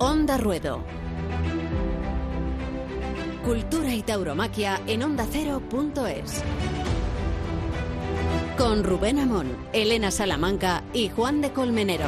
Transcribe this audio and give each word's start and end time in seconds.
Onda 0.00 0.38
Ruedo. 0.38 0.84
Cultura 3.44 3.92
y 3.92 4.02
tauromaquia 4.02 4.80
en 4.86 5.02
ondacero.es. 5.02 6.44
Con 8.56 8.84
Rubén 8.84 9.18
Amón, 9.18 9.56
Elena 9.72 10.12
Salamanca 10.12 10.84
y 10.92 11.08
Juan 11.08 11.40
de 11.40 11.52
Colmenero. 11.52 12.06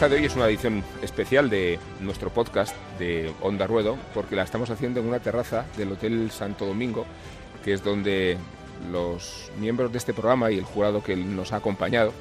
Esta 0.00 0.08
de 0.08 0.16
hoy 0.16 0.24
es 0.24 0.34
una 0.34 0.46
edición 0.46 0.82
especial 1.02 1.50
de 1.50 1.78
nuestro 2.00 2.30
podcast 2.30 2.74
de 2.98 3.34
Onda 3.42 3.66
Ruedo, 3.66 3.98
porque 4.14 4.34
la 4.34 4.44
estamos 4.44 4.70
haciendo 4.70 4.98
en 4.98 5.06
una 5.06 5.20
terraza 5.20 5.66
del 5.76 5.92
Hotel 5.92 6.30
Santo 6.30 6.64
Domingo, 6.64 7.04
que 7.62 7.74
es 7.74 7.84
donde 7.84 8.38
los 8.90 9.52
miembros 9.58 9.92
de 9.92 9.98
este 9.98 10.14
programa 10.14 10.50
y 10.50 10.56
el 10.56 10.64
jurado 10.64 11.02
que 11.02 11.16
nos 11.16 11.52
ha 11.52 11.56
acompañado, 11.56 12.14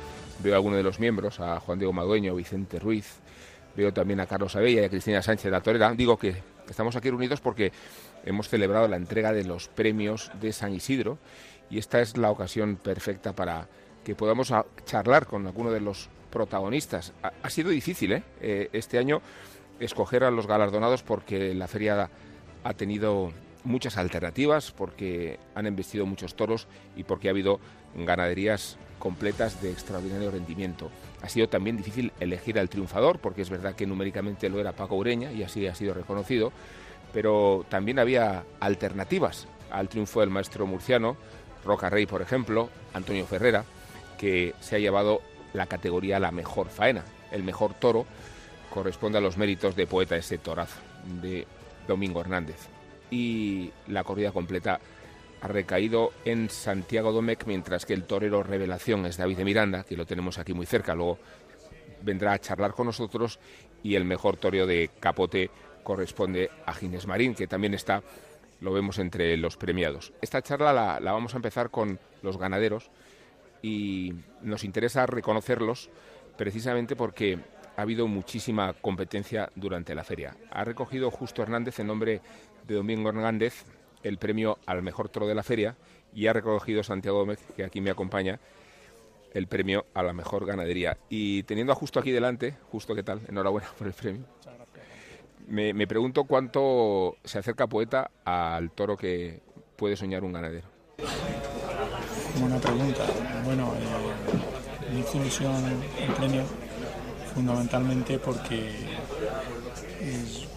veo 0.44 0.56
a 0.56 0.58
algunos 0.58 0.76
de 0.76 0.84
los 0.84 1.00
miembros, 1.00 1.40
a 1.40 1.62
Juan 1.62 1.80
Diego 1.80 1.94
Madueño, 1.94 2.36
Vicente 2.36 2.80
Ruiz, 2.80 3.14
veo 3.78 3.94
también 3.94 4.20
a 4.20 4.26
Carlos 4.26 4.58
Abella 4.58 4.82
y 4.82 4.84
a 4.84 4.90
Cristina 4.90 5.22
Sánchez 5.22 5.50
la 5.50 5.62
Torera. 5.62 5.94
Digo 5.94 6.18
que 6.18 6.36
estamos 6.70 6.98
aquí 6.98 7.10
reunidos 7.10 7.40
porque 7.40 7.72
hemos 8.26 8.50
celebrado 8.50 8.90
la 8.90 8.98
entrega 8.98 9.32
de 9.32 9.46
los 9.46 9.70
premios 9.70 10.34
de 10.42 10.52
San 10.52 10.74
Isidro 10.74 11.18
y 11.70 11.78
esta 11.78 12.02
es 12.02 12.18
la 12.18 12.30
ocasión 12.30 12.76
perfecta 12.76 13.32
para 13.32 13.70
que 14.04 14.16
podamos 14.16 14.52
charlar 14.84 15.28
con 15.28 15.48
alguno 15.48 15.72
de 15.72 15.80
los 15.80 16.10
protagonistas. 16.30 17.14
Ha, 17.22 17.50
sido 17.50 17.70
difícil 17.70 18.14
¿eh? 18.14 18.24
¿eh? 18.42 18.70
este 18.74 18.98
año 18.98 19.22
escoger 19.80 20.24
a 20.24 20.32
los 20.32 20.48
galardonados 20.48 21.04
porque 21.04 21.54
la 21.54 21.68
feria 21.68 22.10
ha 22.64 22.74
tenido 22.74 23.32
muchas 23.64 23.98
alternativas, 23.98 24.72
porque 24.72 25.40
han 25.56 25.66
embestido 25.66 26.06
muchos 26.06 26.36
toros 26.36 26.68
y 26.96 27.04
porque 27.04 27.28
ha 27.28 27.32
habido 27.32 27.60
ganaderías 27.96 28.78
completas 29.00 29.62
de 29.62 29.72
extraordinario 29.72 30.32
rendimiento. 30.32 30.90
Ha 31.22 31.30
sido 31.30 31.48
también 31.50 31.78
difícil 31.78 32.12
elegir 32.20 32.60
al 32.60 32.70
triunfador, 32.70 33.20
porque 33.20 33.42
es 33.42 33.50
verdad 33.50 33.76
que 33.76 33.88
numéricamente 33.88 34.50
lo 34.50 34.60
era 34.60 34.74
Paco 34.74 34.96
Ureña 34.96 35.32
y 35.32 35.44
así 35.44 35.66
ha 35.68 35.76
sido 35.76 35.94
reconocido, 35.94 36.52
pero 37.14 37.66
también 37.70 38.00
había 38.00 38.44
alternativas 38.60 39.48
al 39.72 39.90
triunfo 39.90 40.20
del 40.22 40.30
maestro 40.30 40.66
murciano, 40.68 41.18
Roca 41.66 41.90
Rey, 41.90 42.06
por 42.06 42.22
ejemplo, 42.22 42.70
Antonio 42.94 43.26
Ferrera, 43.26 43.64
que 44.18 44.54
se 44.60 44.76
ha 44.76 44.80
llevado 44.80 45.22
la 45.54 45.68
categoría 45.68 46.20
La 46.20 46.32
Mejor 46.32 46.70
Faena. 46.70 47.04
El 47.32 47.44
mejor 47.44 47.74
toro 47.74 48.06
corresponde 48.70 49.18
a 49.18 49.22
los 49.22 49.38
méritos 49.38 49.76
de 49.76 49.88
poeta 49.88 50.16
ese 50.16 50.38
torazo, 50.38 50.80
de 51.22 51.46
Domingo 51.88 52.22
Hernández. 52.22 52.68
Y 53.12 53.72
la 53.88 54.04
corrida 54.04 54.32
completa 54.32 54.80
ha 55.42 55.48
recaído 55.48 56.12
en 56.26 56.50
Santiago 56.50 57.12
Domecq, 57.12 57.46
mientras 57.46 57.86
que 57.86 57.94
el 57.94 58.04
torero 58.04 58.44
revelación 58.44 59.06
es 59.06 59.18
David 59.18 59.38
de 59.38 59.46
Miranda, 59.46 59.84
que 59.84 59.98
lo 59.98 60.06
tenemos 60.06 60.38
aquí 60.38 60.54
muy 60.54 60.66
cerca, 60.66 60.96
luego 60.96 61.18
vendrá 62.02 62.34
a 62.34 62.40
charlar 62.40 62.74
con 62.74 62.88
nosotros, 62.88 63.40
y 63.82 63.96
el 63.96 64.06
mejor 64.06 64.38
toreo 64.38 64.68
de 64.68 64.90
Capote 65.00 65.50
corresponde 65.84 66.52
a 66.66 66.74
Ginés 66.74 67.08
Marín, 67.08 67.34
que 67.34 67.48
también 67.48 67.74
está, 67.74 68.04
lo 68.62 68.74
vemos 68.74 69.00
entre 69.00 69.36
los 69.38 69.58
premiados. 69.58 70.14
Esta 70.22 70.42
charla 70.42 70.74
la, 70.74 71.00
la 71.00 71.14
vamos 71.14 71.34
a 71.34 71.38
empezar 71.38 71.70
con 71.70 72.00
los 72.22 72.38
ganaderos, 72.38 72.92
y 73.62 74.14
nos 74.42 74.64
interesa 74.64 75.06
reconocerlos 75.06 75.90
precisamente 76.38 76.96
porque 76.96 77.40
ha 77.76 77.82
habido 77.82 78.08
muchísima 78.08 78.74
competencia 78.74 79.50
durante 79.56 79.96
la 79.96 80.04
feria. 80.04 80.36
Ha 80.52 80.64
recogido 80.64 81.12
Justo 81.12 81.42
Hernández 81.42 81.80
en 81.80 81.88
nombre 81.88 82.22
de 82.68 82.76
Domingo 82.76 83.10
Hernández 83.10 83.66
el 84.04 84.18
premio 84.18 84.58
al 84.66 84.82
mejor 84.82 85.10
toro 85.10 85.28
de 85.28 85.36
la 85.36 85.44
feria 85.44 85.76
y 86.14 86.28
ha 86.28 86.34
recogido 86.34 86.84
Santiago 86.84 87.20
Gómez, 87.20 87.40
que 87.56 87.64
aquí 87.64 87.82
me 87.82 87.90
acompaña, 87.90 88.40
el 89.34 89.48
premio 89.48 89.86
a 89.94 90.04
la 90.04 90.14
mejor 90.14 90.46
ganadería. 90.46 90.98
Y 91.10 91.44
teniendo 91.44 91.74
a 91.74 91.76
Justo 91.76 92.00
aquí 92.00 92.12
delante, 92.12 92.56
Justo, 92.72 92.96
¿qué 92.96 93.04
tal? 93.04 93.22
Enhorabuena 93.28 93.70
por 93.78 93.88
el 93.88 93.94
premio. 93.94 94.26
Me, 95.48 95.74
me 95.74 95.88
pregunto 95.88 96.26
cuánto 96.26 97.18
se 97.24 97.40
acerca 97.40 97.68
Poeta 97.68 98.12
al 98.24 98.72
toro 98.72 98.98
que 98.98 99.42
puede 99.76 99.96
soñar 99.96 100.24
un 100.24 100.34
ganadero. 100.34 100.68
Buena 102.38 102.58
pregunta. 102.58 103.06
Bueno, 103.44 103.74
eh, 103.76 104.94
me 104.94 105.00
hizo 105.00 105.18
ilusión 105.18 105.54
premio 106.18 106.44
fundamentalmente 107.34 108.20
porque 108.20 108.70
es, 110.02 110.48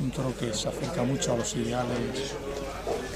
un 0.00 0.10
toro 0.10 0.32
que 0.38 0.54
se 0.54 0.68
acerca 0.68 1.02
mucho 1.02 1.32
a 1.32 1.36
los 1.36 1.56
ideales 1.56 2.34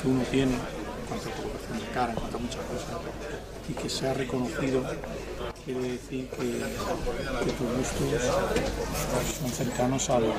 que 0.01 0.09
uno 0.09 0.23
tiene 0.31 0.55
en 0.55 0.61
cuanto 1.09 1.29
a 1.29 1.79
de 1.79 1.87
cara, 1.95 2.13
en 2.13 2.19
cuanto 2.19 2.37
a 2.37 2.41
muchas 2.41 2.63
cosas, 2.65 3.01
y 3.69 3.73
que 3.73 3.89
se 3.89 4.09
ha 4.09 4.15
reconocido 4.15 4.83
quiere 5.65 5.81
decir 5.81 6.29
que, 6.29 6.45
tus 7.53 7.77
gustos 7.77 8.23
son 9.41 9.51
cercanos 9.51 10.11
a 10.11 10.21
los, 10.21 10.35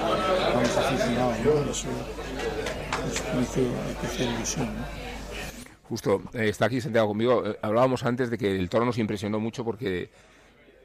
aficionados, 0.77 1.35
¿no? 1.39 1.71
Eso 1.71 1.87
me 3.35 3.43
hizo 3.43 3.61
especial 3.91 4.35
ilusión. 4.35 5.06
Justo, 5.89 6.21
eh, 6.33 6.49
está 6.49 6.65
aquí 6.65 6.81
sentado 6.81 7.07
conmigo. 7.07 7.45
Eh, 7.45 7.57
hablábamos 7.61 8.03
antes 8.03 8.29
de 8.29 8.37
que 8.37 8.55
el 8.55 8.69
toro 8.69 8.85
nos 8.85 8.97
impresionó 8.97 9.39
mucho 9.39 9.63
porque 9.63 10.09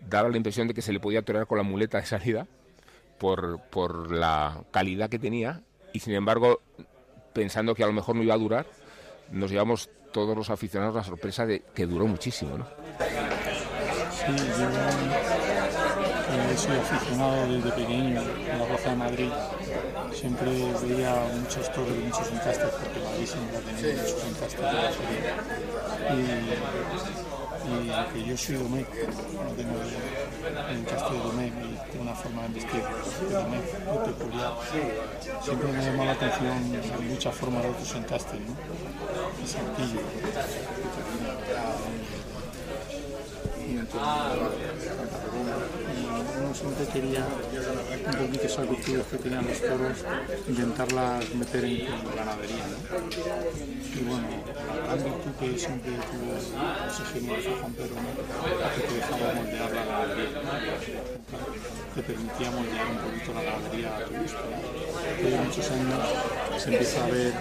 daba 0.08 0.28
la 0.28 0.36
impresión 0.36 0.68
de 0.68 0.74
que 0.74 0.82
se 0.82 0.92
le 0.92 1.00
podía 1.00 1.22
torear 1.22 1.46
con 1.46 1.58
la 1.58 1.64
muleta 1.64 1.98
de 1.98 2.06
salida 2.06 2.46
por, 3.18 3.60
por 3.70 4.12
la 4.12 4.64
calidad 4.70 5.08
que 5.08 5.18
tenía 5.18 5.62
y 5.92 6.00
sin 6.00 6.14
embargo, 6.14 6.60
pensando 7.32 7.74
que 7.74 7.84
a 7.84 7.86
lo 7.86 7.92
mejor 7.92 8.16
no 8.16 8.22
iba 8.22 8.34
a 8.34 8.38
durar, 8.38 8.66
nos 9.30 9.50
llevamos 9.50 9.90
todos 10.12 10.36
los 10.36 10.50
aficionados 10.50 10.94
la 10.94 11.04
sorpresa 11.04 11.46
de 11.46 11.62
que 11.74 11.86
duró 11.86 12.06
muchísimo, 12.06 12.58
¿no? 12.58 12.66
Sí, 14.10 14.32
he 16.52 16.78
aficionado 16.78 17.46
desde 17.48 17.70
pequeño 17.72 18.20
a 18.20 18.56
la 18.58 18.64
Plaza 18.66 18.90
de 18.90 18.96
Madrid 18.96 19.30
siempre 20.12 20.50
veía 20.82 21.14
muchos 21.40 21.72
toros 21.72 21.94
y 21.96 22.04
muchos 22.04 22.30
encastes, 22.30 22.68
porque 22.68 23.00
Madrid 23.00 23.26
siempre 23.26 23.56
ha 23.56 23.60
tenido 23.60 23.92
muchos 24.02 24.24
encastes. 24.28 24.60
Y, 26.12 26.14
y 27.64 27.90
aunque 27.90 28.24
yo 28.24 28.36
soy 28.36 28.56
Domecq, 28.56 28.88
no 29.32 29.50
tengo 29.56 29.80
el 29.80 30.76
encaste 30.76 31.14
de 31.14 31.20
Domecq 31.20 31.54
y 31.64 31.90
tengo 31.90 32.02
una 32.02 32.14
forma 32.14 32.42
de 32.42 32.48
vestir 32.48 32.82
de 32.82 33.34
Domecq 33.34 33.66
muy 33.86 33.98
peculiar, 34.12 34.52
siempre 35.42 35.72
me 35.72 35.84
llamado 35.84 36.04
la 36.04 36.12
atención 36.12 36.54
muchas 37.08 37.34
formas 37.34 37.62
de 37.62 37.68
otros 37.70 37.94
encastes, 37.94 38.40
¿no? 38.40 38.54
El 39.40 39.48
saltillo, 39.48 40.00
uno 43.94 44.48
siempre 46.54 46.86
quería 46.92 47.26
un 47.26 48.26
poquito 48.26 48.46
esas 48.46 48.68
virtudes 48.68 49.06
que 49.06 49.18
tenían 49.18 49.46
los 49.46 49.60
toros, 49.60 49.98
intentarlas 50.48 51.34
meter 51.34 51.64
en, 51.64 51.86
ganadería. 52.16 52.64
¿no? 52.72 52.76
Y 53.94 54.04
bueno, 54.04 54.28
la 54.86 54.96
gran 54.96 55.32
que 55.38 55.58
siempre 55.58 55.92
tuvo 55.92 56.32
genio 57.12 57.34
de 57.34 57.42
Juan 57.42 57.72
Pedro, 57.74 57.96
¿no? 57.96 58.10
que 58.74 58.80
te 58.80 58.94
dejaba 58.94 59.34
moldear 59.34 59.70
la 59.72 59.84
ganadería, 59.84 60.28
te 61.94 62.02
permitía 62.02 62.50
moldear 62.50 62.86
un 62.86 62.98
poquito 62.98 63.34
la 63.34 63.42
ganadería 63.42 63.96
a 63.96 64.04
tu 64.04 64.14
gusto. 64.14 64.40
Después 65.04 65.30
de 65.32 65.38
muchos 65.38 65.70
años 65.70 66.00
se 66.62 66.70
empieza 66.72 67.04
a 67.04 67.08
ver 67.08 67.32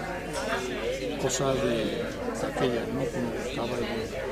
cosas 1.22 1.54
de, 1.62 2.02
aquellas, 2.42 2.88
¿no? 2.88 3.00
que 3.00 3.18
me 3.18 3.30
gustaba 3.38 3.78
y 3.78 3.86
bueno, 3.86 4.31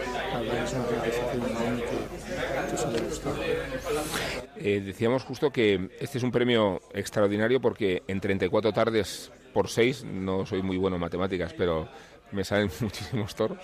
Eh, 4.56 4.82
decíamos 4.84 5.24
justo 5.24 5.50
que 5.50 5.90
este 6.00 6.18
es 6.18 6.24
un 6.24 6.30
premio 6.30 6.80
extraordinario 6.92 7.60
porque 7.60 8.02
en 8.06 8.20
34 8.20 8.72
tardes 8.72 9.32
por 9.52 9.68
6, 9.68 10.04
no 10.04 10.46
soy 10.46 10.62
muy 10.62 10.76
bueno 10.76 10.96
en 10.96 11.00
matemáticas, 11.00 11.52
pero 11.54 11.88
me 12.32 12.44
salen 12.44 12.70
muchísimos 12.80 13.34
toros. 13.34 13.58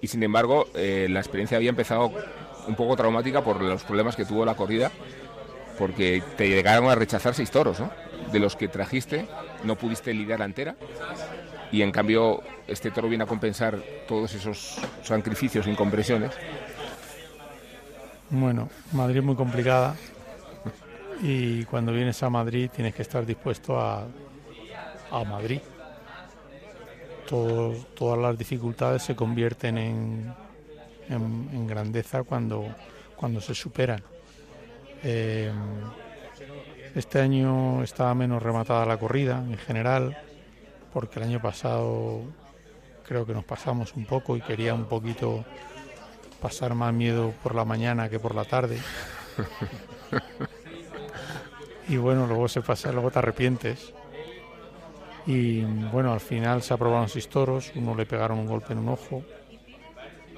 Y 0.00 0.08
sin 0.08 0.22
embargo, 0.22 0.66
eh, 0.74 1.06
la 1.10 1.20
experiencia 1.20 1.56
había 1.56 1.70
empezado 1.70 2.12
un 2.66 2.74
poco 2.74 2.96
traumática 2.96 3.42
por 3.42 3.60
los 3.62 3.82
problemas 3.84 4.16
que 4.16 4.24
tuvo 4.24 4.44
la 4.44 4.54
corrida, 4.54 4.90
porque 5.78 6.22
te 6.36 6.48
llegaron 6.48 6.88
a 6.88 6.94
rechazar 6.94 7.34
seis 7.34 7.50
toros, 7.50 7.80
¿no? 7.80 7.90
De 8.32 8.38
los 8.38 8.56
que 8.56 8.68
trajiste, 8.68 9.26
no 9.64 9.76
pudiste 9.76 10.12
lidiar 10.12 10.38
la 10.40 10.44
entera. 10.46 10.76
Y 11.74 11.82
en 11.82 11.90
cambio, 11.90 12.40
este 12.68 12.92
toro 12.92 13.08
viene 13.08 13.24
a 13.24 13.26
compensar 13.26 13.76
todos 14.06 14.32
esos 14.32 14.76
sacrificios, 15.02 15.66
incompresiones. 15.66 16.30
Bueno, 18.30 18.68
Madrid 18.92 19.18
es 19.18 19.24
muy 19.24 19.34
complicada 19.34 19.96
y 21.20 21.64
cuando 21.64 21.90
vienes 21.92 22.22
a 22.22 22.30
Madrid 22.30 22.70
tienes 22.72 22.94
que 22.94 23.02
estar 23.02 23.26
dispuesto 23.26 23.80
a, 23.80 24.06
a 25.10 25.24
Madrid. 25.24 25.58
todas 27.26 28.18
las 28.20 28.38
dificultades 28.38 29.02
se 29.02 29.16
convierten 29.16 29.76
en, 29.76 30.34
en, 31.08 31.66
grandeza 31.66 32.22
cuando, 32.22 32.72
cuando 33.16 33.40
se 33.40 33.52
superan. 33.52 34.00
Eh, 35.02 35.50
Este 36.94 37.18
año 37.20 37.82
estaba 37.82 38.14
menos 38.14 38.40
rematada 38.40 38.86
la 38.86 38.96
corrida 38.96 39.38
en 39.38 39.58
general, 39.58 40.16
porque 40.94 41.18
el 41.18 41.26
año 41.26 41.42
pasado 41.42 42.22
creo 43.06 43.26
que 43.26 43.34
nos 43.34 43.44
pasamos 43.44 43.94
un 43.94 44.06
poco 44.06 44.36
y 44.36 44.40
quería 44.40 44.72
un 44.72 44.84
poquito 44.84 45.44
pasar 46.40 46.74
más 46.74 46.94
miedo 46.94 47.34
por 47.42 47.54
la 47.54 47.64
mañana 47.64 48.08
que 48.08 48.20
por 48.20 48.34
la 48.34 48.44
tarde. 48.44 48.78
y 51.88 51.96
bueno, 51.96 52.28
luego 52.28 52.48
se 52.48 52.62
pasa, 52.62 52.92
luego 52.92 53.10
te 53.10 53.18
arrepientes. 53.18 53.92
Y 55.26 55.62
bueno, 55.62 56.12
al 56.12 56.20
final 56.20 56.62
se 56.62 56.74
aprobaron 56.74 57.08
seis 57.08 57.28
toros, 57.28 57.72
uno 57.74 57.94
le 57.94 58.06
pegaron 58.06 58.38
un 58.38 58.46
golpe 58.46 58.72
en 58.72 58.78
un 58.78 58.90
ojo 58.90 59.22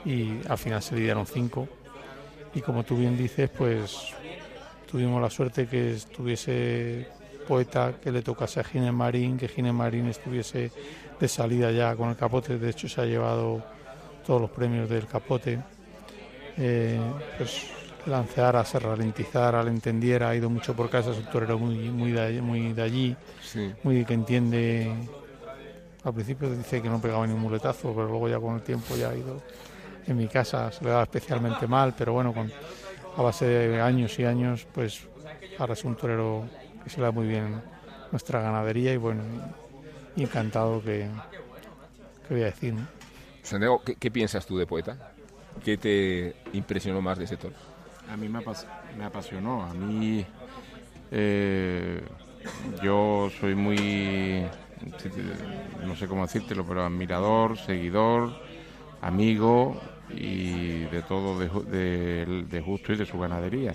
y 0.05 0.39
al 0.49 0.57
final 0.57 0.83
se 0.83 0.97
lidiaron 0.97 1.27
cinco. 1.27 1.69
Y 2.55 2.63
como 2.63 2.83
tú 2.83 2.97
bien 2.97 3.19
dices, 3.19 3.51
pues 3.51 4.15
tuvimos 4.91 5.21
la 5.21 5.29
suerte 5.29 5.67
que 5.67 5.93
estuviese 5.93 7.09
poeta, 7.47 7.95
que 8.03 8.11
le 8.11 8.23
tocase 8.23 8.61
a 8.61 8.65
Gine 8.65 8.93
Marín, 8.93 9.37
que 9.39 9.49
Gine 9.49 9.73
Marín 9.73 10.09
estuviese 10.09 10.71
de 11.19 11.29
salida 11.29 11.71
ya 11.71 11.95
con 11.97 12.11
el 12.11 12.17
capote, 12.17 12.59
de 12.59 12.71
hecho 12.71 12.89
se 12.89 13.01
ha 13.01 13.05
llevado 13.05 13.65
todos 14.27 14.41
los 14.41 14.51
premios 14.51 14.89
del 14.89 15.07
capote. 15.07 15.59
Eh, 16.59 17.01
pues 17.37 17.71
Lanceara 18.07 18.65
se 18.65 18.79
ralentizara, 18.79 19.63
le 19.63 19.71
entendiera, 19.71 20.31
ha 20.31 20.37
ido 20.37 20.49
mucho 20.49 20.75
por 20.75 20.89
casa, 20.89 21.11
es 21.11 21.19
un 21.19 21.27
torero 21.27 21.59
muy, 21.59 21.91
muy, 21.91 22.13
de, 22.13 22.41
muy 22.41 22.73
de 22.73 22.83
allí, 22.83 23.17
muy 23.83 24.05
que 24.05 24.15
entiende. 24.15 24.93
Al 26.05 26.15
principio 26.15 26.49
dice 26.51 26.81
que 26.81 26.89
no 26.89 27.01
pegaba 27.01 27.27
ni 27.27 27.33
un 27.33 27.41
muletazo, 27.41 27.93
pero 27.95 28.07
luego 28.09 28.29
ya 28.29 28.39
con 28.39 28.55
el 28.55 28.63
tiempo 28.63 28.95
ya 28.97 29.11
ha 29.11 29.17
ido. 29.17 29.43
En 30.07 30.17
mi 30.17 30.29
casa 30.29 30.71
se 30.71 30.85
le 30.85 30.91
daba 30.91 31.03
especialmente 31.03 31.67
mal, 31.67 31.95
pero 31.99 32.13
bueno, 32.13 32.33
con, 32.33 32.51
a 33.17 33.23
base 33.23 33.47
de 33.47 33.81
años 33.81 34.17
y 34.19 34.25
años, 34.25 34.67
pues 34.73 35.01
ahora 35.59 35.73
es 35.73 35.85
un 35.85 35.97
torero 35.97 36.45
que 36.87 36.91
se 36.91 36.99
le 36.99 37.07
da 37.07 37.11
muy 37.11 37.27
bien 37.27 37.61
nuestra 38.13 38.41
ganadería 38.41 38.93
y 38.95 38.97
bueno, 38.97 39.25
encantado 40.17 40.81
que, 40.81 41.09
que 42.29 42.35
voy 42.35 42.43
a 42.43 42.47
decir. 42.47 42.75
Santiago, 43.43 43.83
¿qué, 43.83 44.11
piensas 44.13 44.47
tú 44.47 44.57
de 44.57 44.67
poeta? 44.69 44.97
¿Qué 45.65 45.77
te 45.77 46.37
impresionó 46.53 47.03
más 47.03 47.19
de 47.19 47.25
ese 47.25 47.37
toro? 47.37 47.57
A 48.09 48.17
mí 48.17 48.29
me, 48.29 48.39
apasionó. 49.05 49.65
A 49.65 49.75
mí 49.75 50.25
eh, 51.11 52.01
yo 52.85 53.31
soy 53.41 53.57
muy, 53.57 54.47
no 55.85 55.97
sé 55.97 56.07
cómo 56.07 56.23
decírtelo, 56.23 56.65
pero 56.65 56.85
admirador, 56.85 57.59
seguidor, 57.59 58.33
amigo 59.03 59.81
y 60.11 60.85
de 60.85 61.03
todo 61.03 61.37
de, 61.41 62.63
Justo 62.65 62.93
y 62.93 62.97
de 62.97 63.07
su 63.07 63.19
ganadería. 63.19 63.75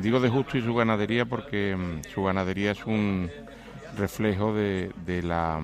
Digo 0.00 0.20
de 0.20 0.28
Justo 0.28 0.58
y 0.58 0.62
su 0.62 0.74
ganadería 0.74 1.24
porque 1.24 1.76
mm, 1.76 2.08
su 2.12 2.24
ganadería 2.24 2.72
es 2.72 2.84
un 2.84 3.30
reflejo 3.96 4.54
de, 4.54 4.92
la, 5.22 5.60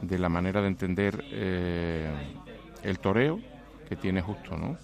de 0.00 0.18
la 0.18 0.28
manera 0.28 0.60
de 0.60 0.68
entender 0.68 1.24
eh, 1.30 2.10
el 2.82 2.98
toreo 2.98 3.40
que 3.88 3.96
tiene 3.96 4.20
Justo, 4.22 4.56
¿no? 4.56 4.76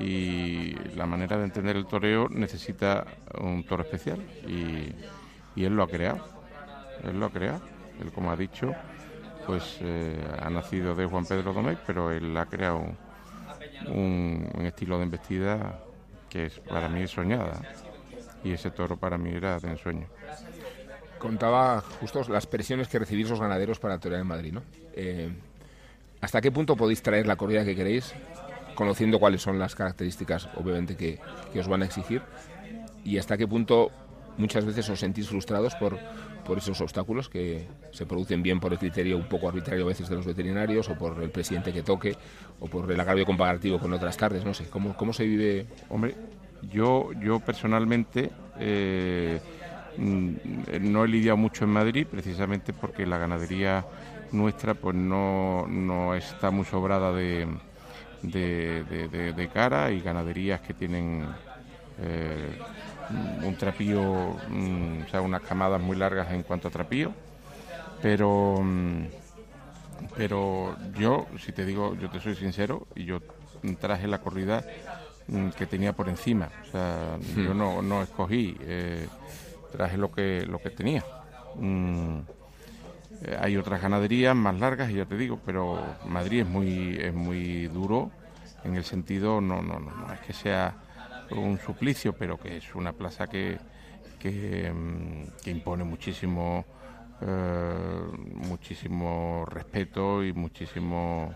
y 0.00 0.74
la 0.94 1.06
manera 1.06 1.36
de 1.38 1.44
entender 1.44 1.76
el 1.76 1.86
toreo 1.86 2.28
necesita 2.28 3.06
un 3.40 3.64
toro 3.64 3.82
especial 3.82 4.20
y, 4.46 4.94
él 5.56 5.74
lo 5.74 5.82
ha 5.82 5.88
creado, 5.88 6.24
él 7.02 7.18
lo 7.18 7.26
ha 7.26 7.30
creado, 7.30 7.60
él 8.00 8.12
como 8.12 8.30
ha 8.30 8.36
dicho, 8.36 8.72
pues 9.44 9.78
eh, 9.80 10.16
ha 10.40 10.48
nacido 10.50 10.94
de 10.94 11.04
Juan 11.04 11.26
Pedro 11.26 11.52
Domecq, 11.52 11.80
pero 11.84 12.12
él 12.12 12.36
ha 12.36 12.46
creado 12.46 12.84
un, 13.88 14.48
estilo 14.60 14.98
de 14.98 15.04
embestida 15.04 15.80
que 16.28 16.46
es, 16.46 16.58
para 16.60 16.88
mí 16.88 17.06
soñada 17.06 17.60
y 18.44 18.52
ese 18.52 18.70
toro 18.70 18.96
para 18.96 19.18
mí 19.18 19.30
era 19.30 19.58
de 19.58 19.68
ensueño. 19.68 20.06
Contaba 21.18 21.80
justo 22.00 22.22
las 22.28 22.46
presiones 22.46 22.88
que 22.88 22.98
recibís 22.98 23.28
los 23.28 23.40
ganaderos 23.40 23.78
para 23.78 23.98
torear 23.98 24.20
en 24.20 24.26
Madrid, 24.26 24.52
¿no? 24.52 24.62
Eh, 24.94 25.30
¿Hasta 26.20 26.40
qué 26.40 26.50
punto 26.50 26.76
podéis 26.76 27.02
traer 27.02 27.26
la 27.26 27.36
corrida 27.36 27.64
que 27.64 27.74
queréis 27.74 28.14
conociendo 28.74 29.18
cuáles 29.18 29.42
son 29.42 29.58
las 29.58 29.74
características, 29.74 30.48
obviamente, 30.54 30.96
que, 30.96 31.18
os 31.58 31.66
van 31.66 31.82
a 31.82 31.86
exigir 31.86 32.22
y 33.04 33.18
hasta 33.18 33.36
qué 33.36 33.48
punto 33.48 33.90
muchas 34.36 34.64
veces 34.64 34.88
os 34.88 35.00
sentís 35.00 35.28
frustrados 35.28 35.74
por, 35.74 35.98
por 36.48 36.58
esos 36.58 36.80
obstáculos 36.80 37.28
que 37.28 37.68
se 37.92 38.06
producen 38.06 38.42
bien 38.42 38.58
por 38.58 38.72
el 38.72 38.78
criterio 38.78 39.16
un 39.16 39.28
poco 39.28 39.48
arbitrario 39.48 39.84
a 39.84 39.88
veces 39.88 40.08
de 40.08 40.16
los 40.16 40.26
veterinarios 40.26 40.88
o 40.88 40.96
por 40.96 41.22
el 41.22 41.30
presidente 41.30 41.72
que 41.72 41.82
toque 41.82 42.16
o 42.58 42.66
por 42.66 42.90
el 42.90 42.98
agravio 42.98 43.24
comparativo 43.24 43.78
con 43.78 43.92
otras 43.92 44.16
tardes, 44.16 44.44
no 44.44 44.54
sé, 44.54 44.68
¿cómo, 44.68 44.96
cómo 44.96 45.12
se 45.12 45.24
vive? 45.24 45.66
Hombre, 45.90 46.16
yo, 46.72 47.12
yo 47.12 47.38
personalmente 47.38 48.30
eh, 48.58 49.40
mm, 49.96 50.32
no 50.80 51.04
he 51.04 51.08
lidiado 51.08 51.36
mucho 51.36 51.64
en 51.64 51.70
Madrid 51.70 52.06
precisamente 52.10 52.72
porque 52.72 53.06
la 53.06 53.18
ganadería 53.18 53.84
nuestra 54.32 54.74
pues 54.74 54.96
no, 54.96 55.66
no 55.68 56.14
está 56.14 56.50
muy 56.50 56.64
sobrada 56.64 57.12
de 57.12 57.46
de, 58.22 59.50
cara 59.52 59.90
y 59.90 60.00
ganaderías 60.00 60.60
que 60.60 60.74
tienen 60.74 61.26
eh, 62.00 62.58
un 63.10 63.56
trapío, 63.56 64.36
mm, 64.48 65.02
o 65.06 65.08
sea, 65.10 65.20
unas 65.20 65.42
camadas 65.42 65.80
muy 65.80 65.96
largas 65.96 66.30
en 66.32 66.42
cuanto 66.42 66.68
a 66.68 66.70
trapío, 66.70 67.12
pero, 68.02 68.60
mm, 68.62 69.04
pero 70.16 70.76
yo, 70.98 71.26
si 71.38 71.52
te 71.52 71.64
digo, 71.64 71.96
yo 71.96 72.10
te 72.10 72.20
soy 72.20 72.34
sincero, 72.36 72.86
y 72.94 73.04
yo 73.04 73.20
traje 73.80 74.06
la 74.06 74.18
corrida 74.18 74.62
mm, 75.26 75.48
que 75.50 75.66
tenía 75.66 75.92
por 75.92 76.08
encima, 76.08 76.48
o 76.66 76.70
sea, 76.70 77.18
yo 77.36 77.54
no, 77.54 77.82
no 77.82 78.02
escogí, 78.02 78.56
eh, 78.60 79.08
traje 79.72 79.96
lo 79.96 80.10
que, 80.12 80.44
lo 80.46 80.58
que 80.60 80.70
tenía. 80.70 81.04
Eh, 83.22 83.36
hay 83.40 83.56
otras 83.56 83.82
ganaderías 83.82 84.36
más 84.36 84.58
largas, 84.60 84.90
y 84.90 84.94
ya 84.94 85.04
te 85.06 85.16
digo, 85.16 85.40
pero 85.44 85.96
Madrid 86.06 86.40
es 86.40 86.46
muy, 86.46 86.96
es 87.00 87.12
muy 87.12 87.66
duro 87.68 88.10
en 88.64 88.76
el 88.76 88.84
sentido, 88.84 89.40
no, 89.40 89.60
no, 89.62 89.80
no, 89.80 89.90
no 89.90 90.12
es 90.12 90.20
que 90.20 90.32
sea 90.32 90.74
un 91.30 91.58
suplicio, 91.58 92.12
pero 92.12 92.38
que 92.38 92.58
es 92.58 92.74
una 92.74 92.92
plaza 92.92 93.26
que, 93.26 93.58
que, 94.18 94.72
mm, 94.72 95.48
impone 95.48 95.84
muchísimo, 95.84 96.64
eh, 97.20 98.02
muchísimo 98.34 99.44
respeto 99.46 100.24
y 100.24 100.32
muchísimo 100.32 101.34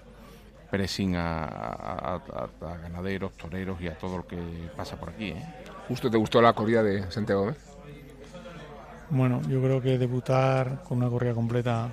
pressing 0.70 1.14
a, 1.16 2.20
ganaderos, 2.60 3.36
toreros 3.36 3.80
y 3.82 3.88
a 3.88 3.98
todo 3.98 4.18
lo 4.18 4.26
que 4.26 4.38
pasa 4.74 4.98
por 4.98 5.10
aquí. 5.10 5.28
¿eh? 5.28 5.46
¿Justo 5.88 6.10
te 6.10 6.16
gustó 6.16 6.40
la 6.40 6.54
corrida 6.54 6.82
de 6.82 7.10
Santiago 7.10 7.42
Gómez? 7.42 7.58
Bueno, 9.10 9.42
yo 9.42 9.60
creo 9.60 9.82
que 9.82 9.98
debutar 9.98 10.82
con 10.84 10.98
una 10.98 11.10
corrida 11.10 11.34
completa 11.34 11.90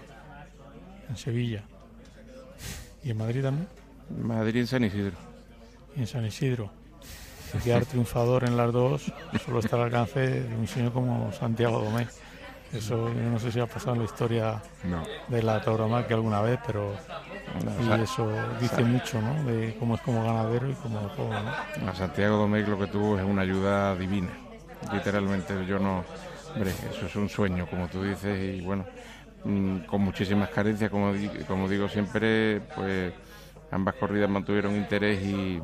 en 1.09 1.17
Sevilla 1.17 1.63
y 3.03 3.11
en 3.11 3.17
Madrid 3.17 3.41
también. 3.41 3.67
Madrid 4.21 4.61
en 4.61 4.67
San 4.67 4.85
Isidro. 4.85 5.17
Y 5.97 5.99
en 5.99 6.07
San 6.07 6.25
Isidro. 6.25 6.78
Quedar 7.63 7.85
triunfador 7.85 8.43
en 8.43 8.57
las 8.57 8.71
dos 8.71 9.11
solo 9.45 9.59
está 9.59 9.75
al 9.75 9.83
alcance 9.83 10.19
de 10.19 10.55
un 10.55 10.67
señor 10.67 10.93
como 10.93 11.31
Santiago 11.31 11.79
Domé. 11.79 12.07
Eso 12.71 13.11
yo 13.11 13.29
no 13.29 13.39
sé 13.39 13.51
si 13.51 13.59
ha 13.59 13.65
pasado 13.65 13.93
en 13.93 13.99
la 13.99 14.05
historia 14.05 14.61
de 15.27 15.43
la 15.43 15.61
tauromaquia 15.61 16.15
alguna 16.15 16.41
vez, 16.41 16.59
pero 16.65 16.93
y 17.81 18.01
eso 18.01 18.31
dice 18.61 18.83
mucho 18.83 19.19
¿no? 19.19 19.43
de 19.45 19.75
cómo 19.79 19.95
es 19.95 20.01
como 20.01 20.23
ganadero 20.23 20.69
y 20.69 20.73
como 20.73 20.99
todo. 21.09 21.31
A 21.33 21.95
Santiago 21.95 22.37
Domé 22.37 22.61
lo 22.61 22.77
que 22.77 22.87
tuvo 22.87 23.17
es 23.17 23.25
una 23.25 23.41
ayuda 23.41 23.95
divina. 23.95 24.29
Literalmente, 24.93 25.65
yo 25.65 25.79
no 25.79 26.05
Hombre, 26.53 26.71
eso 26.91 27.05
es 27.05 27.15
un 27.15 27.29
sueño, 27.29 27.67
como 27.67 27.87
tú 27.87 28.03
dices, 28.03 28.57
y 28.57 28.61
bueno, 28.61 28.85
mm, 29.43 29.79
con 29.81 30.01
muchísimas 30.01 30.49
carencias, 30.49 30.89
como, 30.89 31.13
como 31.47 31.69
digo 31.69 31.87
siempre, 31.87 32.61
pues 32.75 33.13
ambas 33.71 33.95
corridas 33.95 34.29
mantuvieron 34.29 34.75
interés 34.75 35.21
y, 35.23 35.61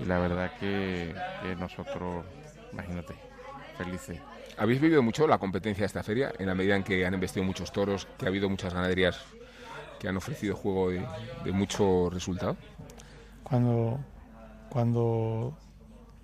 la 0.00 0.18
verdad 0.18 0.52
que, 0.58 1.14
nosotros, 1.58 2.24
imagínate, 2.72 3.14
felices. 3.76 4.18
¿Habéis 4.56 4.80
vivido 4.80 5.02
mucho 5.02 5.26
la 5.26 5.38
competencia 5.38 5.82
de 5.82 5.86
esta 5.86 6.02
feria 6.02 6.32
en 6.38 6.46
la 6.46 6.54
medida 6.54 6.76
en 6.76 6.84
que 6.84 7.06
han 7.06 7.14
investido 7.14 7.44
muchos 7.44 7.72
toros, 7.72 8.06
que 8.18 8.26
ha 8.26 8.28
habido 8.28 8.48
muchas 8.48 8.74
ganaderías 8.74 9.18
que 9.98 10.08
han 10.08 10.16
ofrecido 10.16 10.56
juego 10.56 10.90
de, 10.90 11.06
de 11.44 11.52
mucho 11.52 12.10
resultado? 12.10 12.56
Cuando, 13.42 14.00
cuando 14.68 15.56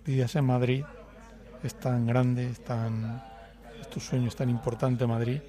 vivías 0.04 0.34
en 0.36 0.44
Madrid 0.44 0.84
es 1.62 1.74
tan 1.74 2.06
grande, 2.06 2.50
es 2.50 2.62
tan 2.64 3.22
tu 3.88 4.00
sueño 4.00 4.28
es 4.28 4.36
tan 4.36 4.50
importante 4.50 5.06
Madrid 5.06 5.40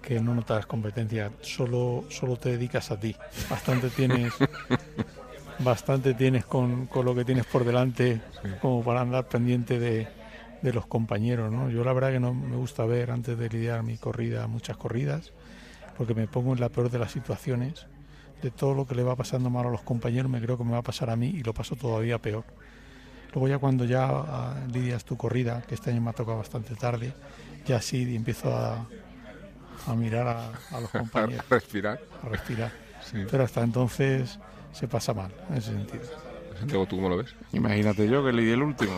que 0.00 0.20
no 0.20 0.34
notas 0.34 0.66
competencia, 0.66 1.32
solo, 1.40 2.04
solo 2.10 2.36
te 2.36 2.50
dedicas 2.50 2.90
a 2.90 3.00
ti. 3.00 3.16
Bastante 3.48 3.88
tienes, 3.88 4.34
bastante 5.58 6.14
tienes 6.14 6.44
con, 6.44 6.88
lo 6.92 7.14
que 7.14 7.24
tienes 7.24 7.46
por 7.46 7.64
delante 7.64 8.20
como 8.60 8.82
para 8.82 9.00
andar 9.00 9.28
pendiente 9.28 9.78
de, 9.78 10.08
los 10.62 10.86
compañeros. 10.86 11.52
¿no? 11.52 11.70
Yo 11.70 11.84
la 11.84 11.92
verdad 11.92 12.10
que 12.10 12.20
no 12.20 12.32
me 12.32 12.56
gusta 12.56 12.84
ver 12.86 13.10
antes 13.10 13.38
de 13.38 13.48
lidiar 13.48 13.82
mi 13.82 13.98
corrida 13.98 14.46
muchas 14.46 14.76
corridas, 14.76 15.32
porque 15.98 16.14
me 16.14 16.26
pongo 16.26 16.54
en 16.54 16.60
la 16.60 16.70
peor 16.70 16.90
de 16.90 16.98
las 16.98 17.12
situaciones. 17.12 17.86
De 18.42 18.50
todo 18.50 18.74
lo 18.74 18.86
que 18.86 18.94
le 18.94 19.02
va 19.02 19.16
pasando 19.16 19.48
mal 19.48 19.66
a 19.66 19.70
los 19.70 19.82
compañeros, 19.82 20.30
me 20.30 20.40
creo 20.40 20.58
que 20.58 20.64
me 20.64 20.72
va 20.72 20.78
a 20.78 20.82
pasar 20.82 21.08
a 21.08 21.16
mí 21.16 21.28
y 21.28 21.42
lo 21.42 21.54
paso 21.54 21.76
todavía 21.76 22.18
peor. 22.18 22.44
Luego 23.32 23.48
ya 23.48 23.58
cuando 23.58 23.84
ya 23.84 24.06
ah, 24.06 24.54
lidias 24.70 25.04
tu 25.04 25.16
corrida, 25.16 25.62
que 25.62 25.74
este 25.74 25.90
año 25.90 26.00
me 26.00 26.10
ha 26.10 26.12
tocado 26.12 26.38
bastante 26.38 26.74
tarde, 26.74 27.14
ya 27.66 27.80
sí 27.80 28.14
empiezo 28.14 28.54
a, 28.54 28.86
a 29.86 29.94
mirar 29.94 30.52
a, 30.70 30.80
los 30.80 30.90
compañeros. 30.90 31.44
a 31.50 31.54
respirar. 31.54 32.00
A 32.22 32.28
respirar. 32.28 32.72
Pero 33.30 33.44
hasta 33.44 33.62
entonces 33.62 34.38
se 34.74 34.88
pasa 34.88 35.14
mal, 35.14 35.30
en 35.50 35.56
ese 35.56 35.70
sentido. 35.70 36.04
Santiago, 36.58 36.86
¿tú 36.86 36.96
cómo 36.96 37.08
lo 37.08 37.18
ves? 37.18 37.34
Imagínate 37.52 38.08
yo 38.08 38.24
que 38.24 38.32
leí 38.32 38.50
el 38.50 38.62
último. 38.62 38.92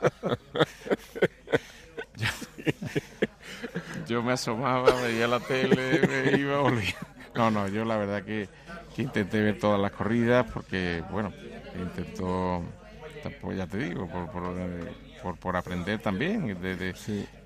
yo, 4.06 4.22
me 4.22 4.32
asomaba, 4.32 4.92
veía 5.02 5.26
la 5.26 5.40
tele, 5.40 6.06
me 6.06 6.38
iba, 6.38 6.60
volvía. 6.60 6.94
No, 7.34 7.50
no, 7.50 7.66
yo 7.68 7.84
la 7.84 7.96
verdad 7.96 8.22
que, 8.22 8.48
intenté 8.96 9.40
ver 9.40 9.58
todas 9.58 9.80
las 9.80 9.92
corridas 9.92 10.46
porque, 10.52 11.02
bueno, 11.10 11.32
intento, 11.78 12.62
pues 13.40 13.56
ya 13.56 13.66
te 13.66 13.78
digo, 13.78 14.06
por, 14.06 15.38
por, 15.38 15.56
aprender 15.56 16.00
también. 16.00 16.54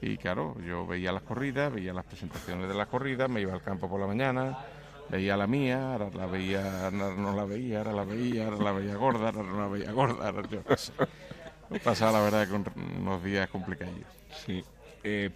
Y 0.03 0.17
claro, 0.17 0.57
yo 0.67 0.85
veía 0.85 1.13
las 1.13 1.23
corridas, 1.23 1.73
veía 1.73 1.93
las 1.93 2.05
presentaciones 2.05 2.67
de 2.67 2.75
las 2.75 2.89
corridas, 2.89 3.31
me 3.31 3.41
iba 3.41 3.53
al 3.53 3.63
campo 3.63 3.89
por 3.89 4.01
la 4.01 4.09
mañana, 4.09 4.59
veía 5.09 5.37
la 5.37 5.47
mía, 5.47 5.93
ahora 5.93 6.11
la 6.15 6.27
veía, 6.27 6.91
no, 6.91 7.35
la 7.35 7.45
veía, 7.45 7.79
ahora 7.79 7.93
la 7.93 8.05
veía, 8.05 8.47
ahora 8.47 8.65
la 8.65 8.73
veía 8.73 8.97
gorda, 8.97 9.27
ahora 9.27 9.43
no 9.43 9.61
la 9.61 9.69
veía 9.69 9.93
gorda, 9.93 10.29
ahora 10.29 10.49
yo 10.49 10.61
Pasaba 11.83 12.13
la 12.13 12.21
verdad 12.21 12.49
con 12.49 12.65
unos 13.01 13.25
días 13.25 13.49
complicados. 13.49 13.95
Sí. 14.45 14.63
Eh, 15.03 15.31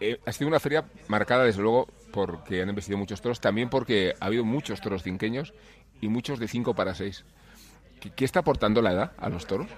eh, 0.00 0.20
ha 0.24 0.32
sido 0.32 0.48
una 0.48 0.60
feria 0.60 0.84
marcada, 1.08 1.44
desde 1.44 1.62
luego, 1.62 1.88
porque 2.12 2.62
han 2.62 2.68
investido 2.68 2.98
muchos 2.98 3.20
toros, 3.20 3.40
también 3.40 3.68
porque 3.68 4.14
ha 4.20 4.26
habido 4.26 4.44
muchos 4.44 4.80
toros 4.80 5.02
cinqueños 5.02 5.52
y 6.00 6.08
muchos 6.08 6.38
de 6.38 6.48
5 6.48 6.74
para 6.74 6.94
6. 6.94 7.24
¿Qué, 8.16 8.24
está 8.24 8.40
aportando 8.40 8.82
la 8.82 8.92
edad 8.92 9.12
a 9.16 9.28
los 9.28 9.46
toros? 9.46 9.68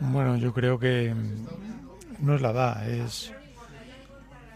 Bueno, 0.00 0.36
yo 0.36 0.52
creo 0.52 0.78
que 0.78 1.14
no 2.18 2.34
es 2.34 2.42
la 2.42 2.50
edad, 2.50 2.88
es, 2.88 3.32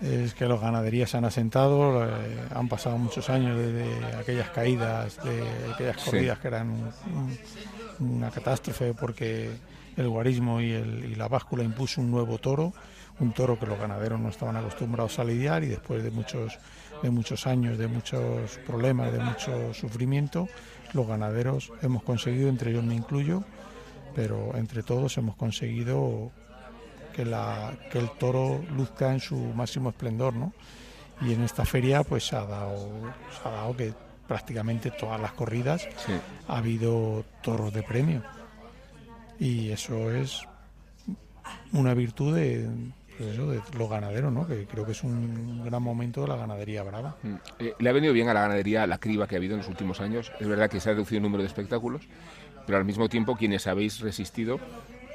es 0.01 0.35
que 0.35 0.47
los 0.47 0.61
ganaderías 0.61 1.11
se 1.11 1.17
han 1.17 1.25
asentado, 1.25 2.05
eh, 2.05 2.09
han 2.55 2.69
pasado 2.69 2.99
muchos 2.99 3.29
años 3.31 3.59
desde 3.59 4.17
aquellas 4.17 4.51
caídas, 4.51 5.17
de 5.25 5.73
aquellas 5.73 5.97
corridas 5.99 6.39
que 6.39 6.49
eran 6.49 6.93
una 7.99 8.31
catástrofe 8.31 8.95
porque 8.95 9.51
el 9.97 10.09
guarismo 10.09 10.61
y, 10.61 10.73
el, 10.73 11.05
y 11.05 11.15
la 11.15 11.29
báscula 11.29 11.65
impuso 11.65 12.01
un 12.01 12.11
nuevo 12.11 12.39
toro 12.39 12.73
un 13.21 13.33
toro 13.33 13.59
que 13.59 13.67
los 13.67 13.79
ganaderos 13.79 14.21
no 14.21 14.29
estaban 14.29 14.57
acostumbrados 14.57 15.19
a 15.19 15.25
lidiar 15.25 15.65
y 15.65 15.69
después 15.69 16.03
de 16.03 16.11
muchos, 16.11 16.59
de 17.03 17.11
muchos 17.11 17.47
años, 17.47 17.79
de 17.79 17.89
muchos 17.89 18.59
problemas, 18.67 19.13
de 19.13 19.19
mucho 19.19 19.75
sufrimiento, 19.75 20.49
los 20.93 21.07
ganaderos 21.07 21.73
hemos 21.83 22.03
conseguido, 22.03 22.49
entre 22.49 22.71
ellos 22.71 22.85
me 22.85 22.95
incluyo, 22.95 23.45
pero 24.15 24.57
entre 24.57 24.83
todos 24.83 25.19
hemos 25.19 25.37
conseguido 25.37 26.31
que, 27.19 27.25
la, 27.25 27.77
que 27.91 27.99
el 27.99 28.11
toro 28.11 28.65
luzca 28.77 29.13
en 29.13 29.19
su 29.19 29.35
máximo 29.35 29.89
esplendor, 29.89 30.35
¿no? 30.35 30.53
Y 31.21 31.33
en 31.33 31.43
esta 31.43 31.65
feria 31.65 32.05
pues 32.05 32.25
se 32.29 32.37
ha 32.37 32.45
dado, 32.45 32.89
se 33.43 33.49
ha 33.49 33.51
dado 33.51 33.77
que 33.77 33.93
prácticamente 34.29 34.93
todas 34.93 35.21
las 35.21 35.33
corridas 35.33 35.89
ha 36.47 36.59
habido 36.59 37.25
toros 37.43 37.73
de 37.73 37.83
premio. 37.83 38.23
Y 39.41 39.71
eso 39.71 40.13
es 40.13 40.47
una 41.73 41.93
virtud 41.93 42.37
de, 42.37 42.69
pues 43.17 43.31
eso, 43.31 43.51
de 43.51 43.61
los 43.77 43.91
ganaderos, 43.91 44.33
¿no? 44.33 44.47
que 44.47 44.65
creo 44.67 44.87
que 44.87 44.93
es 44.93 45.03
un 45.03 45.65
gran 45.65 45.83
momento 45.83 46.23
de 46.23 46.29
la 46.29 46.37
ganadería 46.37 46.85
brava. 46.85 47.17
Mm. 47.25 47.35
Eh, 47.59 47.75
le 47.81 47.91
ha 47.91 47.93
venido 47.93 48.13
bien 48.13 48.29
a 48.29 48.35
la 48.35 48.43
ganadería 48.43 48.87
la 48.87 48.99
criba 48.99 49.27
que 49.27 49.35
ha 49.35 49.39
habido 49.39 49.55
en 49.55 49.59
los 49.59 49.69
últimos 49.69 50.01
años. 50.01 50.31
Es 50.39 50.47
verdad 50.47 50.71
que 50.71 50.79
se 50.79 50.91
ha 50.91 50.93
reducido 50.93 51.17
el 51.17 51.25
número 51.25 51.43
de 51.43 51.49
espectáculos, 51.49 52.03
pero 52.65 52.79
al 52.79 52.85
mismo 52.85 53.09
tiempo 53.09 53.35
quienes 53.35 53.67
habéis 53.67 53.99
resistido 53.99 54.61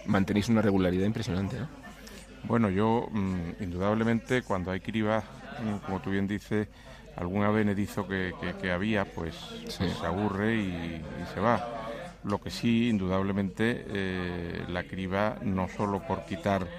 mantenéis 0.05 0.49
una 0.49 0.61
regularidad 0.61 1.05
impresionante. 1.05 1.59
¿no? 1.61 1.82
Bueno, 2.43 2.69
yo 2.69 3.07
mm, 3.11 3.51
indudablemente 3.59 4.43
cuando 4.43 4.71
hay 4.71 4.81
criba, 4.81 5.23
mm, 5.57 5.77
como 5.77 6.01
tú 6.01 6.09
bien 6.11 6.27
dices, 6.27 6.67
algún 7.15 7.43
avenedizo 7.43 8.05
que, 8.05 8.35
que, 8.57 8.71
había, 8.71 9.05
pues, 9.05 9.63
se 9.67 10.05
aburre 10.05 10.57
y, 10.57 11.25
se 11.25 11.39
va. 11.39 11.63
Lo 12.23 12.39
que 12.41 12.51
sí, 12.51 12.89
indudablemente, 12.89 13.83
eh, 13.87 14.65
la 14.67 14.83
criba 14.85 15.37
no 15.41 15.67
solo 15.69 16.01
por 16.01 16.23
quitar 16.25 16.71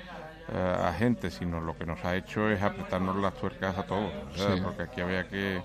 eh, 0.49 0.77
a 0.81 0.93
gente, 0.95 1.31
sino 1.31 1.61
lo 1.61 1.77
que 1.77 1.87
nos 1.87 2.05
ha 2.05 2.17
hecho 2.17 2.51
es 2.51 2.63
apretarnos 2.63 3.17
las 3.17 3.35
tuercas 3.35 3.79
a 3.79 3.85
todos, 3.85 4.15
porque 4.63 4.83
aquí 4.83 5.01
había 5.01 5.25
que, 5.27 5.65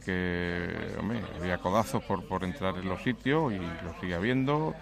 que, 0.00 0.94
hombre, 0.98 1.28
había 1.36 1.58
codazos 1.58 2.02
por, 2.04 2.24
por 2.24 2.44
entrar 2.44 2.76
en 2.78 2.88
los 2.88 3.02
sitios 3.02 3.52
y 3.52 3.78
lo 3.78 3.94
sigue 3.94 4.14
habiendo. 4.14 4.76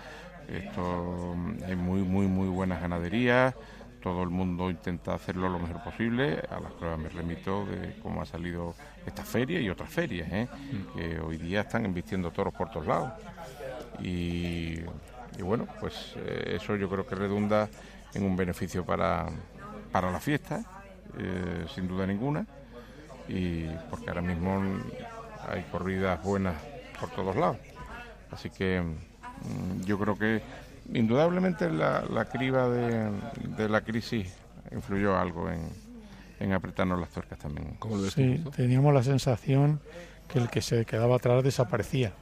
Esto 0.46 1.34
hay 1.66 1.76
muy, 1.76 2.02
muy, 2.04 2.26
muy 2.28 2.48
buenas 2.48 2.80
ganaderías, 2.80 3.54
todo 4.02 4.22
el 4.22 4.30
mundo 4.30 4.70
intenta 4.70 5.14
hacerlo 5.14 5.48
lo 5.48 5.58
mejor 5.58 5.82
posible. 5.82 6.42
A 6.50 6.60
las 6.60 6.72
pruebas 6.72 6.98
me 6.98 7.08
remito 7.08 7.66
de 7.66 7.96
cómo 8.02 8.22
ha 8.22 8.26
salido 8.26 8.74
esta 9.06 9.24
feria 9.24 9.60
y 9.60 9.68
otras 9.68 9.90
ferias, 9.90 10.28
¿eh? 10.32 10.48
mm. 10.50 10.98
que 10.98 11.20
hoy 11.20 11.36
día 11.36 11.60
están 11.62 11.84
invirtiendo 11.84 12.30
toros 12.30 12.54
por 12.54 12.70
todos 12.70 12.86
lados. 12.86 13.12
Y, 14.02 14.80
bueno, 15.42 15.66
pues 15.80 16.14
eh, 16.16 16.56
eso 16.56 16.76
yo 16.76 16.88
creo 16.88 17.06
que 17.06 17.14
redunda 17.14 17.68
en 18.14 18.24
un 18.24 18.36
beneficio 18.36 18.84
para, 18.84 19.28
para 19.92 20.10
la 20.10 20.20
fiesta, 20.20 20.64
eh, 21.18 21.66
sin 21.74 21.86
duda 21.86 22.06
ninguna, 22.06 22.46
y 23.28 23.66
porque 23.88 24.08
ahora 24.08 24.22
mismo 24.22 24.62
hay 25.48 25.62
corridas 25.64 26.22
buenas 26.22 26.56
por 26.98 27.10
todos 27.10 27.36
lados. 27.36 27.58
Así 28.30 28.50
que 28.50 28.80
mm, 28.80 29.82
yo 29.84 29.98
creo 29.98 30.16
que 30.16 30.42
indudablemente 30.92 31.70
la, 31.70 32.02
la 32.02 32.24
criba 32.26 32.68
de, 32.68 33.10
de, 33.56 33.68
la 33.68 33.82
crisis 33.82 34.32
influyó 34.72 35.16
algo 35.16 35.50
en, 35.50 35.68
en 36.40 36.52
apretarnos 36.52 37.00
las 37.00 37.10
tuercas 37.10 37.38
también. 37.38 37.76
sí, 38.14 38.42
teníamos 38.54 38.92
la 38.94 39.02
sensación 39.02 39.80
que 40.28 40.38
el 40.38 40.48
que 40.48 40.62
se 40.62 40.84
quedaba 40.84 41.16
atrás 41.16 41.42
desaparecía. 41.42 42.12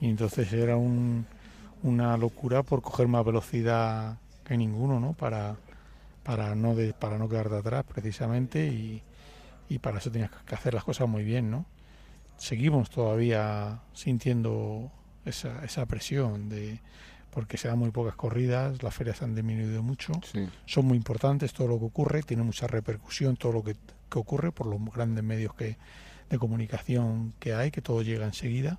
Y 0.00 0.08
entonces 0.08 0.52
era 0.52 0.76
un, 0.76 1.26
una 1.82 2.16
locura 2.16 2.62
por 2.62 2.82
coger 2.82 3.08
más 3.08 3.24
velocidad 3.24 4.18
que 4.44 4.56
ninguno, 4.56 5.00
¿no? 5.00 5.14
Para, 5.14 5.56
para, 6.22 6.54
no, 6.54 6.74
de, 6.74 6.92
para 6.92 7.18
no 7.18 7.28
quedar 7.28 7.48
de 7.48 7.58
atrás 7.58 7.84
precisamente 7.84 8.66
y, 8.66 9.02
y 9.68 9.78
para 9.78 9.98
eso 9.98 10.10
tenías 10.10 10.30
que 10.30 10.54
hacer 10.54 10.74
las 10.74 10.84
cosas 10.84 11.08
muy 11.08 11.24
bien, 11.24 11.50
¿no? 11.50 11.66
Seguimos 12.36 12.90
todavía 12.90 13.80
sintiendo 13.94 14.90
esa, 15.24 15.64
esa 15.64 15.86
presión 15.86 16.48
de 16.48 16.80
porque 17.36 17.58
se 17.58 17.68
dan 17.68 17.78
muy 17.78 17.90
pocas 17.90 18.14
corridas, 18.14 18.82
las 18.82 18.94
ferias 18.94 19.20
han 19.20 19.34
disminuido 19.34 19.82
mucho, 19.82 20.14
son 20.64 20.86
muy 20.86 20.96
importantes 20.96 21.52
todo 21.52 21.68
lo 21.68 21.78
que 21.78 21.84
ocurre, 21.84 22.22
tiene 22.22 22.42
mucha 22.42 22.66
repercusión 22.66 23.36
todo 23.36 23.52
lo 23.52 23.62
que, 23.62 23.76
que, 24.08 24.18
ocurre 24.18 24.52
por 24.52 24.66
los 24.66 24.82
grandes 24.86 25.22
medios 25.22 25.52
que, 25.52 25.76
de 26.30 26.38
comunicación 26.38 27.34
que 27.38 27.52
hay, 27.52 27.70
que 27.70 27.82
todo 27.82 28.00
llega 28.00 28.24
enseguida 28.24 28.78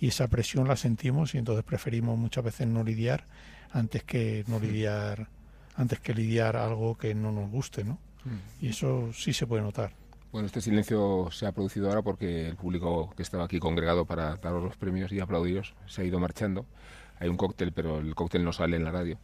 y 0.00 0.08
esa 0.08 0.26
presión 0.26 0.66
la 0.66 0.74
sentimos 0.74 1.36
y 1.36 1.38
entonces 1.38 1.64
preferimos 1.64 2.18
muchas 2.18 2.42
veces 2.42 2.66
no 2.66 2.82
lidiar 2.82 3.24
antes 3.70 4.02
que 4.02 4.44
no 4.48 4.58
lidiar 4.58 5.28
antes 5.76 6.00
que 6.00 6.12
lidiar 6.12 6.56
algo 6.56 6.98
que 6.98 7.14
no 7.14 7.30
nos 7.30 7.52
guste, 7.52 7.84
¿no? 7.84 8.00
Mm. 8.24 8.64
Y 8.64 8.68
eso 8.70 9.12
sí 9.12 9.32
se 9.32 9.46
puede 9.46 9.62
notar. 9.62 9.92
Bueno, 10.32 10.46
este 10.46 10.60
silencio 10.60 11.28
se 11.30 11.46
ha 11.46 11.52
producido 11.52 11.88
ahora 11.88 12.02
porque 12.02 12.48
el 12.48 12.56
público 12.56 13.14
que 13.16 13.22
estaba 13.22 13.44
aquí 13.44 13.60
congregado 13.60 14.06
para 14.06 14.34
daros 14.38 14.64
los 14.64 14.76
premios 14.76 15.12
y 15.12 15.20
aplaudiros 15.20 15.76
se 15.86 16.02
ha 16.02 16.04
ido 16.04 16.18
marchando. 16.18 16.66
Hay 17.22 17.28
un 17.28 17.36
cóctel, 17.36 17.70
pero 17.72 18.00
el 18.00 18.16
cóctel 18.16 18.44
no 18.44 18.52
sale 18.52 18.76
en 18.76 18.82
la 18.82 18.90
radio. 18.90 19.16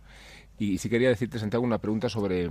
Y 0.56 0.78
sí 0.78 0.88
quería 0.88 1.08
decirte, 1.08 1.40
Santiago, 1.40 1.64
una 1.64 1.78
pregunta 1.78 2.08
sobre 2.08 2.50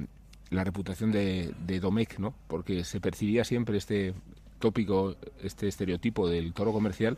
la 0.50 0.66
reputación 0.66 1.10
de, 1.10 1.54
de 1.66 1.80
Domecq, 1.80 2.20
¿no? 2.20 2.34
Porque 2.50 2.84
se 2.84 3.00
percibía 3.00 3.46
siempre 3.46 3.78
este 3.78 4.14
tópico, 4.60 5.16
este 5.42 5.70
estereotipo 5.70 6.28
del 6.28 6.54
toro 6.54 6.74
comercial, 6.74 7.18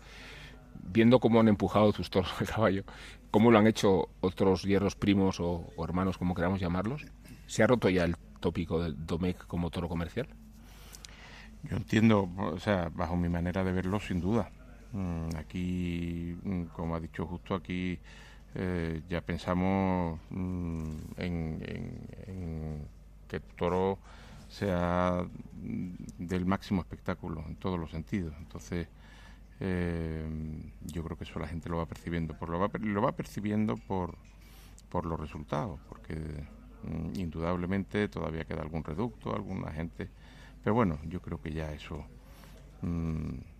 viendo 0.83 1.19
cómo 1.19 1.39
han 1.39 1.47
empujado 1.47 1.91
tus 1.91 2.11
toros 2.11 2.31
de 2.39 2.45
caballo 2.45 2.83
¿Cómo 3.31 3.51
lo 3.51 3.59
han 3.59 3.67
hecho 3.67 4.09
otros 4.21 4.63
hierros 4.63 4.95
primos 4.95 5.39
o, 5.39 5.71
hermanos, 5.83 6.17
como 6.17 6.33
queramos 6.33 6.59
llamarlos? 6.59 7.05
¿Se 7.45 7.61
ha 7.61 7.67
roto 7.67 7.89
ya 7.89 8.03
el 8.03 8.15
tópico 8.39 8.81
del 8.81 9.05
Domecq 9.05 9.45
como 9.45 9.69
toro 9.69 9.87
comercial? 9.87 10.27
Yo 11.63 11.77
entiendo, 11.77 12.27
o 12.37 12.59
sea, 12.59 12.89
bajo 12.91 13.15
mi 13.15 13.29
manera 13.29 13.63
de 13.63 13.71
verlo, 13.71 13.99
sin 13.99 14.19
duda. 14.19 14.49
Mm, 14.93 15.35
aquí, 15.37 16.35
mm, 16.43 16.63
como 16.75 16.95
ha 16.95 16.99
dicho 16.99 17.25
justo 17.25 17.55
aquí, 17.55 17.99
eh, 18.55 19.01
ya 19.07 19.21
pensamos 19.21 20.19
mm, 20.31 20.95
en, 21.17 21.59
que 23.27 23.35
el 23.37 23.43
toro 23.55 23.99
sea 24.47 25.23
del 26.17 26.45
máximo 26.45 26.81
espectáculo 26.81 27.43
en 27.47 27.55
todos 27.57 27.79
los 27.79 27.91
sentidos. 27.91 28.33
Entonces, 28.39 28.87
eh, 29.59 30.25
yo 30.85 31.03
creo 31.03 31.17
que 31.17 31.25
eso 31.25 31.39
la 31.39 31.47
gente 31.47 31.69
lo 31.69 31.77
va 31.77 31.85
percibiendo, 31.85 32.33
por 32.37 32.49
lo, 32.49 32.59
va, 32.59 32.69
lo 32.79 33.01
va 33.01 33.11
percibiendo 33.11 33.75
por, 33.77 34.15
por 34.89 35.05
los 35.05 35.19
resultados, 35.19 35.79
porque 35.89 36.15
indudablemente 37.15 38.07
todavía 38.07 38.45
queda 38.45 38.61
algún 38.61 38.83
reducto, 38.83 39.35
alguna 39.35 39.71
gente, 39.71 40.09
pero 40.63 40.73
bueno, 40.73 40.97
yo 41.07 41.21
creo 41.21 41.41
que 41.41 41.51
ya 41.51 41.73
eso, 41.73 42.05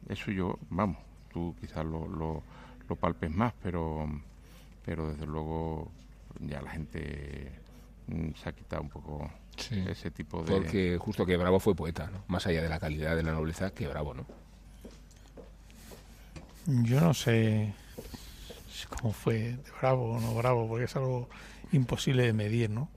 eso 0.08 0.32
yo, 0.32 0.58
vamos, 0.70 0.98
tú 1.32 1.56
quizás 1.60 1.86
lo, 1.86 2.08
lo, 2.08 2.44
palpes 2.96 3.30
más, 3.30 3.54
pero, 3.62 4.10
pero 4.84 5.10
desde 5.10 5.26
luego 5.26 5.92
ya 6.40 6.62
la 6.62 6.72
gente 6.72 7.52
mm, 8.08 8.32
se 8.34 8.50
ha 8.50 8.52
quitado 8.52 8.82
un 8.82 8.90
poco 8.90 9.30
ese 9.70 10.10
tipo 10.12 10.44
de... 10.44 10.52
Porque 10.52 10.98
justo 11.00 11.26
que 11.26 11.38
Bravo 11.38 11.60
fue 11.60 11.76
poeta, 11.76 12.10
¿no? 12.12 12.24
Más 12.28 12.48
allá 12.48 12.62
de 12.62 12.70
la 12.70 12.80
calidad 12.80 13.16
de 13.16 13.24
la 13.24 13.34
nobleza, 13.34 13.72
que 13.72 13.88
Bravo, 13.88 14.14
¿no? 14.14 14.26
Yo 16.66 17.00
no 17.02 17.14
sé 17.14 17.74
cómo 18.90 19.14
fue 19.14 19.34
de 19.34 19.72
Bravo 19.80 20.14
o 20.14 20.20
no 20.20 20.34
Bravo, 20.36 20.68
porque 20.68 20.86
es 20.86 20.96
algo 20.96 21.30
imposible 21.72 22.24
de 22.24 22.34
medir, 22.34 22.70
¿no? 22.70 22.90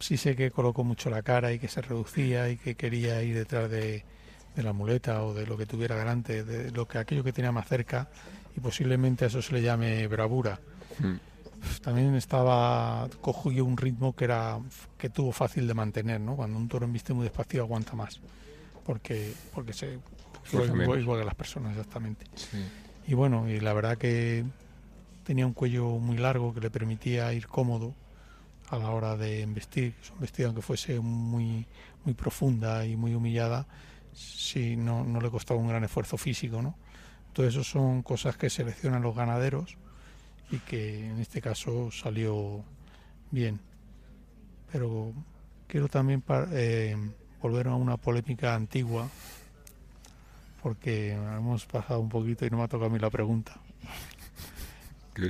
Sí 0.00 0.16
sé 0.16 0.36
que 0.36 0.50
colocó 0.50 0.84
mucho 0.84 1.10
la 1.10 1.22
cara 1.22 1.52
y 1.52 1.58
que 1.58 1.68
se 1.68 1.82
reducía 1.82 2.48
y 2.48 2.56
que 2.56 2.76
quería 2.76 3.22
ir 3.22 3.34
detrás 3.34 3.70
de, 3.70 4.04
la 4.56 4.72
muleta 4.72 5.22
o 5.22 5.34
de 5.34 5.46
lo 5.46 5.56
que 5.56 5.66
tuviera 5.66 5.96
delante, 5.96 6.44
de 6.44 6.70
lo 6.70 6.86
que 6.86 6.98
aquello 6.98 7.22
que 7.22 7.32
tenía 7.32 7.52
más 7.52 7.68
cerca 7.68 8.08
y 8.56 8.60
posiblemente 8.60 9.24
a 9.24 9.28
eso 9.28 9.40
se 9.40 9.52
le 9.52 9.62
llame 9.62 10.06
bravura. 10.08 10.60
Hmm. 10.98 11.16
También 11.82 12.14
estaba 12.14 13.08
cogió 13.20 13.64
un 13.64 13.76
ritmo 13.76 14.14
que 14.14 14.24
era 14.24 14.58
que 14.96 15.10
tuvo 15.10 15.32
fácil 15.32 15.66
de 15.66 15.74
mantener, 15.74 16.20
¿no? 16.20 16.36
Cuando 16.36 16.58
un 16.58 16.68
toro 16.68 16.86
embiste 16.86 17.12
muy 17.12 17.24
despacio 17.24 17.62
aguanta 17.62 17.94
más, 17.94 18.20
porque 18.84 19.32
porque 19.52 19.72
se 19.72 19.98
igual, 20.52 21.00
igual, 21.00 21.20
que 21.20 21.24
las 21.24 21.34
personas 21.34 21.72
exactamente. 21.72 22.26
Y 23.06 23.14
bueno, 23.14 23.48
y 23.48 23.60
la 23.60 23.72
verdad 23.72 23.98
que 23.98 24.44
tenía 25.24 25.46
un 25.46 25.52
cuello 25.52 25.86
muy 25.98 26.16
largo 26.16 26.54
que 26.54 26.60
le 26.60 26.70
permitía 26.70 27.32
ir 27.32 27.46
cómodo 27.48 27.94
a 28.70 28.78
la 28.78 28.90
hora 28.90 29.16
de 29.16 29.40
investir. 29.40 29.94
Su 30.00 30.14
investida, 30.14 30.46
aunque 30.46 30.62
fuese 30.62 31.00
muy, 31.00 31.66
muy 32.04 32.14
profunda 32.14 32.86
y 32.86 32.96
muy 32.96 33.14
humillada, 33.14 33.66
sí, 34.18 34.76
no, 34.76 35.04
no 35.04 35.20
le 35.20 35.30
costaba 35.30 35.60
un 35.60 35.68
gran 35.68 35.84
esfuerzo 35.84 36.16
físico. 36.16 36.60
¿no? 36.62 36.76
Todo 37.32 37.46
eso 37.46 37.62
son 37.62 38.02
cosas 38.02 38.36
que 38.36 38.50
seleccionan 38.50 39.02
los 39.02 39.14
ganaderos 39.14 39.76
y 40.50 40.58
que 40.58 41.06
en 41.06 41.18
este 41.20 41.40
caso 41.40 41.90
salió 41.90 42.64
bien. 43.30 43.60
Pero 44.72 45.12
quiero 45.66 45.88
también 45.88 46.22
eh, 46.52 46.96
volver 47.40 47.68
a 47.68 47.74
una 47.74 47.96
polémica 47.96 48.54
antigua, 48.54 49.08
porque 50.62 51.12
hemos 51.12 51.66
pasado 51.66 52.00
un 52.00 52.08
poquito 52.08 52.44
y 52.44 52.50
no 52.50 52.58
me 52.58 52.64
ha 52.64 52.68
tocado 52.68 52.90
a 52.90 52.92
mí 52.92 52.98
la 52.98 53.10
pregunta. 53.10 53.60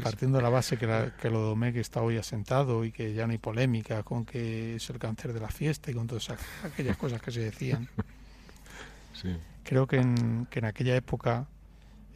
Partiendo 0.02 0.36
de 0.36 0.42
la 0.42 0.50
base 0.50 0.76
que, 0.76 0.86
la, 0.86 1.16
que 1.16 1.30
lo 1.30 1.56
que 1.58 1.80
está 1.80 2.02
hoy 2.02 2.18
asentado 2.18 2.84
y 2.84 2.92
que 2.92 3.14
ya 3.14 3.26
no 3.26 3.32
hay 3.32 3.38
polémica 3.38 4.02
con 4.02 4.26
que 4.26 4.76
es 4.76 4.90
el 4.90 4.98
cáncer 4.98 5.32
de 5.32 5.40
la 5.40 5.48
fiesta 5.48 5.90
y 5.90 5.94
con 5.94 6.06
todas 6.06 6.28
aquellas 6.62 6.96
cosas 6.98 7.22
que 7.22 7.30
se 7.30 7.40
decían. 7.40 7.88
Creo 9.64 9.86
que 9.86 9.96
en, 9.96 10.46
que 10.50 10.60
en 10.60 10.64
aquella 10.64 10.96
época 10.96 11.46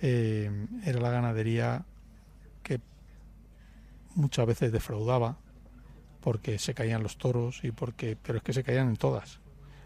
eh, 0.01 0.51
era 0.85 1.01
la 1.01 1.11
ganadería 1.11 1.85
que 2.63 2.81
muchas 4.15 4.47
veces 4.47 4.73
defraudaba 4.73 5.37
porque 6.21 6.59
se 6.59 6.75
caían 6.75 7.03
los 7.03 7.19
toros 7.19 7.65
y 7.65 7.73
porque 7.73 8.17
pero 8.21 8.39
es 8.39 8.45
que 8.45 8.53
se 8.53 8.63
caían 8.63 8.89
en 8.89 8.97
todas 8.97 9.41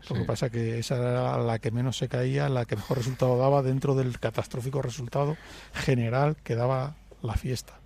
lo 0.08 0.16
que 0.16 0.24
pasa 0.24 0.50
que 0.50 0.78
esa 0.78 0.96
era 0.96 1.38
la 1.38 1.58
que 1.58 1.70
menos 1.70 1.96
se 1.96 2.08
caía 2.08 2.48
la 2.48 2.64
que 2.64 2.76
mejor 2.76 2.98
resultado 2.98 3.36
daba 3.36 3.62
dentro 3.62 3.94
del 3.94 4.18
catastrófico 4.20 4.80
resultado 4.80 5.36
general 5.74 6.36
que 6.44 6.54
daba 6.54 6.94
la 7.22 7.34
fiesta. 7.34 7.80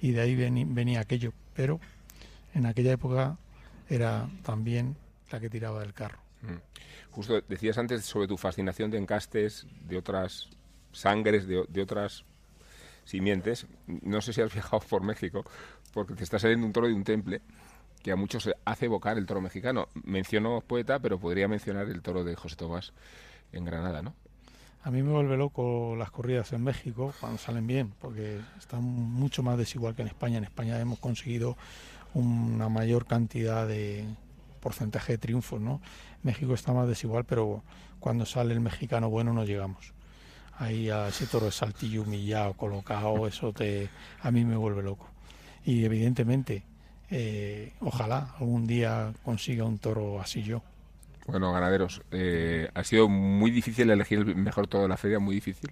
Y 0.00 0.12
de 0.12 0.20
ahí 0.20 0.36
venía, 0.36 1.00
aquello. 1.00 1.32
Pero 1.54 1.80
en 2.54 2.66
aquella 2.66 2.92
época 2.92 3.38
era 3.88 4.28
también 4.44 4.96
la 5.32 5.40
que 5.40 5.50
tiraba 5.50 5.80
del 5.80 5.94
carro. 5.94 6.20
Mm. 6.42 6.60
Justo 7.10 7.40
decías 7.48 7.78
antes 7.78 8.04
sobre 8.04 8.28
tu 8.28 8.36
fascinación 8.36 8.90
de 8.90 8.98
encastes, 8.98 9.66
de 9.86 9.96
otras 9.98 10.50
sangres, 10.92 11.46
de, 11.46 11.82
otras 11.82 12.24
simientes. 13.04 13.66
No 13.86 14.20
sé 14.20 14.32
si 14.32 14.40
has 14.40 14.52
viajado 14.54 14.80
por 14.88 15.02
México, 15.02 15.44
porque 15.92 16.14
te 16.14 16.24
está 16.24 16.38
saliendo 16.38 16.66
un 16.66 16.72
toro 16.72 16.86
de 16.86 16.94
un 16.94 17.04
temple 17.04 17.40
que 18.02 18.12
a 18.12 18.16
muchos 18.16 18.48
hace 18.64 18.86
evocar 18.86 19.18
el 19.18 19.26
toro 19.26 19.40
mexicano. 19.40 19.88
Menciono 20.04 20.60
poeta, 20.60 20.98
pero 21.00 21.18
podría 21.18 21.48
mencionar 21.48 21.88
el 21.88 22.02
toro 22.02 22.24
de 22.24 22.36
José 22.36 22.56
Tomás 22.56 22.92
en 23.52 23.64
Granada, 23.64 24.02
¿no? 24.02 24.14
A 24.84 24.90
mí 24.90 25.02
me 25.02 25.10
vuelve 25.10 25.36
loco 25.36 25.96
las 25.96 26.10
corridas 26.10 26.52
en 26.52 26.62
México 26.62 27.12
cuando 27.18 27.38
salen 27.38 27.66
bien, 27.66 27.92
porque 28.00 28.40
están 28.58 28.82
mucho 28.84 29.42
más 29.42 29.58
desigual 29.58 29.96
que 29.96 30.02
en 30.02 30.08
España. 30.08 30.38
En 30.38 30.44
España 30.44 30.78
hemos 30.78 31.00
conseguido 31.00 31.56
una 32.14 32.68
mayor 32.68 33.06
cantidad 33.06 33.66
de 33.66 34.04
porcentaje 34.68 35.12
de 35.12 35.18
triunfos, 35.18 35.62
¿no? 35.62 35.80
México 36.22 36.52
está 36.52 36.74
más 36.74 36.86
desigual, 36.86 37.24
pero 37.24 37.62
cuando 38.00 38.26
sale 38.26 38.52
el 38.52 38.60
mexicano 38.60 39.08
bueno 39.08 39.32
no 39.32 39.46
llegamos. 39.46 39.94
Ahí 40.58 40.90
a 40.90 41.08
ese 41.08 41.26
toro 41.26 41.46
de 41.46 41.52
saltillo 41.52 42.02
humillado, 42.02 42.52
colocado, 42.52 43.26
eso 43.26 43.54
te, 43.54 43.88
a 44.20 44.30
mí 44.30 44.44
me 44.44 44.56
vuelve 44.56 44.82
loco. 44.82 45.08
Y 45.64 45.86
evidentemente, 45.86 46.64
eh, 47.08 47.72
ojalá 47.80 48.34
algún 48.38 48.66
día 48.66 49.14
consiga 49.24 49.64
un 49.64 49.78
toro 49.78 50.20
así 50.20 50.42
yo. 50.42 50.62
Bueno, 51.26 51.50
ganaderos, 51.50 52.02
eh, 52.10 52.68
ha 52.74 52.84
sido 52.84 53.08
muy 53.08 53.50
difícil 53.50 53.88
elegir 53.88 54.18
el 54.18 54.36
mejor 54.36 54.66
todo 54.66 54.82
de 54.82 54.88
la 54.88 54.98
feria, 54.98 55.18
muy 55.18 55.34
difícil, 55.34 55.70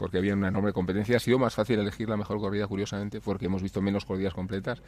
porque 0.00 0.16
había 0.16 0.32
una 0.32 0.48
enorme 0.48 0.72
competencia. 0.72 1.18
Ha 1.18 1.20
sido 1.20 1.38
más 1.38 1.54
fácil 1.54 1.78
elegir 1.78 2.08
la 2.08 2.16
mejor 2.16 2.38
corrida, 2.38 2.66
curiosamente, 2.66 3.20
porque 3.20 3.44
hemos 3.44 3.62
visto 3.62 3.82
menos 3.82 4.06
corridas 4.06 4.32
completas, 4.32 4.80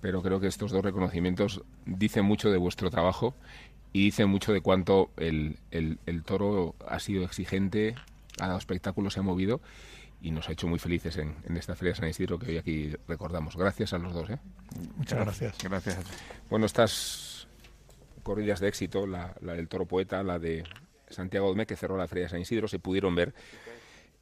pero 0.00 0.22
creo 0.22 0.38
que 0.38 0.46
estos 0.46 0.70
dos 0.70 0.84
reconocimientos 0.84 1.62
dicen 1.84 2.24
mucho 2.24 2.48
de 2.48 2.56
vuestro 2.56 2.88
trabajo 2.88 3.34
y 3.92 4.04
dicen 4.04 4.28
mucho 4.28 4.52
de 4.52 4.60
cuánto 4.60 5.10
el, 5.16 5.58
el, 5.72 6.22
toro 6.22 6.76
ha 6.86 7.00
sido 7.00 7.24
exigente, 7.24 7.96
ha 8.38 8.46
dado 8.46 8.58
espectáculo, 8.58 9.10
se 9.10 9.18
ha 9.18 9.24
movido 9.24 9.60
y 10.22 10.30
nos 10.30 10.48
ha 10.48 10.52
hecho 10.52 10.68
muy 10.68 10.78
felices 10.78 11.16
en, 11.16 11.34
en, 11.48 11.56
esta 11.56 11.74
Feria 11.74 11.94
de 11.94 11.98
San 11.98 12.08
Isidro 12.08 12.38
que 12.38 12.52
hoy 12.52 12.58
aquí 12.58 12.92
recordamos. 13.08 13.56
Gracias 13.56 13.94
a 13.94 13.98
los 13.98 14.14
dos. 14.14 14.30
¿eh? 14.30 14.38
Muchas 14.96 15.18
gracias. 15.18 15.58
Gracias. 15.60 15.98
Bueno, 16.48 16.66
estás 16.66 17.48
corridas 18.22 18.60
de 18.60 18.68
éxito, 18.68 19.08
la, 19.08 19.34
del 19.40 19.66
Toro 19.66 19.86
Poeta, 19.86 20.22
la 20.22 20.38
de 20.38 20.62
Santiago 21.08 21.48
Domé, 21.48 21.66
que 21.66 21.74
cerró 21.74 21.96
la 21.96 22.06
Feria 22.06 22.26
de 22.26 22.30
San 22.30 22.40
Isidro, 22.40 22.68
se 22.68 22.78
pudieron 22.78 23.16
ver 23.16 23.34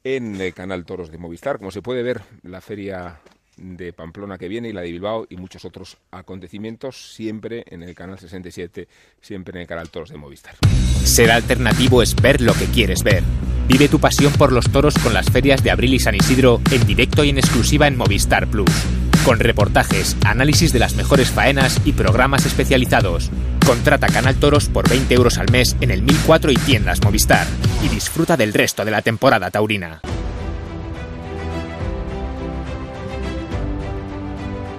en 0.05 0.39
el 0.39 0.53
canal 0.53 0.85
Toros 0.85 1.11
de 1.11 1.17
Movistar. 1.17 1.57
Como 1.57 1.71
se 1.71 1.81
puede 1.81 2.03
ver, 2.03 2.21
la 2.43 2.61
feria 2.61 3.19
de 3.57 3.91
Pamplona 3.91 4.37
que 4.37 4.47
viene 4.47 4.69
y 4.69 4.73
la 4.73 4.81
de 4.81 4.91
Bilbao 4.91 5.25
y 5.29 5.37
muchos 5.37 5.65
otros 5.65 5.97
acontecimientos 6.11 7.13
siempre 7.13 7.63
en 7.67 7.83
el 7.83 7.95
canal 7.95 8.19
67, 8.19 8.87
siempre 9.19 9.57
en 9.57 9.61
el 9.61 9.67
canal 9.67 9.89
Toros 9.89 10.09
de 10.09 10.17
Movistar. 10.17 10.55
Ser 11.03 11.31
alternativo 11.31 12.01
es 12.01 12.15
ver 12.15 12.39
lo 12.39 12.53
que 12.53 12.65
quieres 12.65 13.03
ver. 13.03 13.23
Vive 13.67 13.87
tu 13.89 13.99
pasión 13.99 14.31
por 14.33 14.51
los 14.51 14.71
toros 14.71 14.93
con 14.99 15.13
las 15.13 15.31
ferias 15.31 15.63
de 15.63 15.71
Abril 15.71 15.95
y 15.95 15.99
San 15.99 16.15
Isidro 16.15 16.61
en 16.71 16.85
directo 16.85 17.23
y 17.23 17.29
en 17.29 17.39
exclusiva 17.39 17.87
en 17.87 17.97
Movistar 17.97 18.47
Plus 18.47 18.69
con 19.25 19.39
reportajes, 19.39 20.15
análisis 20.23 20.71
de 20.71 20.77
las 20.77 20.93
mejores 20.93 21.31
faenas 21.31 21.81
y 21.83 21.93
programas 21.93 22.45
especializados. 22.45 23.31
Contrata 23.65 24.05
Canal 24.07 24.35
Toros 24.35 24.69
por 24.69 24.87
20 24.87 25.11
euros 25.15 25.39
al 25.39 25.49
mes 25.51 25.75
en 25.81 25.89
el 25.89 26.03
1004 26.03 26.51
y 26.51 26.55
tiendas 26.55 27.01
Movistar 27.03 27.47
y 27.83 27.89
disfruta 27.89 28.37
del 28.37 28.53
resto 28.53 28.85
de 28.85 28.91
la 28.91 29.01
temporada 29.01 29.49
taurina. 29.49 30.01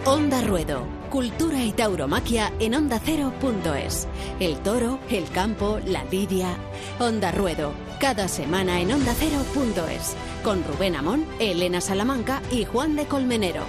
Onda 0.04 0.40
Ruedo. 0.40 0.86
Cultura 1.10 1.64
y 1.64 1.72
tauromaquia 1.72 2.52
en 2.60 2.76
ondacero.es. 2.76 4.06
El 4.38 4.58
toro, 4.58 5.00
el 5.10 5.28
campo, 5.30 5.80
la 5.84 6.04
lidia. 6.04 6.56
Onda 7.00 7.32
Ruedo. 7.32 7.72
Cada 7.98 8.28
semana 8.28 8.80
en 8.80 8.92
ondacero.es. 8.92 10.14
Con 10.44 10.62
Rubén 10.62 10.94
Amón, 10.94 11.26
Elena 11.40 11.80
Salamanca 11.80 12.40
y 12.52 12.64
Juan 12.64 12.94
de 12.94 13.06
Colmenero. 13.06 13.62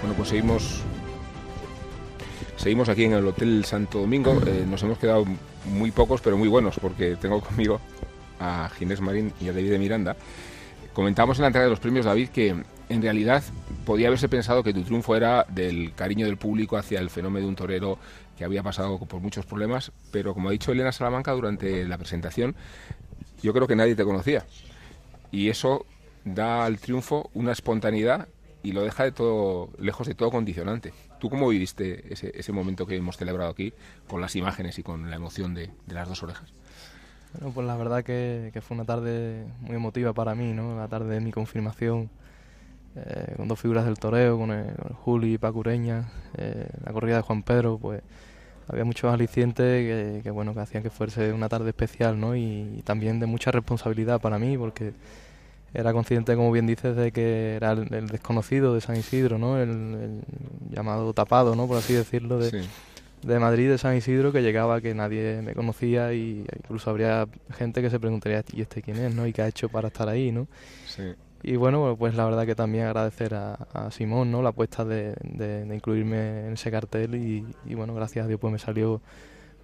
Bueno, 0.00 0.16
pues 0.16 0.30
seguimos 0.30 0.85
seguimos 2.56 2.88
aquí 2.88 3.04
en 3.04 3.12
el 3.12 3.26
Hotel 3.26 3.64
Santo 3.64 4.00
Domingo. 4.00 4.40
Eh, 4.46 4.64
nos 4.68 4.82
hemos 4.82 4.98
quedado 4.98 5.24
muy 5.66 5.90
pocos, 5.90 6.20
pero 6.20 6.36
muy 6.36 6.48
buenos, 6.48 6.78
porque 6.80 7.16
tengo 7.16 7.40
conmigo 7.40 7.80
a 8.40 8.68
Ginés 8.76 9.00
Marín 9.00 9.32
y 9.40 9.48
a 9.48 9.52
David 9.52 9.70
de 9.70 9.78
Miranda. 9.78 10.16
Comentábamos 10.92 11.38
en 11.38 11.42
la 11.42 11.48
entrega 11.48 11.64
de 11.64 11.70
los 11.70 11.80
premios, 11.80 12.06
David, 12.06 12.30
que 12.30 12.56
en 12.88 13.02
realidad 13.02 13.42
podía 13.84 14.06
haberse 14.08 14.28
pensado 14.28 14.62
que 14.62 14.72
tu 14.72 14.82
triunfo 14.82 15.14
era 15.16 15.44
del 15.48 15.92
cariño 15.94 16.26
del 16.26 16.36
público 16.36 16.76
hacia 16.76 17.00
el 17.00 17.10
fenómeno 17.10 17.44
de 17.44 17.48
un 17.50 17.56
torero 17.56 17.98
que 18.38 18.44
había 18.44 18.62
pasado 18.62 18.98
por 18.98 19.20
muchos 19.20 19.46
problemas, 19.46 19.92
pero 20.10 20.34
como 20.34 20.48
ha 20.48 20.52
dicho 20.52 20.72
Elena 20.72 20.92
Salamanca 20.92 21.32
durante 21.32 21.84
la 21.84 21.98
presentación, 21.98 22.54
yo 23.42 23.52
creo 23.52 23.66
que 23.66 23.76
nadie 23.76 23.94
te 23.94 24.04
conocía. 24.04 24.46
Y 25.30 25.48
eso 25.48 25.86
da 26.24 26.64
al 26.64 26.78
triunfo 26.78 27.30
una 27.34 27.52
espontaneidad 27.52 28.28
y 28.62 28.72
lo 28.72 28.82
deja 28.82 29.04
de 29.04 29.12
todo 29.12 29.70
lejos 29.78 30.06
de 30.06 30.14
todo 30.14 30.30
condicionante. 30.30 30.92
¿Tú 31.18 31.30
cómo 31.30 31.48
viviste 31.48 32.12
ese, 32.12 32.32
ese 32.34 32.52
momento 32.52 32.86
que 32.86 32.96
hemos 32.96 33.16
celebrado 33.16 33.50
aquí 33.50 33.72
con 34.06 34.20
las 34.20 34.36
imágenes 34.36 34.78
y 34.78 34.82
con 34.82 35.10
la 35.10 35.16
emoción 35.16 35.54
de, 35.54 35.70
las 35.88 36.08
dos 36.08 36.22
orejas? 36.22 36.52
Bueno, 37.32 37.52
pues 37.54 37.66
la 37.66 37.76
verdad 37.76 38.04
que, 38.04 38.52
fue 38.62 38.74
una 38.74 38.84
tarde 38.84 39.46
muy 39.60 39.76
emotiva 39.76 40.12
para 40.12 40.34
mí, 40.34 40.52
¿no? 40.52 40.76
La 40.76 40.88
tarde 40.88 41.14
de 41.14 41.20
mi 41.20 41.32
confirmación, 41.32 42.10
eh, 42.94 43.34
con 43.36 43.48
dos 43.48 43.60
figuras 43.60 43.84
del 43.84 43.98
toreo, 43.98 44.38
con 44.38 44.50
el, 44.50 44.74
Juli 45.04 45.34
y 45.34 45.38
Pacureña, 45.38 46.08
eh, 46.36 46.68
la 46.84 46.92
corrida 46.92 47.16
de 47.16 47.22
Juan 47.22 47.42
Pedro, 47.42 47.78
pues 47.78 48.02
había 48.68 48.84
muchos 48.84 49.12
alicientes 49.12 50.22
que, 50.22 50.30
bueno, 50.30 50.52
que 50.54 50.60
hacían 50.60 50.82
que 50.82 50.90
fuese 50.90 51.32
una 51.32 51.48
tarde 51.48 51.70
especial, 51.70 52.18
¿no? 52.18 52.34
y 52.34 52.82
también 52.84 53.20
de 53.20 53.26
mucha 53.26 53.52
responsabilidad 53.52 54.20
para 54.20 54.38
mí, 54.38 54.58
porque 54.58 54.92
era 55.76 55.92
consciente, 55.92 56.34
como 56.36 56.50
bien 56.52 56.66
dices, 56.66 56.96
de 56.96 57.12
que 57.12 57.56
era 57.56 57.72
el, 57.72 58.08
desconocido 58.08 58.74
de 58.74 58.80
San 58.80 58.96
Isidro, 58.96 59.38
¿no? 59.38 59.60
El, 59.60 60.22
llamado 60.70 61.12
tapado, 61.12 61.54
¿no? 61.54 61.66
Por 61.66 61.76
así 61.76 61.92
decirlo, 61.92 62.38
de, 62.38 62.64
de 63.22 63.38
Madrid, 63.38 63.68
de 63.68 63.76
San 63.76 63.94
Isidro, 63.94 64.32
que 64.32 64.42
llegaba 64.42 64.80
que 64.80 64.94
nadie 64.94 65.42
me 65.42 65.54
conocía 65.54 66.14
y 66.14 66.46
incluso 66.58 66.88
habría 66.88 67.28
gente 67.50 67.82
que 67.82 67.90
se 67.90 68.00
preguntaría, 68.00 68.42
¿y 68.52 68.62
este 68.62 68.80
quién 68.80 68.96
es, 68.96 69.14
no? 69.14 69.26
¿Y 69.26 69.34
qué 69.34 69.42
ha 69.42 69.48
hecho 69.48 69.68
para 69.68 69.88
estar 69.88 70.08
ahí, 70.08 70.32
no? 70.32 70.48
Y 71.42 71.56
bueno, 71.56 71.94
pues 71.98 72.14
la 72.14 72.24
verdad 72.24 72.46
que 72.46 72.54
también 72.54 72.86
agradecer 72.86 73.34
a, 73.34 73.90
Simón, 73.90 74.32
¿no? 74.32 74.40
La 74.40 74.48
apuesta 74.48 74.84
de, 74.84 75.14
de, 75.22 75.74
incluirme 75.74 76.46
en 76.46 76.54
ese 76.54 76.70
cartel 76.70 77.14
y, 77.14 77.46
y 77.66 77.74
bueno, 77.74 77.94
gracias 77.94 78.24
a 78.24 78.28
Dios 78.28 78.40
pues 78.40 78.50
me 78.50 78.58
salió 78.58 79.02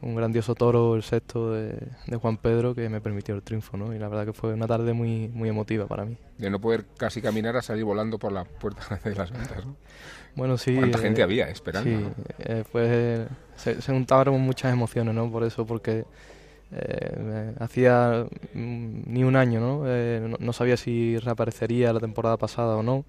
un 0.02 0.16
grandioso 0.16 0.54
toro, 0.54 0.96
el 0.96 1.02
sexto 1.02 1.52
de, 1.52 1.76
Juan 2.20 2.36
Pedro, 2.36 2.74
que 2.74 2.88
me 2.88 3.00
permitió 3.00 3.34
el 3.34 3.42
triunfo, 3.42 3.76
¿no? 3.76 3.94
Y 3.94 3.98
la 3.98 4.08
verdad 4.08 4.26
que 4.26 4.32
fue 4.32 4.52
una 4.52 4.66
tarde 4.66 4.92
muy, 4.92 5.28
muy 5.28 5.48
emotiva 5.48 5.86
para 5.86 6.04
mí. 6.04 6.16
De 6.38 6.50
no 6.50 6.60
poder 6.60 6.84
casi 6.96 7.22
caminar 7.22 7.56
a 7.56 7.62
salir 7.62 7.84
volando 7.84 8.18
por 8.18 8.32
la 8.32 8.44
puerta 8.44 8.98
de 9.04 9.14
las 9.14 9.30
ventas, 9.30 9.64
¿no? 9.64 9.76
Bueno, 10.34 10.58
sí. 10.58 10.74
¿Cuánta 10.74 10.98
gente 10.98 11.20
eh, 11.20 11.24
había 11.24 11.48
esperando? 11.48 11.88
Sí, 11.88 12.24
eh, 12.40 12.64
pues 12.72 13.28
se, 13.56 13.80
se, 13.80 13.92
juntaron 13.92 14.40
muchas 14.40 14.72
emociones, 14.72 15.14
¿no? 15.14 15.30
Por 15.30 15.44
eso, 15.44 15.66
porque 15.66 16.04
eh, 16.72 17.54
hacía 17.60 18.26
mm, 18.54 19.02
ni 19.06 19.24
un 19.24 19.36
año, 19.36 19.60
¿no? 19.60 20.36
¿no? 20.38 20.52
sabía 20.52 20.76
si 20.76 21.16
reaparecería 21.18 21.92
la 21.92 22.00
temporada 22.00 22.38
pasada 22.38 22.76
o 22.76 22.82
no. 22.82 23.04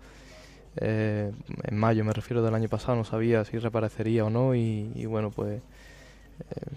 en 0.76 1.34
mayo 1.72 2.04
me 2.04 2.14
refiero 2.14 2.44
del 2.44 2.54
año 2.54 2.68
pasado, 2.68 2.98
no 2.98 3.04
sabía 3.04 3.46
si 3.46 3.58
reaparecería 3.58 4.26
o 4.26 4.30
no 4.30 4.54
y 4.54 5.06
bueno, 5.06 5.32
pues 5.32 5.62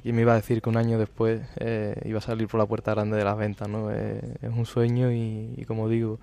y 0.07 0.13
me 0.13 0.23
iba 0.23 0.33
a 0.33 0.37
decir 0.37 0.63
que 0.63 0.69
un 0.69 0.77
año 0.77 0.99
después 0.99 1.41
eh, 1.59 2.01
iba 2.05 2.19
a 2.19 2.23
salir 2.23 2.47
por 2.47 2.61
la 2.61 2.67
puerta 2.67 2.93
grande 2.93 3.17
de 3.17 3.25
las 3.25 3.37
ventas, 3.37 3.69
¿no? 3.69 3.91
Eh, 3.91 4.21
es 4.41 4.51
un 4.51 4.65
sueño 4.65 5.11
y, 5.13 5.65
como 5.67 5.89
digo, 5.89 6.21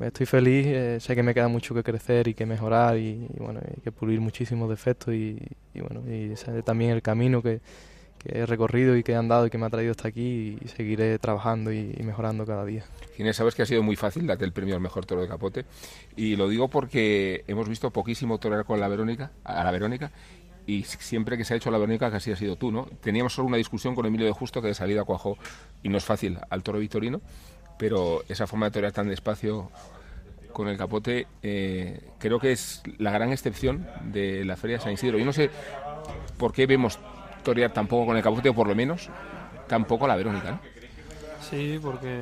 estoy 0.00 0.24
feliz, 0.24 0.66
eh, 0.66 0.98
sé 1.00 1.14
que 1.14 1.22
me 1.22 1.34
queda 1.34 1.48
mucho 1.48 1.74
que 1.74 1.82
crecer 1.82 2.28
y 2.28 2.34
que 2.34 2.46
mejorar 2.46 2.96
y, 2.96 3.26
bueno, 3.38 3.60
hay 3.60 3.82
que 3.82 3.92
pulir 3.92 4.20
muchísimos 4.20 4.70
defectos 4.70 5.12
y, 5.12 5.38
bueno, 5.74 6.02
y 6.10 6.34
también 6.62 6.92
el 6.92 7.02
camino 7.02 7.42
que, 7.42 7.60
he 8.26 8.46
recorrido 8.46 8.96
y 8.96 9.02
que 9.02 9.12
he 9.12 9.16
andado 9.16 9.46
y 9.46 9.50
que 9.50 9.58
me 9.58 9.66
ha 9.66 9.68
traído 9.68 9.90
hasta 9.90 10.08
aquí 10.08 10.56
y 10.64 10.68
seguiré 10.68 11.18
trabajando 11.18 11.70
y, 11.70 11.94
mejorando 12.02 12.46
cada 12.46 12.64
día. 12.64 12.82
Ginés, 13.18 13.36
sabes 13.36 13.54
que 13.54 13.60
ha 13.60 13.66
sido 13.66 13.82
muy 13.82 13.96
fácil 13.96 14.26
darte 14.26 14.46
el 14.46 14.52
premio 14.52 14.74
al 14.74 14.80
mejor 14.80 15.04
toro 15.04 15.20
de 15.20 15.28
capote 15.28 15.66
y 16.16 16.36
lo 16.36 16.48
digo 16.48 16.68
porque 16.68 17.44
hemos 17.48 17.68
visto 17.68 17.90
poquísimo 17.90 18.38
torear 18.38 18.64
con 18.64 18.80
la 18.80 18.88
Verónica, 18.88 19.30
a 19.44 19.62
la 19.62 19.70
Verónica 19.70 20.10
y 20.66 20.84
siempre 20.84 21.36
que 21.36 21.44
se 21.44 21.54
ha 21.54 21.56
hecho 21.56 21.70
la 21.70 21.78
Verónica 21.78 22.10
casi 22.10 22.32
ha 22.32 22.36
sido 22.36 22.56
tú, 22.56 22.70
¿no? 22.70 22.86
Teníamos 23.00 23.34
solo 23.34 23.48
una 23.48 23.56
discusión 23.56 23.94
con 23.94 24.06
Emilio 24.06 24.26
de 24.26 24.32
Justo 24.32 24.62
que 24.62 24.68
de 24.68 24.74
salida 24.74 25.04
cuajó 25.04 25.36
y 25.82 25.88
no 25.88 25.98
es 25.98 26.04
fácil 26.04 26.38
al 26.50 26.62
toro 26.62 26.78
victorino, 26.78 27.20
pero 27.78 28.22
esa 28.28 28.46
forma 28.46 28.66
de 28.66 28.72
torear 28.72 28.92
tan 28.92 29.08
despacio 29.08 29.70
con 30.52 30.68
el 30.68 30.78
capote 30.78 31.26
eh, 31.42 32.00
creo 32.18 32.38
que 32.38 32.52
es 32.52 32.82
la 32.98 33.10
gran 33.10 33.32
excepción 33.32 33.86
de 34.04 34.44
la 34.44 34.56
Feria 34.56 34.78
de 34.78 34.82
San 34.82 34.92
Isidro. 34.92 35.18
Yo 35.18 35.24
no 35.24 35.32
sé 35.32 35.50
por 36.38 36.52
qué 36.52 36.66
vemos 36.66 36.98
torear 37.42 37.72
tampoco 37.72 38.06
con 38.06 38.16
el 38.16 38.22
capote, 38.22 38.48
o 38.48 38.54
por 38.54 38.66
lo 38.66 38.74
menos 38.74 39.10
tampoco 39.68 40.08
la 40.08 40.16
Verónica, 40.16 40.52
¿no? 40.52 40.60
Sí, 41.40 41.78
porque, 41.82 42.20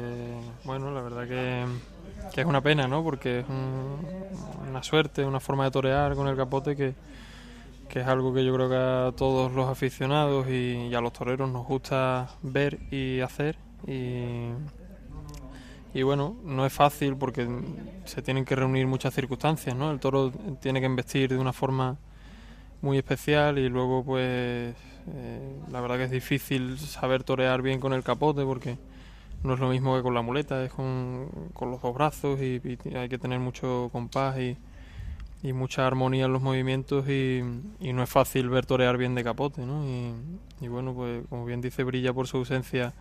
bueno, 0.64 0.90
la 0.90 1.00
verdad 1.00 1.28
que, 1.28 2.40
es 2.40 2.44
una 2.44 2.60
pena, 2.60 2.88
¿no? 2.88 3.04
Porque 3.04 3.40
es 3.40 3.46
una 3.48 4.82
suerte, 4.82 5.24
una 5.24 5.38
forma 5.38 5.64
de 5.64 5.70
torear 5.70 6.14
con 6.14 6.26
el 6.26 6.36
capote 6.36 6.74
que 6.74 6.94
que 7.92 8.00
es 8.00 8.06
algo 8.06 8.32
que 8.32 8.42
yo 8.42 8.54
creo 8.54 8.70
que 8.70 8.76
a 8.76 9.12
todos 9.14 9.52
los 9.52 9.68
aficionados 9.68 10.48
y, 10.48 10.94
a 10.94 11.00
los 11.02 11.12
toreros 11.12 11.50
nos 11.50 11.66
gusta 11.66 12.26
ver 12.40 12.78
y 12.90 13.20
hacer. 13.20 13.58
Y, 13.86 14.46
y, 15.92 16.02
bueno, 16.02 16.34
no 16.42 16.64
es 16.64 16.72
fácil 16.72 17.16
porque 17.18 17.46
se 18.06 18.22
tienen 18.22 18.46
que 18.46 18.56
reunir 18.56 18.86
muchas 18.86 19.12
circunstancias, 19.12 19.76
¿no? 19.76 19.90
El 19.90 20.00
toro 20.00 20.32
tiene 20.62 20.80
que 20.80 20.86
investir 20.86 21.28
de 21.28 21.36
una 21.36 21.52
forma 21.52 21.98
muy 22.80 22.96
especial 22.96 23.58
y 23.58 23.68
luego 23.68 24.02
pues 24.02 24.74
eh, 25.14 25.60
la 25.70 25.80
verdad 25.82 25.98
que 25.98 26.04
es 26.04 26.10
difícil 26.10 26.78
saber 26.78 27.24
torear 27.24 27.60
bien 27.60 27.78
con 27.78 27.92
el 27.92 28.02
capote 28.02 28.42
porque 28.42 28.78
no 29.42 29.52
es 29.52 29.60
lo 29.60 29.68
mismo 29.68 29.94
que 29.96 30.02
con 30.02 30.14
la 30.14 30.22
muleta, 30.22 30.64
es 30.64 30.72
con, 30.72 31.28
los 31.60 31.82
dos 31.82 31.94
brazos 31.94 32.40
y 32.40 32.58
hay 32.96 33.10
que 33.10 33.18
tener 33.18 33.38
mucho 33.38 33.90
compás 33.92 34.38
y 34.38 34.56
y 35.42 35.52
mucha 35.52 35.86
armonía 35.86 36.26
en 36.26 36.32
los 36.32 36.42
movimientos 36.42 37.08
y, 37.08 37.42
no 37.80 38.02
es 38.02 38.08
fácil 38.08 38.48
ver 38.48 38.64
torear 38.64 38.96
bien 38.96 39.14
de 39.14 39.24
capote, 39.24 39.66
¿no? 39.66 39.84
Y, 40.60 40.68
bueno, 40.68 40.94
pues 40.94 41.24
como 41.28 41.44
bien 41.44 41.60
dice, 41.60 41.82
brilla 41.82 42.12
por 42.12 42.28
su 42.28 42.36
ausencia 42.36 42.92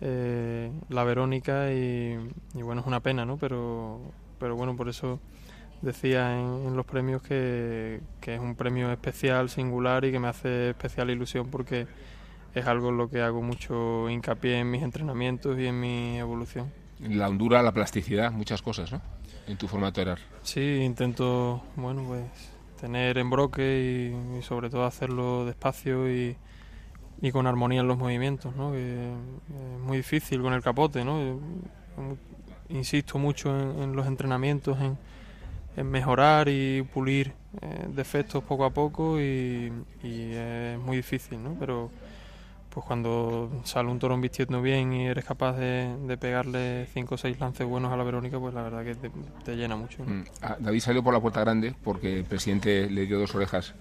eh, 0.00 0.70
la 0.88 1.04
Verónica 1.04 1.70
y, 1.72 2.16
bueno, 2.54 2.80
es 2.80 2.86
una 2.86 3.00
pena, 3.00 3.26
¿no? 3.26 3.36
Pero, 3.36 4.00
pero 4.38 4.56
bueno, 4.56 4.74
por 4.74 4.88
eso 4.88 5.20
decía 5.82 6.38
en, 6.38 6.74
los 6.74 6.86
premios 6.86 7.20
que, 7.22 8.00
que, 8.20 8.34
es 8.34 8.40
un 8.40 8.54
premio 8.54 8.90
especial, 8.90 9.50
singular 9.50 10.04
y 10.06 10.12
que 10.12 10.18
me 10.18 10.28
hace 10.28 10.70
especial 10.70 11.10
ilusión 11.10 11.50
porque 11.50 11.86
es 12.54 12.66
algo 12.66 12.88
en 12.88 12.96
lo 12.96 13.10
que 13.10 13.20
hago 13.20 13.42
mucho 13.42 14.08
hincapié 14.08 14.60
en 14.60 14.70
mis 14.70 14.82
entrenamientos 14.82 15.58
y 15.58 15.66
en 15.66 15.78
mi 15.78 16.18
evolución. 16.18 16.72
La 17.00 17.28
hondura, 17.28 17.62
la 17.62 17.72
plasticidad, 17.72 18.32
muchas 18.32 18.62
cosas, 18.62 18.92
¿no? 18.92 19.00
En 19.50 19.58
tu 19.58 19.68
forma 19.68 19.90
de? 19.92 20.18
Sí, 20.42 20.60
intento, 20.82 21.62
bueno, 21.76 22.04
pues 22.06 22.24
tener 22.80 23.18
embroque 23.18 24.12
y, 24.12 24.38
y 24.38 24.42
sobre 24.42 24.70
todo 24.70 24.84
hacerlo 24.84 25.44
despacio 25.44 26.10
y, 26.10 26.36
y, 27.20 27.30
con 27.30 27.46
armonía 27.46 27.80
en 27.80 27.88
los 27.88 27.98
movimientos, 27.98 28.54
¿no? 28.56 28.72
Que 28.72 29.10
es 29.10 29.80
muy 29.80 29.98
difícil 29.98 30.40
con 30.40 30.54
el 30.54 30.62
capote, 30.62 31.04
¿no? 31.04 31.38
Insisto 32.68 33.18
mucho 33.18 33.50
en, 33.82 33.94
los 33.94 34.06
entrenamientos, 34.06 34.80
en, 34.80 34.96
en, 35.76 35.90
mejorar 35.90 36.48
y 36.48 36.82
pulir 36.82 37.34
eh, 37.60 37.86
defectos 37.88 38.42
poco 38.44 38.64
a 38.64 38.70
poco 38.70 39.20
y, 39.20 39.72
y 40.02 40.32
es 40.32 40.78
muy 40.78 40.96
difícil, 40.96 41.42
¿no? 41.42 41.56
Pero 41.58 41.90
pues 42.70 42.86
cuando 42.86 43.50
sale 43.64 43.90
un 43.90 43.98
toro 43.98 44.16
vistiendo 44.18 44.62
bien 44.62 44.92
y 44.92 45.06
eres 45.06 45.24
capaz 45.24 45.56
de, 45.56 46.16
pegarle 46.20 46.86
cinco 46.94 47.16
o 47.16 47.18
seis 47.18 47.38
lances 47.40 47.66
buenos 47.66 47.92
a 47.92 47.96
la 47.96 48.04
Verónica, 48.04 48.38
pues 48.38 48.54
la 48.54 48.62
verdad 48.62 48.84
que 48.84 48.94
te, 49.44 49.56
llena 49.56 49.76
mucho. 49.76 50.04
Mm. 50.04 50.24
Ah, 50.42 50.56
David 50.58 50.80
salió 50.80 51.02
por 51.02 51.12
la 51.12 51.20
puerta 51.20 51.40
grande 51.40 51.74
porque 51.82 52.18
el 52.18 52.24
presidente 52.24 52.88
le 52.88 53.06
dio 53.06 53.18
dos 53.18 53.34
orejas 53.34 53.74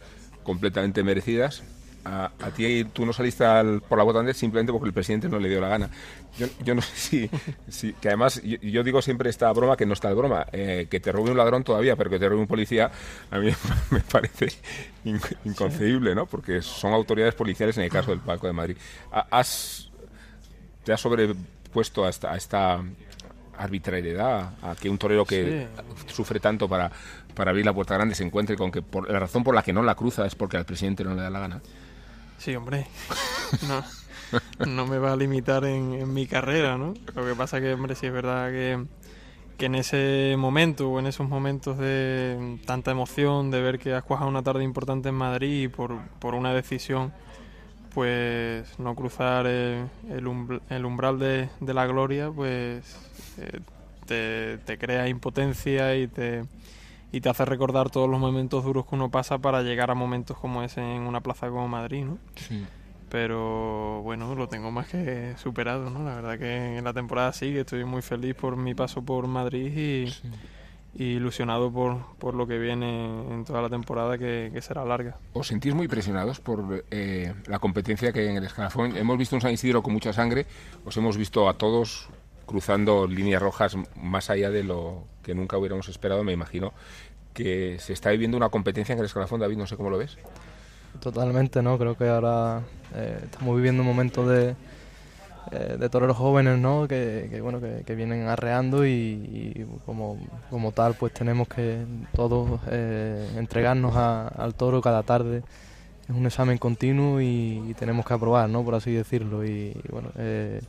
completamente 0.43 1.03
merecidas 1.03 1.63
a, 2.05 2.31
ti 2.55 2.85
tú 2.85 3.05
no 3.05 3.13
saliste 3.13 3.45
por 3.87 3.97
la 3.97 4.03
botanda 4.03 4.33
simplemente 4.33 4.71
porque 4.71 4.87
el 4.87 4.93
presidente 4.93 5.29
no 5.29 5.39
le 5.39 5.49
dio 5.49 5.61
la 5.61 5.69
gana. 5.69 5.89
Yo, 6.37 6.47
yo 6.63 6.75
no 6.75 6.81
sé 6.95 7.29
si, 7.69 7.93
que 7.93 8.07
además 8.09 8.41
yo, 8.43 8.83
digo 8.83 9.01
siempre 9.01 9.29
esta 9.29 9.51
broma 9.51 9.77
que 9.77 9.85
no 9.85 9.93
está 9.93 10.09
de 10.09 10.15
broma, 10.15 10.45
eh, 10.51 10.87
que 10.89 10.99
te 10.99 11.11
robe 11.11 11.31
un 11.31 11.37
ladrón 11.37 11.63
todavía, 11.63 11.95
pero 11.95 12.09
que 12.09 12.19
te 12.19 12.27
robe 12.27 12.41
un 12.41 12.47
policía 12.47 12.91
a 13.31 13.39
mí 13.39 13.51
me 13.91 13.99
parece 14.01 14.49
inconcebible, 15.43 16.15
¿no? 16.15 16.25
Porque 16.25 16.61
son 16.61 16.93
autoridades 16.93 17.35
policiales 17.35 17.77
en 17.77 17.83
el 17.83 17.89
caso 17.89 18.11
del 18.11 18.19
Palco 18.19 18.47
de 18.47 18.53
Madrid. 18.53 18.77
¿Has, 19.11 19.89
¿Te 20.83 20.93
has 20.93 21.01
sobrepuesto 21.01 22.05
a 22.05 22.09
esta, 22.09 22.33
a 22.33 22.37
esta 22.37 22.81
arbitrariedad, 23.57 24.53
a 24.61 24.75
que 24.75 24.89
un 24.89 24.97
torero 24.97 25.25
que 25.25 25.67
sufre 26.07 26.39
tanto 26.39 26.69
para, 26.69 26.89
para 27.35 27.51
abrir 27.51 27.65
la 27.65 27.73
puerta 27.73 27.95
grande 27.95 28.15
se 28.15 28.23
encuentre 28.23 28.55
con 28.55 28.71
que 28.71 28.81
por, 28.81 29.09
la 29.09 29.19
razón 29.19 29.43
por 29.43 29.53
la 29.53 29.61
que 29.63 29.73
no 29.73 29.83
la 29.83 29.95
cruza 29.95 30.25
es 30.25 30.35
porque 30.35 30.57
al 30.57 30.65
presidente 30.65 31.03
no 31.03 31.13
le 31.13 31.21
da 31.21 31.29
la 31.29 31.39
gana? 31.39 31.61
Sí, 32.39 32.55
hombre. 32.55 32.87
No, 33.67 33.83
no 34.67 34.85
me 34.85 34.99
va 34.99 35.13
a 35.13 35.15
limitar 35.15 35.65
en, 35.65 36.13
mi 36.13 36.27
carrera, 36.27 36.77
¿no? 36.77 36.93
Lo 37.15 37.25
que 37.25 37.33
pasa 37.33 37.59
que, 37.59 37.73
hombre, 37.73 37.95
sí 37.95 38.05
es 38.05 38.13
verdad 38.13 38.51
que, 38.51 38.85
que 39.57 39.65
en 39.65 39.73
ese 39.73 40.35
momento 40.37 40.87
o 40.91 40.99
en 40.99 41.07
esos 41.07 41.27
momentos 41.27 41.79
de 41.79 42.59
tanta 42.67 42.91
emoción, 42.91 43.49
de 43.49 43.59
ver 43.59 43.79
que 43.79 43.95
has 43.95 44.03
cuajado 44.03 44.29
una 44.29 44.43
tarde 44.43 44.63
importante 44.63 45.09
en 45.09 45.15
Madrid 45.15 45.63
y 45.63 45.67
por, 45.67 45.97
por 46.19 46.35
una 46.35 46.53
decisión, 46.53 47.11
pues 47.91 48.77
no 48.77 48.93
cruzar 48.93 49.47
el, 49.47 49.89
el, 50.09 50.27
umbral 50.85 51.17
de, 51.17 51.49
de, 51.59 51.73
la 51.73 51.87
gloria, 51.87 52.29
pues 52.29 52.83
eh, 53.39 53.61
te, 54.05 54.59
te 54.59 54.77
crea 54.77 55.07
impotencia 55.07 55.95
y 55.95 56.07
te 56.07 56.43
y 57.11 57.21
te 57.21 57.29
hace 57.29 57.45
recordar 57.45 57.89
todos 57.89 58.09
los 58.09 58.19
momentos 58.19 58.63
duros 58.63 58.85
que 58.85 58.95
uno 58.95 59.09
pasa 59.09 59.37
para 59.39 59.63
llegar 59.63 59.89
a 59.91 59.95
momentos 59.95 60.37
como 60.37 60.63
ese 60.63 60.81
en 60.81 61.01
una 61.03 61.21
plaza 61.21 61.49
como 61.49 61.67
Madrid, 61.67 62.05
¿no? 62.05 62.17
Sí. 62.35 62.65
Pero 63.09 64.01
bueno, 64.03 64.35
lo 64.35 64.47
tengo 64.47 64.69
más 64.69 64.87
que 64.87 65.33
superado, 65.37 65.89
¿no? 65.89 66.03
La 66.03 66.15
verdad 66.15 66.37
que 66.37 66.77
en 66.77 66.83
la 66.83 66.93
temporada 66.93 67.33
sigue, 67.33 67.61
estoy 67.61 67.83
muy 67.83 68.03
feliz 68.03 68.35
por 68.35 68.55
mi 68.55 68.75
paso 68.75 69.01
por 69.01 69.25
Madrid 69.25 70.07
y, 70.95 71.03
ilusionado 71.03 71.71
por, 71.71 72.15
por 72.17 72.35
lo 72.35 72.45
que 72.45 72.59
viene 72.59 73.33
en 73.33 73.45
toda 73.45 73.63
la 73.63 73.69
temporada 73.69 74.17
que, 74.19 74.55
será 74.61 74.85
larga. 74.85 75.17
¿Os 75.33 75.47
sentís 75.47 75.73
muy 75.73 75.87
presionados 75.87 76.39
por 76.39 76.85
eh, 76.91 77.33
la 77.47 77.57
competencia 77.57 78.11
que 78.11 78.19
hay 78.19 78.27
en 78.27 78.37
el 78.37 78.43
escalafón? 78.43 78.95
Hemos 78.95 79.17
visto 79.17 79.35
un 79.35 79.41
San 79.41 79.51
Isidro 79.51 79.81
con 79.81 79.93
mucha 79.93 80.13
sangre, 80.13 80.45
os 80.85 80.95
hemos 80.97 81.17
visto 81.17 81.49
a 81.49 81.55
todos 81.55 82.09
cruzando 82.49 83.07
líneas 83.07 83.41
rojas 83.41 83.77
más 83.95 84.29
allá 84.29 84.49
de 84.49 84.63
lo 84.63 85.05
que 85.23 85.33
nunca 85.35 85.57
hubiéramos 85.57 85.87
esperado, 85.87 86.23
me 86.23 86.33
imagino 86.33 86.73
que 87.33 87.77
se 87.79 87.93
está 87.93 88.09
viviendo 88.09 88.35
una 88.35 88.49
competencia 88.49 88.93
en 88.93 88.99
el 88.99 89.05
escalafón, 89.05 89.39
David, 89.39 89.57
no 89.57 89.67
sé 89.67 89.77
cómo 89.77 89.89
lo 89.89 89.97
ves. 89.97 90.17
Totalmente, 90.99 91.61
¿no? 91.61 91.77
Creo 91.77 91.95
que 91.95 92.09
ahora 92.09 92.61
eh, 92.95 93.19
estamos 93.23 93.55
viviendo 93.55 93.83
un 93.83 93.87
momento 93.87 94.27
de, 94.27 94.55
eh, 95.51 95.77
de 95.79 95.89
toreros 95.89 96.15
jóvenes, 96.15 96.59
¿no? 96.59 96.87
Que, 96.87 97.39
bueno, 97.41 97.59
que, 97.59 97.95
vienen 97.95 98.27
arreando 98.27 98.85
y, 98.85 99.65
como, 99.85 100.19
como, 100.49 100.71
tal, 100.71 100.93
pues 100.93 101.11
tenemos 101.13 101.47
que 101.47 101.85
todos 102.13 102.59
eh, 102.69 103.27
entregarnos 103.35 103.95
al 103.95 104.53
toro 104.53 104.81
cada 104.81 105.01
tarde. 105.01 105.41
Es 106.07 106.15
un 106.15 106.25
examen 106.25 106.57
continuo 106.57 107.21
y, 107.21 107.75
tenemos 107.79 108.05
que 108.05 108.13
aprobar, 108.13 108.49
¿no? 108.49 108.63
Por 108.63 108.75
así 108.75 108.91
decirlo. 108.91 109.43
Y, 109.43 109.75
bueno, 109.91 110.09
eh, 110.17 110.61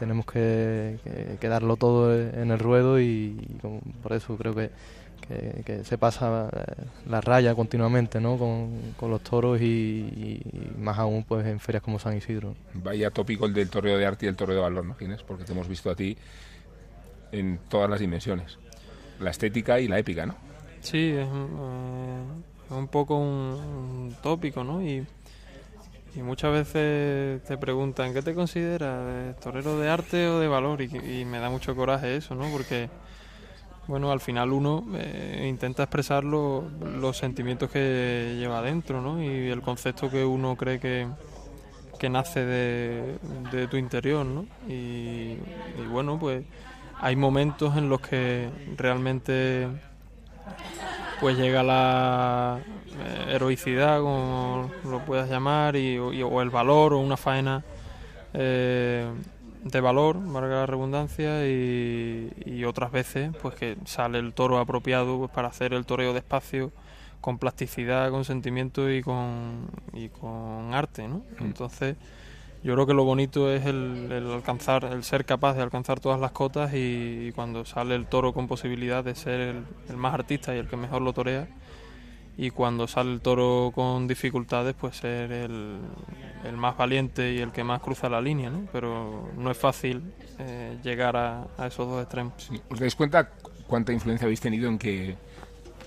tenemos 0.00 0.24
que, 0.24 0.98
darlo 1.42 1.76
todo 1.76 2.16
en 2.16 2.50
el 2.50 2.58
ruedo 2.58 2.98
y, 2.98 3.36
por 4.02 4.14
eso 4.14 4.36
creo 4.36 4.54
que 4.54 4.70
que, 5.64 5.84
se 5.84 5.98
pasa 5.98 6.50
eh, 6.52 6.84
la 7.06 7.20
raya 7.20 7.54
continuamente 7.54 8.20
¿no? 8.20 8.36
con, 8.36 9.10
los 9.10 9.22
toros 9.22 9.60
y, 9.60 10.40
más 10.78 10.98
aún 10.98 11.22
pues 11.22 11.46
en 11.46 11.60
ferias 11.60 11.82
como 11.82 11.98
San 11.98 12.16
Isidro. 12.16 12.54
Vaya 12.74 13.10
tópico 13.10 13.46
el 13.46 13.54
del 13.54 13.70
torreo 13.70 13.96
de 13.96 14.06
arte 14.06 14.26
y 14.26 14.28
el 14.28 14.36
torreo 14.36 14.56
de 14.56 14.62
valor, 14.62 14.84
¿no, 14.84 14.96
Porque 15.26 15.44
te 15.44 15.52
hemos 15.52 15.68
visto 15.68 15.90
a 15.90 15.94
ti 15.94 16.16
en 17.30 17.60
todas 17.68 17.88
las 17.88 18.00
dimensiones, 18.00 18.58
la 19.20 19.30
estética 19.30 19.78
y 19.78 19.86
la 19.86 19.98
épica, 19.98 20.26
¿no? 20.26 20.34
Sí, 20.80 21.10
es, 21.10 21.28
eh, 21.28 22.22
un 22.70 22.88
poco 22.88 23.16
un, 23.16 24.16
tópico, 24.22 24.64
¿no? 24.64 24.82
Y, 24.82 25.06
muchas 26.16 26.52
veces 26.52 27.42
te 27.44 27.56
preguntan, 27.58 28.12
¿qué 28.12 28.22
te 28.22 28.34
consideras? 28.34 29.38
¿Torero 29.40 29.78
de 29.78 29.88
arte 29.88 30.26
o 30.28 30.40
de 30.40 30.48
valor? 30.48 30.82
Y, 30.82 31.20
y 31.20 31.24
me 31.24 31.38
da 31.38 31.50
mucho 31.50 31.74
coraje 31.76 32.16
eso, 32.16 32.34
¿no? 32.34 32.50
Porque 32.50 32.88
bueno, 33.90 34.12
al 34.12 34.20
final 34.20 34.52
uno 34.52 34.84
eh, 34.94 35.46
intenta 35.48 35.82
expresar 35.82 36.22
los 36.22 37.16
sentimientos 37.16 37.70
que 37.72 38.36
lleva 38.38 38.60
adentro, 38.60 39.00
¿no? 39.00 39.20
Y 39.20 39.48
el 39.48 39.62
concepto 39.62 40.08
que 40.08 40.24
uno 40.24 40.54
cree 40.54 40.78
que, 40.78 41.08
nace 42.08 42.44
de, 42.44 43.66
tu 43.68 43.76
interior, 43.76 44.24
¿no? 44.24 44.46
Y, 44.68 45.38
bueno, 45.90 46.20
pues 46.20 46.44
hay 47.00 47.16
momentos 47.16 47.76
en 47.76 47.88
los 47.88 48.00
que 48.00 48.48
realmente 48.76 49.66
pues 51.20 51.36
llega 51.36 51.64
la 51.64 52.60
heroicidad, 53.28 54.00
como 54.00 54.70
lo 54.84 55.00
puedas 55.00 55.28
llamar, 55.28 55.76
y, 55.76 55.98
o 55.98 56.42
el 56.42 56.50
valor, 56.50 56.92
o 56.92 56.98
una 56.98 57.16
faena 57.16 57.64
eh, 58.34 59.06
de 59.64 59.80
valor, 59.80 60.16
valga 60.20 60.56
la 60.56 60.66
redundancia, 60.66 61.46
y, 61.46 62.64
otras 62.64 62.92
veces 62.92 63.34
pues 63.40 63.54
que 63.54 63.76
sale 63.84 64.18
el 64.18 64.32
toro 64.32 64.58
apropiado 64.58 65.18
pues, 65.18 65.30
para 65.30 65.48
hacer 65.48 65.72
el 65.72 65.86
toreo 65.86 66.12
despacio 66.12 66.70
con 67.20 67.38
plasticidad, 67.38 68.10
con 68.10 68.24
sentimiento 68.24 68.90
y 68.90 69.02
con, 69.02 69.68
y 69.92 70.08
con 70.08 70.72
arte, 70.72 71.08
¿no? 71.08 71.22
Mm. 71.38 71.44
Entonces, 71.44 71.96
yo 72.62 72.74
creo 72.74 72.86
que 72.86 72.94
lo 72.94 73.04
bonito 73.04 73.50
es 73.50 73.64
el, 73.64 74.30
alcanzar, 74.34 74.84
el 74.84 75.02
ser 75.02 75.24
capaz 75.24 75.54
de 75.54 75.62
alcanzar 75.62 75.98
todas 75.98 76.20
las 76.20 76.32
cotas 76.32 76.72
y, 76.74 77.32
cuando 77.34 77.64
sale 77.64 77.94
el 77.94 78.06
toro 78.06 78.34
con 78.34 78.46
posibilidad 78.46 79.02
de 79.02 79.14
ser 79.14 79.40
el, 79.40 79.64
el, 79.88 79.96
más 79.96 80.14
artista 80.14 80.54
y 80.54 80.58
el 80.58 80.68
que 80.68 80.76
mejor 80.76 81.00
lo 81.00 81.12
torea, 81.12 81.48
y 82.40 82.48
cuando 82.48 82.88
sale 82.88 83.12
el 83.12 83.20
toro 83.20 83.70
con 83.74 84.08
dificultades, 84.08 84.74
pues 84.74 84.96
ser 84.96 85.30
el, 85.30 85.78
más 86.56 86.74
valiente 86.74 87.34
y 87.34 87.38
el 87.38 87.52
que 87.52 87.62
más 87.62 87.82
cruza 87.82 88.08
la 88.08 88.18
línea, 88.18 88.48
¿no? 88.48 88.66
Pero 88.72 89.28
no 89.36 89.50
es 89.50 89.58
fácil 89.58 90.14
eh, 90.38 90.78
llegar 90.82 91.18
a, 91.18 91.44
esos 91.66 91.86
dos 91.86 92.02
extremos. 92.02 92.32
¿Os 92.70 92.80
dais 92.80 92.96
cuenta 92.96 93.28
cuánta 93.66 93.92
influencia 93.92 94.24
habéis 94.24 94.40
tenido 94.40 94.70
en 94.70 94.78
que 94.78 95.18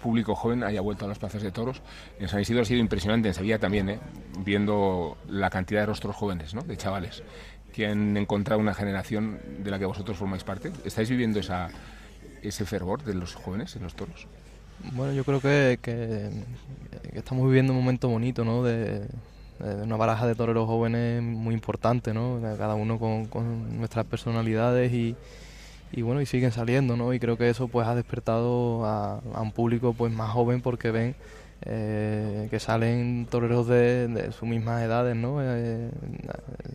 público 0.03 0.35
joven 0.35 0.63
haya 0.63 0.79
vuelto 0.81 1.05
a 1.05 1.07
las 1.07 1.17
plazas 1.17 1.41
de 1.41 1.51
toros? 1.51 1.81
En 2.19 2.27
San 2.27 2.39
Isidro 2.39 2.61
ha 2.61 2.65
sido 2.65 2.81
impresionante, 2.81 3.29
en 3.29 3.33
Sevilla 3.33 3.57
también, 3.57 3.89
¿eh? 3.89 3.99
viendo 4.45 5.17
la 5.27 5.49
cantidad 5.49 5.79
de 5.79 5.87
rostros 5.87 6.15
jóvenes, 6.15 6.53
¿no? 6.53 6.61
De 6.61 6.77
chavales 6.77 7.23
que 7.73 7.87
han 7.87 8.15
encontrado 8.15 8.61
una 8.61 8.75
generación 8.75 9.39
de 9.57 9.71
la 9.71 9.79
que 9.79 9.85
vosotros 9.85 10.17
formáis 10.17 10.43
parte. 10.43 10.71
¿Estáis 10.85 11.09
viviendo 11.09 11.39
esa, 11.39 11.69
ese 12.43 12.63
fervor 12.63 13.03
de 13.03 13.15
los 13.15 13.33
jóvenes 13.33 13.75
en 13.75 13.81
los 13.81 13.95
toros? 13.95 14.27
Bueno, 14.93 15.13
yo 15.13 15.23
creo 15.23 15.39
que, 15.39 15.79
que, 15.81 16.29
estamos 17.13 17.45
viviendo 17.45 17.73
un 17.73 17.79
momento 17.79 18.09
bonito, 18.09 18.43
¿no? 18.43 18.63
De, 18.63 19.07
una 19.81 19.95
baraja 19.95 20.27
de 20.27 20.35
toreros 20.35 20.67
jóvenes 20.67 21.21
muy 21.21 21.53
importante, 21.53 22.13
¿no? 22.13 22.39
Cada 22.57 22.75
uno 22.75 22.99
con, 22.99 23.77
nuestras 23.77 24.05
personalidades 24.05 24.91
y, 24.91 25.15
y, 25.91 26.01
bueno, 26.01 26.21
y 26.21 26.25
siguen 26.25 26.51
saliendo, 26.51 26.97
¿no? 26.97 27.13
Y 27.13 27.19
creo 27.19 27.37
que 27.37 27.49
eso 27.49 27.67
pues 27.69 27.87
ha 27.87 27.95
despertado 27.95 28.85
a, 28.85 29.21
un 29.41 29.51
público 29.51 29.93
pues 29.93 30.11
más 30.11 30.31
joven 30.31 30.61
porque 30.61 30.91
ven 30.91 31.15
eh, 31.65 32.47
que 32.51 32.59
salen 32.59 33.25
toreros 33.29 33.67
de, 33.67 34.09
de, 34.09 34.31
sus 34.33 34.49
mismas 34.49 34.83
edades, 34.83 35.15
¿no? 35.15 35.37
Eh, 35.41 35.89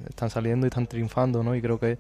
están 0.09 0.31
saliendo 0.31 0.67
y 0.67 0.69
están 0.69 0.87
triunfando, 0.87 1.43
¿no? 1.43 1.55
Y 1.55 1.61
creo 1.61 1.79
que 1.79 1.99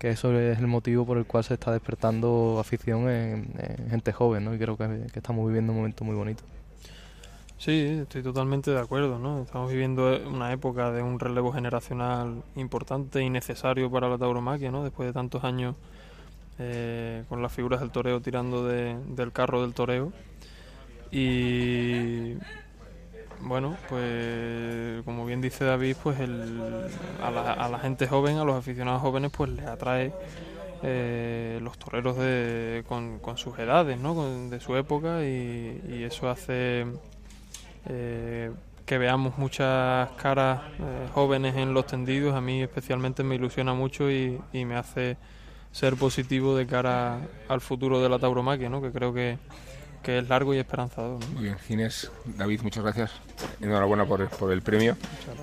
que 0.00 0.08
eso 0.08 0.32
es 0.40 0.58
el 0.58 0.66
motivo 0.66 1.04
por 1.04 1.18
el 1.18 1.26
cual 1.26 1.44
se 1.44 1.54
está 1.54 1.70
despertando 1.72 2.56
afición 2.58 3.10
en, 3.10 3.52
gente 3.90 4.14
joven, 4.14 4.46
¿no? 4.46 4.54
Y 4.54 4.58
creo 4.58 4.74
que, 4.74 5.06
estamos 5.14 5.46
viviendo 5.46 5.72
un 5.72 5.78
momento 5.78 6.04
muy 6.04 6.16
bonito. 6.16 6.42
Sí, 7.58 7.98
estoy 8.00 8.22
totalmente 8.22 8.70
de 8.70 8.80
acuerdo, 8.80 9.18
¿no? 9.18 9.42
Estamos 9.42 9.70
viviendo 9.70 10.18
una 10.26 10.52
época 10.52 10.90
de 10.90 11.02
un 11.02 11.20
relevo 11.20 11.52
generacional 11.52 12.42
importante 12.56 13.20
y 13.20 13.28
necesario 13.28 13.90
para 13.90 14.08
la 14.08 14.16
tauromaquia, 14.16 14.70
¿no? 14.70 14.82
Después 14.82 15.06
de 15.06 15.12
tantos 15.12 15.44
años 15.44 15.76
eh, 16.58 17.24
con 17.28 17.42
las 17.42 17.52
figuras 17.52 17.80
del 17.80 17.90
toreo 17.90 18.22
tirando 18.22 18.66
del 18.66 19.32
carro 19.32 19.60
del 19.60 19.74
toreo. 19.74 20.14
Y 21.12 22.36
bueno, 23.42 23.76
pues 23.88 25.02
como 25.04 25.24
bien 25.26 25.40
dice 25.40 25.64
David, 25.64 25.96
pues 26.02 26.20
el, 26.20 26.60
a, 27.22 27.68
la, 27.68 27.78
gente 27.78 28.06
joven, 28.06 28.38
a 28.38 28.44
los 28.44 28.56
aficionados 28.56 29.00
jóvenes, 29.00 29.30
pues 29.36 29.50
les 29.50 29.66
atrae 29.66 30.12
eh, 30.82 31.58
los 31.62 31.78
toreros 31.78 32.16
de, 32.16 32.84
con, 32.88 33.20
sus 33.36 33.58
edades, 33.58 33.98
¿no? 33.98 34.48
de 34.48 34.60
su 34.60 34.76
época 34.76 35.24
y, 35.24 36.04
eso 36.04 36.28
hace 36.28 36.86
eh, 37.86 38.50
que 38.86 38.98
veamos 38.98 39.38
muchas 39.38 40.10
caras 40.12 40.60
eh, 40.78 41.08
jóvenes 41.14 41.56
en 41.56 41.74
los 41.74 41.86
tendidos. 41.86 42.34
A 42.34 42.40
mí 42.40 42.62
especialmente 42.62 43.22
me 43.22 43.36
ilusiona 43.36 43.74
mucho 43.74 44.10
y, 44.10 44.40
y 44.52 44.64
me 44.64 44.76
hace 44.76 45.16
ser 45.72 45.96
positivo 45.96 46.56
de 46.56 46.66
cara 46.66 47.20
al 47.48 47.60
futuro 47.60 48.00
de 48.00 48.08
la 48.08 48.18
tauromaquia, 48.18 48.68
¿no? 48.68 48.82
que 48.82 48.90
creo 48.90 49.12
que 49.12 49.38
que 50.02 50.18
es 50.18 50.28
largo 50.28 50.54
y 50.54 50.58
esperanzador. 50.58 51.18
Muy 51.34 51.44
bien, 51.44 51.58
Ginés, 51.58 52.10
David, 52.24 52.62
muchas 52.62 52.82
gracias. 52.82 53.12
Enhorabuena 53.60 54.06
por, 54.06 54.28
por 54.30 54.52
el 54.52 54.62
premio, 54.62 54.96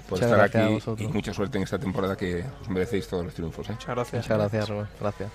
por 0.09 0.21
estar 0.21 0.39
aquí 0.39 1.03
y 1.03 1.07
mucha 1.07 1.33
suerte 1.33 1.57
en 1.57 1.63
esta 1.63 1.77
temporada 1.77 2.15
que 2.15 2.43
os 2.61 2.69
merecéis 2.69 3.07
todos 3.07 3.25
los 3.25 3.33
triunfos. 3.33 3.69
¿eh? 3.69 3.73
Muchas 3.73 3.95
gracias. 3.95 4.23
Muchas 4.23 4.37
gracias, 4.37 4.69
Rubén. 4.69 4.87
Gracias. 4.99 5.31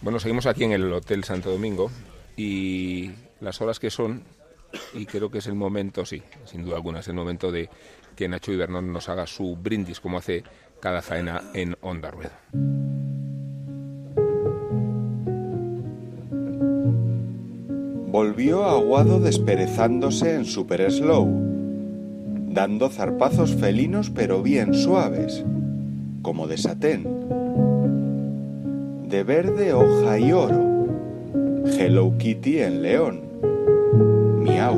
Bueno, 0.00 0.18
seguimos 0.18 0.46
aquí 0.46 0.64
en 0.64 0.72
el 0.72 0.92
Hotel 0.92 1.24
Santo 1.24 1.50
Domingo 1.50 1.90
y 2.36 3.12
las 3.40 3.60
horas 3.60 3.78
que 3.78 3.90
son, 3.90 4.24
y 4.94 5.06
creo 5.06 5.30
que 5.30 5.38
es 5.38 5.46
el 5.46 5.54
momento, 5.54 6.04
sí, 6.04 6.22
sin 6.44 6.64
duda 6.64 6.76
alguna, 6.76 7.00
es 7.00 7.08
el 7.08 7.14
momento 7.14 7.52
de 7.52 7.68
que 8.16 8.28
Nacho 8.28 8.52
Ibernón 8.52 8.92
nos 8.92 9.08
haga 9.08 9.26
su 9.26 9.56
brindis 9.56 10.00
como 10.00 10.18
hace 10.18 10.44
cada 10.80 11.02
faena 11.02 11.42
en 11.54 11.76
Onda 11.80 12.10
Rueda. 12.10 13.11
Volvió 18.12 18.66
Aguado 18.66 19.20
desperezándose 19.20 20.34
en 20.34 20.44
super 20.44 20.92
slow, 20.92 21.26
dando 22.50 22.90
zarpazos 22.90 23.54
felinos 23.54 24.10
pero 24.10 24.42
bien 24.42 24.74
suaves, 24.74 25.42
como 26.20 26.46
de 26.46 26.58
satén, 26.58 27.04
de 29.08 29.22
verde 29.22 29.72
hoja 29.72 30.18
y 30.18 30.30
oro, 30.30 30.60
Hello 31.64 32.12
Kitty 32.18 32.58
en 32.58 32.82
león, 32.82 33.22
miau. 34.40 34.76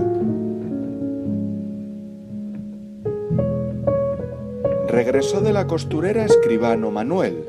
Regresó 4.87 5.41
de 5.41 5.53
la 5.53 5.67
costurera 5.67 6.25
escribano 6.25 6.93
Manuel. 6.93 7.45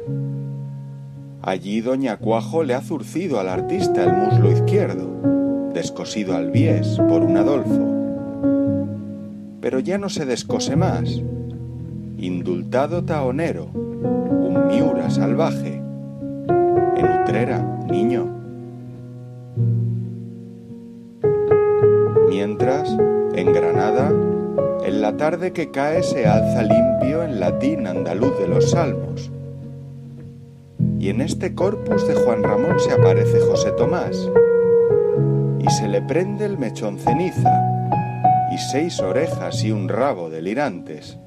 Allí 1.43 1.81
doña 1.81 2.17
Cuajo 2.17 2.63
le 2.63 2.73
ha 2.73 2.81
zurcido 2.81 3.39
al 3.39 3.49
artista 3.49 4.03
el 4.03 4.13
muslo 4.13 4.51
izquierdo 4.51 5.34
descosido 5.75 6.35
al 6.35 6.51
bies 6.51 6.97
por 7.09 7.21
un 7.21 7.35
Adolfo. 7.35 7.85
Pero 9.61 9.79
ya 9.79 9.97
no 9.97 10.09
se 10.09 10.25
descose 10.25 10.75
más. 10.75 11.21
Indultado 12.17 13.03
taonero, 13.03 13.65
un 13.73 14.67
miura 14.67 15.09
salvaje. 15.09 15.81
En 16.95 17.21
Utrera, 17.21 17.61
niño. 17.87 18.25
Mientras, 22.29 22.89
en 23.35 23.51
Granada, 23.51 24.13
en 24.85 25.01
la 25.01 25.17
tarde 25.17 25.51
que 25.51 25.71
cae 25.71 26.03
se 26.03 26.25
alza 26.25 26.63
limpio 26.63 27.21
en 27.23 27.39
latín 27.41 27.85
andaluz 27.85 28.39
de 28.39 28.47
los 28.47 28.71
salmos. 28.71 29.29
Y 30.99 31.09
en 31.09 31.19
este 31.19 31.53
corpus 31.53 32.07
de 32.07 32.15
Juan 32.15 32.43
Ramón 32.43 32.79
se 32.79 32.93
aparece 32.93 33.41
José 33.41 33.71
Tomás, 33.71 34.29
y 35.65 35.71
se 35.71 35.87
le 35.87 36.01
prende 36.01 36.45
el 36.45 36.57
mechón 36.57 36.99
ceniza, 36.99 37.53
y 38.53 38.57
seis 38.57 38.99
orejas 38.99 39.63
y 39.63 39.71
un 39.71 39.89
rabo 39.89 40.29
delirantes. 40.29 41.17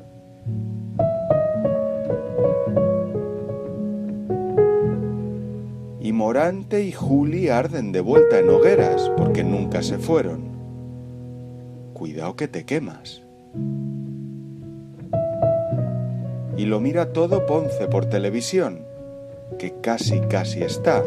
Morante 6.18 6.82
y 6.82 6.90
Juli 6.90 7.48
arden 7.48 7.92
de 7.92 8.00
vuelta 8.00 8.40
en 8.40 8.50
hogueras 8.50 9.08
porque 9.16 9.44
nunca 9.44 9.84
se 9.84 9.98
fueron. 9.98 10.48
Cuidado 11.94 12.34
que 12.34 12.48
te 12.48 12.64
quemas. 12.64 13.22
Y 16.56 16.66
lo 16.66 16.80
mira 16.80 17.12
todo 17.12 17.46
Ponce 17.46 17.86
por 17.86 18.06
televisión, 18.06 18.80
que 19.60 19.80
casi 19.80 20.18
casi 20.22 20.64
está. 20.64 21.04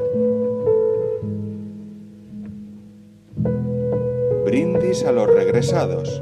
A 4.91 5.11
los 5.13 5.25
regresados. 5.25 6.21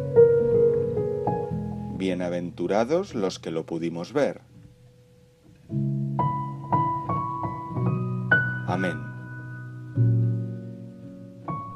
Bienaventurados 1.97 3.15
los 3.15 3.39
que 3.39 3.49
lo 3.49 3.65
pudimos 3.65 4.13
ver. 4.13 4.41
Amén. 8.67 8.95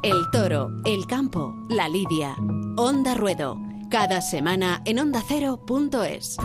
El 0.03 0.29
toro, 0.31 0.69
el 0.85 1.07
campo, 1.07 1.55
la 1.67 1.89
lidia. 1.89 2.35
Onda 2.77 3.15
Ruedo. 3.15 3.57
Cada 3.89 4.21
semana 4.21 4.83
en 4.85 4.99
ondacero.es. 4.99 6.37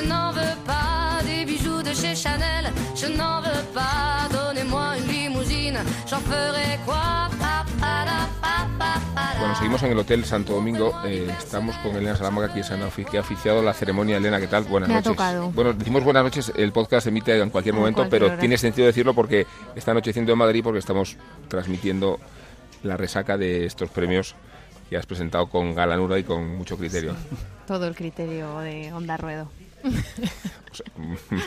je 0.00 0.06
n'en 0.08 0.32
veux 0.32 0.56
pas 0.66 1.20
des 1.24 1.44
bijoux 1.44 1.82
de 1.82 1.92
chez 1.92 2.14
Chanel, 2.14 2.70
je 2.94 3.06
n'en 3.06 3.40
veux 3.40 3.62
pas. 3.74 4.28
Donnez-moi 4.32 4.98
une 4.98 5.06
limousine, 5.12 5.78
j'en 6.08 6.18
ferai 6.20 6.78
quoi 6.84 7.28
Pa, 7.38 7.64
pa, 7.80 8.04
la, 8.04 8.28
pa, 8.40 8.68
pa, 8.78 9.00
pa, 9.14 9.34
la. 9.34 9.38
Bueno, 9.40 9.54
seguimos 9.56 9.82
en 9.82 9.92
el 9.92 9.98
Hotel 9.98 10.24
Santo 10.24 10.54
Domingo. 10.54 10.92
eh, 11.04 11.28
estamos 11.38 11.76
con 11.78 11.96
Elena 11.96 12.16
Salamaga, 12.16 12.52
que, 12.52 12.62
se 12.62 12.74
ha 12.74 13.20
oficiado 13.20 13.62
la 13.62 13.72
ceremonia. 13.74 14.16
Elena, 14.16 14.38
¿qué 14.40 14.46
tal? 14.46 14.64
Buenas 14.64 14.88
Me 14.88 14.94
ha 14.94 14.98
noches. 14.98 15.12
tocado. 15.12 15.50
Bueno, 15.50 15.72
decimos 15.72 16.04
buenas 16.04 16.24
noches. 16.24 16.52
El 16.56 16.72
podcast 16.72 17.04
se 17.04 17.08
emite 17.10 17.38
en 17.40 17.50
cualquier 17.50 17.74
A 17.74 17.78
momento, 17.78 17.98
cualquier 18.02 18.20
pero 18.20 18.32
hora. 18.32 18.40
tiene 18.40 18.58
sentido 18.58 18.86
decirlo 18.86 19.14
porque 19.14 19.46
está 19.74 19.90
anocheciendo 19.92 20.32
en 20.32 20.38
Madrid 20.38 20.62
porque 20.62 20.78
estamos 20.80 21.16
transmitiendo 21.48 22.18
la 22.82 22.96
resaca 22.96 23.36
de 23.36 23.66
estos 23.66 23.90
premios 23.90 24.34
que 24.88 24.96
has 24.96 25.06
presentado 25.06 25.48
con 25.48 25.74
galanura 25.74 26.18
y 26.18 26.24
con 26.24 26.56
mucho 26.56 26.76
criterio. 26.78 27.14
Todo 27.66 27.86
el 27.86 27.94
criterio 27.94 28.58
de 28.60 28.92
Onda 28.92 29.16
Ruedo. 29.16 29.50
O 30.70 30.74
sea, 30.74 30.92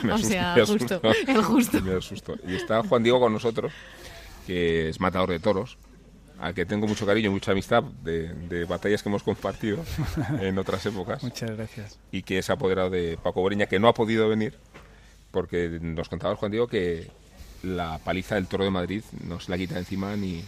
me 0.02 0.12
O 0.12 0.14
asusto, 0.14 0.28
sea, 0.28 0.54
me 0.56 0.64
justo, 0.66 1.00
el 1.28 1.42
justo. 1.42 1.80
Me 1.80 1.94
asusto. 1.94 2.36
Y 2.46 2.54
está 2.56 2.82
Juan 2.82 3.02
Diego 3.02 3.20
con 3.20 3.32
nosotros, 3.32 3.72
que 4.46 4.88
es 4.88 5.00
matador 5.00 5.30
de 5.30 5.38
toros, 5.38 5.78
al 6.38 6.54
que 6.54 6.66
tengo 6.66 6.86
mucho 6.86 7.06
cariño 7.06 7.30
y 7.30 7.32
mucha 7.32 7.52
amistad 7.52 7.82
de, 7.82 8.34
de 8.34 8.64
batallas 8.64 9.02
que 9.02 9.08
hemos 9.08 9.22
compartido 9.22 9.84
en 10.40 10.58
otras 10.58 10.84
épocas. 10.86 11.22
Muchas 11.22 11.50
gracias. 11.52 11.98
Y 12.10 12.22
que 12.22 12.38
es 12.38 12.50
apoderado 12.50 12.90
de 12.90 13.16
Paco 13.22 13.42
Breña, 13.44 13.66
que 13.66 13.78
no 13.78 13.88
ha 13.88 13.94
podido 13.94 14.28
venir, 14.28 14.58
porque 15.30 15.78
nos 15.80 16.08
contaba 16.08 16.36
Juan 16.36 16.50
Diego 16.50 16.66
que 16.66 17.10
la 17.62 17.98
paliza 17.98 18.34
del 18.34 18.48
toro 18.48 18.64
de 18.64 18.70
Madrid 18.70 19.02
no 19.24 19.38
se 19.40 19.50
la 19.50 19.56
quita 19.56 19.78
encima 19.78 20.16
ni, 20.16 20.42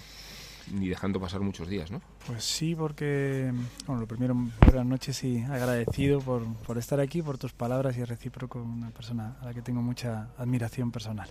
ni 0.72 0.88
dejando 0.88 1.20
pasar 1.20 1.40
muchos 1.40 1.68
días, 1.68 1.90
¿no? 1.90 2.00
Pues 2.26 2.44
sí, 2.44 2.74
porque, 2.74 3.52
bueno, 3.86 4.00
lo 4.00 4.06
primero, 4.06 4.34
buenas 4.64 4.86
noches 4.86 5.22
y 5.24 5.42
agradecido 5.42 6.20
por, 6.20 6.44
por 6.66 6.78
estar 6.78 7.00
aquí, 7.00 7.22
por 7.22 7.38
tus 7.38 7.52
palabras 7.52 7.96
y 7.98 8.04
recíproco, 8.04 8.62
una 8.62 8.90
persona 8.90 9.36
a 9.40 9.46
la 9.46 9.54
que 9.54 9.62
tengo 9.62 9.82
mucha 9.82 10.28
admiración 10.38 10.90
personal. 10.90 11.28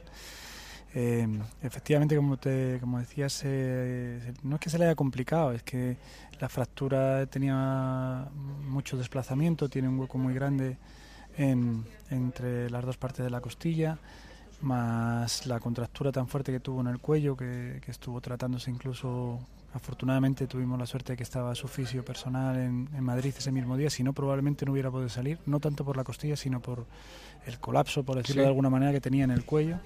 Eh, 0.95 1.27
efectivamente, 1.63 2.15
como, 2.15 2.37
te, 2.37 2.77
como 2.79 2.99
decías, 2.99 3.41
eh, 3.45 4.33
no 4.43 4.55
es 4.55 4.61
que 4.61 4.69
se 4.69 4.77
le 4.77 4.85
haya 4.85 4.95
complicado, 4.95 5.51
es 5.51 5.63
que 5.63 5.97
la 6.39 6.49
fractura 6.49 7.25
tenía 7.25 8.27
mucho 8.67 8.95
desplazamiento, 8.97 9.69
tiene 9.69 9.87
un 9.89 9.97
hueco 9.99 10.19
muy 10.19 10.35
grande 10.35 10.77
en- 11.35 11.83
entre 12.11 12.69
las 12.69 12.85
dos 12.85 12.97
partes 12.97 13.25
de 13.25 13.31
la 13.31 13.41
costilla, 13.41 13.97
más 14.63 15.45
la 15.45 15.59
contractura 15.59 16.11
tan 16.11 16.27
fuerte 16.27 16.51
que 16.51 16.59
tuvo 16.59 16.81
en 16.81 16.87
el 16.87 16.99
cuello, 16.99 17.35
que, 17.35 17.79
que 17.83 17.91
estuvo 17.91 18.19
tratándose 18.21 18.71
incluso, 18.71 19.39
afortunadamente 19.73 20.47
tuvimos 20.47 20.79
la 20.79 20.85
suerte 20.85 21.13
de 21.13 21.17
que 21.17 21.23
estaba 21.23 21.53
su 21.55 21.67
fisio 21.67 22.03
personal 22.03 22.55
en, 22.57 22.89
en 22.95 23.03
Madrid 23.03 23.33
ese 23.37 23.51
mismo 23.51 23.75
día, 23.77 23.89
si 23.89 24.03
no 24.03 24.13
probablemente 24.13 24.65
no 24.65 24.71
hubiera 24.71 24.89
podido 24.91 25.09
salir, 25.09 25.39
no 25.45 25.59
tanto 25.59 25.83
por 25.85 25.97
la 25.97 26.03
costilla, 26.03 26.35
sino 26.35 26.59
por 26.61 26.85
el 27.45 27.59
colapso, 27.59 28.03
por 28.03 28.15
decirlo 28.17 28.41
Sí. 28.41 28.43
de 28.43 28.47
alguna 28.47 28.69
manera, 28.69 28.91
que 28.91 29.01
tenía 29.01 29.23
en 29.25 29.31
el 29.31 29.45
cuello. 29.45 29.77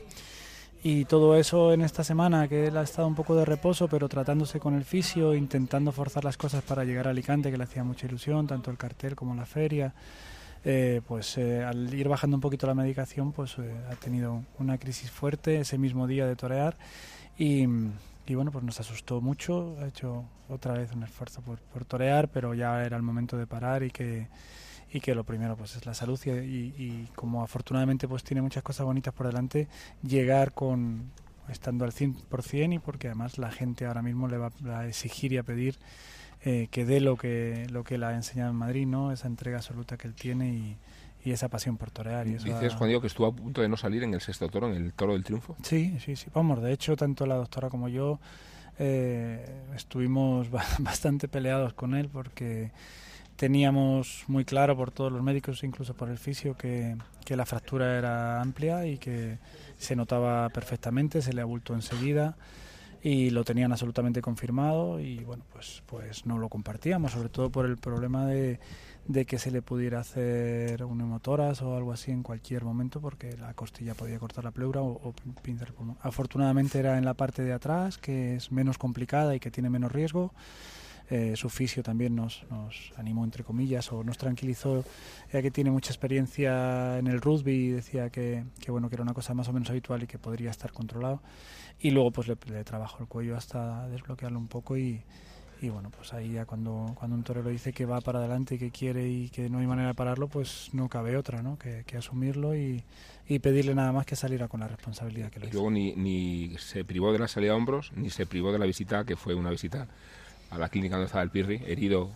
Y 0.84 1.06
todo 1.06 1.36
eso 1.36 1.74
en 1.74 1.82
esta 1.82 2.04
semana, 2.04 2.48
que 2.48 2.68
él 2.68 2.78
ha 2.78 2.84
estado 2.84 3.08
un 3.08 3.16
poco 3.16 3.36
de 3.36 3.44
reposo, 3.46 3.88
pero 3.88 4.08
tratándose 4.08 4.60
con 4.60 4.76
el 4.76 4.86
fisio, 4.86 5.34
intentando 5.34 5.92
forzar 5.92 6.24
las 6.24 6.38
cosas 6.38 6.64
para 6.64 6.84
llegar 6.86 7.08
a 7.08 7.10
Alicante, 7.10 7.50
que 7.50 7.58
le 7.58 7.64
hacía 7.64 7.84
mucha 7.84 8.06
ilusión, 8.06 8.46
tanto 8.46 8.70
el 8.70 8.78
cartel 8.78 9.16
como 9.16 9.34
la 9.34 9.46
feria. 9.48 9.94
Eh, 10.70 11.02
pues 11.08 11.38
eh, 11.38 11.64
al 11.64 11.94
ir 11.94 12.10
bajando 12.10 12.36
un 12.36 12.42
poquito 12.42 12.68
la 12.68 12.74
medicación, 12.74 13.32
pues 13.32 13.56
eh, 13.58 13.74
ha 13.90 13.96
tenido 13.96 14.44
una 14.60 14.78
crisis 14.78 15.10
fuerte 15.10 15.62
ese 15.62 15.78
mismo 15.78 16.08
día 16.08 16.26
de 16.28 16.36
torear 16.36 16.78
y, 17.38 17.66
y 18.28 18.36
bueno, 18.36 18.52
pues 18.52 18.66
nos 18.66 18.80
asustó 18.80 19.22
mucho, 19.22 19.78
ha 19.82 19.88
hecho 19.88 20.26
otra 20.50 20.74
vez 20.74 20.92
un 20.94 21.04
esfuerzo 21.04 21.42
por, 21.42 21.60
por 21.60 21.86
torear, 21.86 22.30
pero 22.30 22.54
ya 22.54 22.84
era 22.86 22.98
el 22.98 23.04
momento 23.04 23.38
de 23.38 23.48
parar 23.48 23.84
y 23.84 23.92
que, 23.92 24.28
y 24.92 25.02
que 25.02 25.16
lo 25.16 25.24
primero 25.24 25.58
pues 25.58 25.76
es 25.78 25.86
la 25.86 25.94
salud 25.94 26.20
y, 26.26 26.30
y- 26.32 27.10
como 27.16 27.44
afortunadamente 27.44 28.08
pues 28.08 28.24
tiene 28.24 28.42
muchas 28.42 28.64
cosas 28.64 28.86
bonitas 28.86 29.14
por 29.14 29.28
delante, 29.28 29.68
llegar 30.04 30.54
con 30.54 31.12
estando 31.50 31.86
al 31.86 31.94
100% 31.94 32.76
y 32.76 32.80
porque 32.80 33.08
además 33.08 33.38
la 33.38 33.52
gente 33.52 33.86
ahora 33.86 34.02
mismo 34.02 34.28
le 34.28 34.38
va 34.38 34.52
a 34.72 34.88
exigir 34.88 35.34
y 35.34 35.38
a 35.38 35.44
pedir 35.44 35.78
eh, 36.50 36.68
que 36.72 36.86
dé 36.86 37.00
lo 37.02 37.18
que 37.18 37.68
lo 37.72 37.84
que 37.84 37.96
él 37.96 38.04
ha 38.04 38.14
enseñado 38.14 38.52
en 38.52 38.56
Madrid, 38.58 38.88
¿no? 38.88 39.12
Esa 39.12 39.28
entrega 39.28 39.58
absoluta 39.58 39.98
que 39.98 40.08
él 40.08 40.14
tiene 40.14 40.50
y, 40.54 40.78
y 41.26 41.32
esa 41.32 41.50
pasión 41.50 41.76
por 41.78 41.92
torear. 41.92 42.26
Y 42.28 42.36
eso 42.36 42.46
Dices, 42.46 42.74
Juan 42.76 42.88
Diego, 42.90 43.02
que 43.02 43.08
estuvo 43.08 43.28
a 43.28 43.34
punto 43.36 43.62
de 43.62 43.68
no 43.68 43.76
salir 43.76 44.04
en 44.04 44.14
el 44.14 44.22
sexto 44.22 44.48
toro, 44.50 44.68
en 44.72 44.76
el 44.86 44.94
toro 44.94 45.14
del 45.14 45.24
triunfo. 45.24 45.56
Sí, 45.64 45.98
sí, 46.00 46.16
sí. 46.16 46.28
Vamos, 46.34 46.62
de 46.62 46.72
hecho, 46.72 46.96
tanto 46.96 47.26
la 47.26 47.36
doctora 47.36 47.70
como 47.70 47.90
yo 47.90 48.20
eh, 48.80 49.46
estuvimos 49.76 50.50
ba- 50.50 50.64
bastante 50.80 51.28
peleados 51.28 51.74
con 51.74 51.96
él 51.96 52.08
porque 52.08 52.72
teníamos 53.36 54.24
muy 54.28 54.46
claro 54.46 54.76
por 54.76 54.92
todos 54.92 55.12
los 55.12 55.22
médicos, 55.22 55.64
incluso 55.64 55.94
por 55.94 56.10
el 56.10 56.18
fisio, 56.18 56.56
que, 56.56 56.96
que 57.26 57.36
la 57.36 57.46
fractura 57.46 57.98
era 57.98 58.42
amplia 58.42 58.86
y 58.88 58.98
que 58.98 59.38
se 59.78 59.96
notaba 59.96 60.50
perfectamente, 60.50 61.22
se 61.22 61.34
le 61.34 61.42
abultó 61.42 61.74
enseguida 61.76 62.36
y 63.02 63.30
lo 63.30 63.44
tenían 63.44 63.72
absolutamente 63.72 64.22
confirmado 64.22 65.00
y 65.00 65.24
bueno, 65.24 65.44
pues, 65.52 65.84
pues 65.86 66.26
no 66.26 66.38
lo 66.38 66.50
compartíamos, 66.50 67.12
sobre 67.12 67.30
todo 67.30 67.50
por 67.50 67.66
el 67.66 67.78
problema 67.78 68.26
de, 68.26 68.60
de 69.08 69.26
que 69.26 69.40
se 69.40 69.52
le 69.52 69.62
pudiera 69.62 70.00
hacer 70.00 70.84
un 70.84 71.02
hemotoras 71.02 71.62
o 71.62 71.76
algo 71.76 71.94
así 71.94 72.12
en 72.12 72.24
cualquier 72.24 72.64
momento 72.64 73.00
porque 73.00 73.38
la 73.38 73.54
costilla 73.54 73.94
podía 73.94 74.20
cortar 74.20 74.44
la 74.44 74.52
pleura 74.52 74.82
o, 74.82 74.90
o 74.92 75.14
pinzar 75.42 75.70
el 75.70 75.74
pulmón. 75.74 75.98
Afortunadamente 76.02 76.80
era 76.80 76.98
en 76.98 77.06
la 77.06 77.14
parte 77.14 77.44
de 77.44 77.54
atrás, 77.54 77.98
que 77.98 78.36
es 78.36 78.52
menos 78.52 78.78
complicada 78.78 79.36
y 79.36 79.40
que 79.40 79.52
tiene 79.52 79.70
menos 79.70 79.92
riesgo. 79.92 80.34
Eh, 81.10 81.34
su 81.38 81.50
fisio 81.50 81.84
también 81.84 82.16
nos, 82.16 82.44
nos 82.50 82.92
animó, 82.98 83.24
entre 83.24 83.44
comillas, 83.44 83.92
o 83.94 84.04
nos 84.04 84.18
tranquilizó, 84.18 84.84
ya 85.32 85.42
que 85.42 85.52
tiene 85.52 85.72
mucha 85.72 85.92
experiencia 85.92 87.00
en 87.00 87.08
el 87.08 87.22
rugby 87.22 87.54
y 87.54 87.70
decía 87.70 88.10
que, 88.10 88.44
que, 88.60 88.72
bueno, 88.72 88.90
que 88.90 88.96
era 88.96 89.04
una 89.04 89.14
cosa 89.14 89.34
más 89.34 89.48
o 89.48 89.54
menos 89.54 89.70
habitual 89.70 90.04
y 90.04 90.08
que 90.08 90.20
podría 90.20 90.52
estar 90.52 90.74
controlado. 90.74 91.22
Y 91.80 91.92
luego 91.92 92.12
pues 92.12 92.28
le, 92.28 92.36
le 92.52 92.64
trabajo 92.64 92.98
el 93.00 93.08
cuello 93.08 93.38
hasta 93.38 93.88
desbloquearlo 93.88 94.38
un 94.38 94.48
poco 94.48 94.78
y, 94.78 95.02
y 95.62 95.70
bueno, 95.70 95.90
pues 95.96 96.12
ahí 96.14 96.34
ya 96.34 96.46
cuando, 96.46 96.94
cuando 96.96 97.16
un 97.16 97.24
torero 97.24 97.50
dice 97.50 97.72
que 97.72 97.86
va 97.86 98.02
para 98.02 98.20
adelante 98.20 98.56
y 98.56 98.58
que 98.58 98.72
quiere 98.72 99.08
y 99.08 99.30
que 99.30 99.50
no 99.50 99.60
hay 99.60 99.68
manera 99.68 99.90
de 99.90 99.94
pararlo, 99.94 100.28
pues 100.28 100.70
no 100.74 100.90
cabe 100.90 101.16
otra, 101.16 101.42
¿no? 101.42 101.58
Que, 101.58 101.84
que 101.86 101.98
asumirlo 101.98 102.56
y, 102.56 102.84
y 103.28 103.40
pedirle 103.40 103.74
nada 103.76 103.92
más 103.92 104.06
que 104.06 104.16
saliera 104.16 104.48
con 104.48 104.60
la 104.60 104.68
responsabilidad 104.68 105.30
que 105.32 105.40
lo 105.40 105.48
hizo. 105.48 105.54
luego 105.54 105.72
ni, 105.72 105.96
ni 105.96 106.58
se 106.58 106.84
privó 106.84 107.14
de 107.14 107.20
la 107.20 107.28
salida 107.28 107.54
a 107.54 107.56
hombros, 107.56 107.92
ni 107.96 108.10
se 108.10 108.26
privó 108.26 108.52
de 108.52 108.60
la 108.60 108.66
visita, 108.66 109.06
que 109.06 109.16
fue 109.16 109.36
una 109.36 109.50
visita 109.50 109.88
a 110.50 110.58
la 110.58 110.70
clínica 110.70 110.96
donde 110.96 111.08
estaba 111.08 111.24
el 111.24 111.30
Pirri, 111.30 111.62
herido 111.66 112.12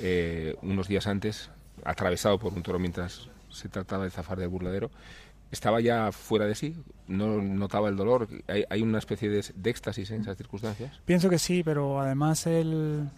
eh, 0.00 0.56
unos 0.62 0.88
días 0.88 1.06
antes, 1.06 1.50
atravesado 1.84 2.38
por 2.38 2.52
un 2.52 2.62
toro 2.62 2.78
mientras 2.78 3.28
se 3.50 3.68
trataba 3.68 4.04
de 4.04 4.10
zafar 4.10 4.38
del 4.38 4.48
burladero. 4.48 4.90
Estaba 5.50 5.80
ya 5.80 6.12
fuera 6.12 6.44
de 6.44 6.54
sí, 6.54 6.76
no 7.06 7.40
notaba 7.40 7.88
el 7.88 7.96
dolor. 7.96 8.28
Hay, 8.68 8.82
una 8.82 8.98
especie 8.98 9.30
de, 9.30 9.42
de 9.54 9.70
éxtasis 9.70 10.10
en 10.10 10.20
esas 10.20 10.36
circunstancias. 10.36 11.00
Pienso 11.06 11.30
que 11.30 11.38
sí, 11.38 11.62
pero 11.62 12.00
además 12.00 12.46
él 12.46 13.08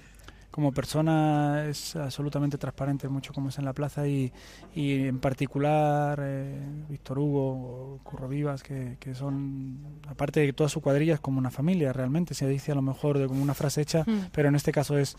como 0.51 0.72
persona 0.72 1.66
es 1.68 1.94
absolutamente 1.96 2.59
transparente 2.59 3.09
mucho 3.09 3.32
como 3.32 3.51
es 3.51 3.59
en 3.59 3.64
la 3.64 3.72
plaza 3.72 4.07
y, 4.07 4.32
y 4.74 5.07
en 5.07 5.18
particular 5.20 6.18
eh, 6.22 6.61
Víctor 6.88 7.18
Hugo 7.18 7.51
o 7.94 8.01
Curro 8.03 8.28
Vivas 8.28 8.62
que, 8.62 8.96
que 8.98 9.14
son 9.14 9.78
aparte 10.09 10.40
de 10.40 10.53
toda 10.53 10.68
su 10.68 10.80
cuadrilla 10.80 11.14
es 11.14 11.20
como 11.20 11.38
una 11.38 11.51
familia 11.51 11.92
realmente 11.92 12.34
se 12.34 12.48
dice 12.48 12.72
a 12.72 12.74
lo 12.74 12.82
mejor 12.82 13.18
de 13.18 13.26
como 13.26 13.42
una 13.42 13.55
frase 13.55 13.82
hecha 13.82 14.05
Mm. 14.07 14.30
pero 14.32 14.48
en 14.48 14.55
este 14.55 14.72
caso 14.72 14.96
es, 14.98 15.16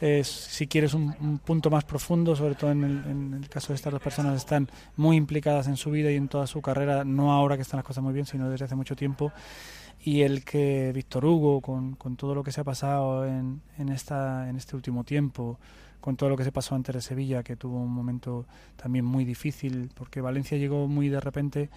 es 0.00 0.26
si 0.26 0.66
quieres 0.66 0.92
un, 0.92 1.14
un 1.20 1.38
punto 1.38 1.70
más 1.70 1.84
profundo 1.84 2.34
sobre 2.36 2.54
todo 2.54 2.72
en 2.72 2.84
el, 2.84 3.04
en 3.06 3.34
el 3.42 3.48
caso 3.48 3.68
de 3.68 3.76
estas 3.76 3.92
dos 3.92 4.02
personas 4.02 4.36
están 4.36 4.68
muy 4.96 5.16
implicadas 5.16 5.66
en 5.68 5.76
su 5.76 5.90
vida 5.90 6.10
y 6.10 6.16
en 6.16 6.28
toda 6.28 6.46
su 6.46 6.60
carrera 6.60 7.04
no 7.04 7.32
ahora 7.32 7.56
que 7.56 7.62
están 7.62 7.78
las 7.78 7.86
cosas 7.86 8.02
muy 8.04 8.12
bien 8.12 8.26
sino 8.26 8.50
desde 8.50 8.64
hace 8.66 8.74
mucho 8.74 8.96
tiempo 8.96 9.32
y 10.04 10.20
el 10.20 10.44
que 10.44 10.92
Víctor 10.92 11.24
Hugo, 11.24 11.62
con, 11.62 11.94
con 11.94 12.16
todo 12.16 12.34
lo 12.34 12.44
que 12.44 12.52
se 12.52 12.60
ha 12.60 12.64
pasado 12.64 13.26
en, 13.26 13.62
en, 13.78 13.88
esta, 13.88 14.50
en 14.50 14.56
este 14.56 14.76
último 14.76 15.02
tiempo, 15.02 15.58
con 16.04 16.16
todo 16.16 16.28
lo 16.28 16.36
que 16.36 16.44
se 16.44 16.52
pasó 16.52 16.74
antes 16.74 16.94
de 16.94 17.00
Sevilla, 17.00 17.42
que 17.42 17.56
tuvo 17.56 17.78
un 17.78 17.90
momento 17.90 18.44
también 18.76 19.06
muy 19.06 19.24
difícil, 19.24 19.90
porque 19.94 20.20
Valencia 20.20 20.58
llegó 20.58 20.86
muy 20.86 21.08
de 21.08 21.20
repente 21.20 21.70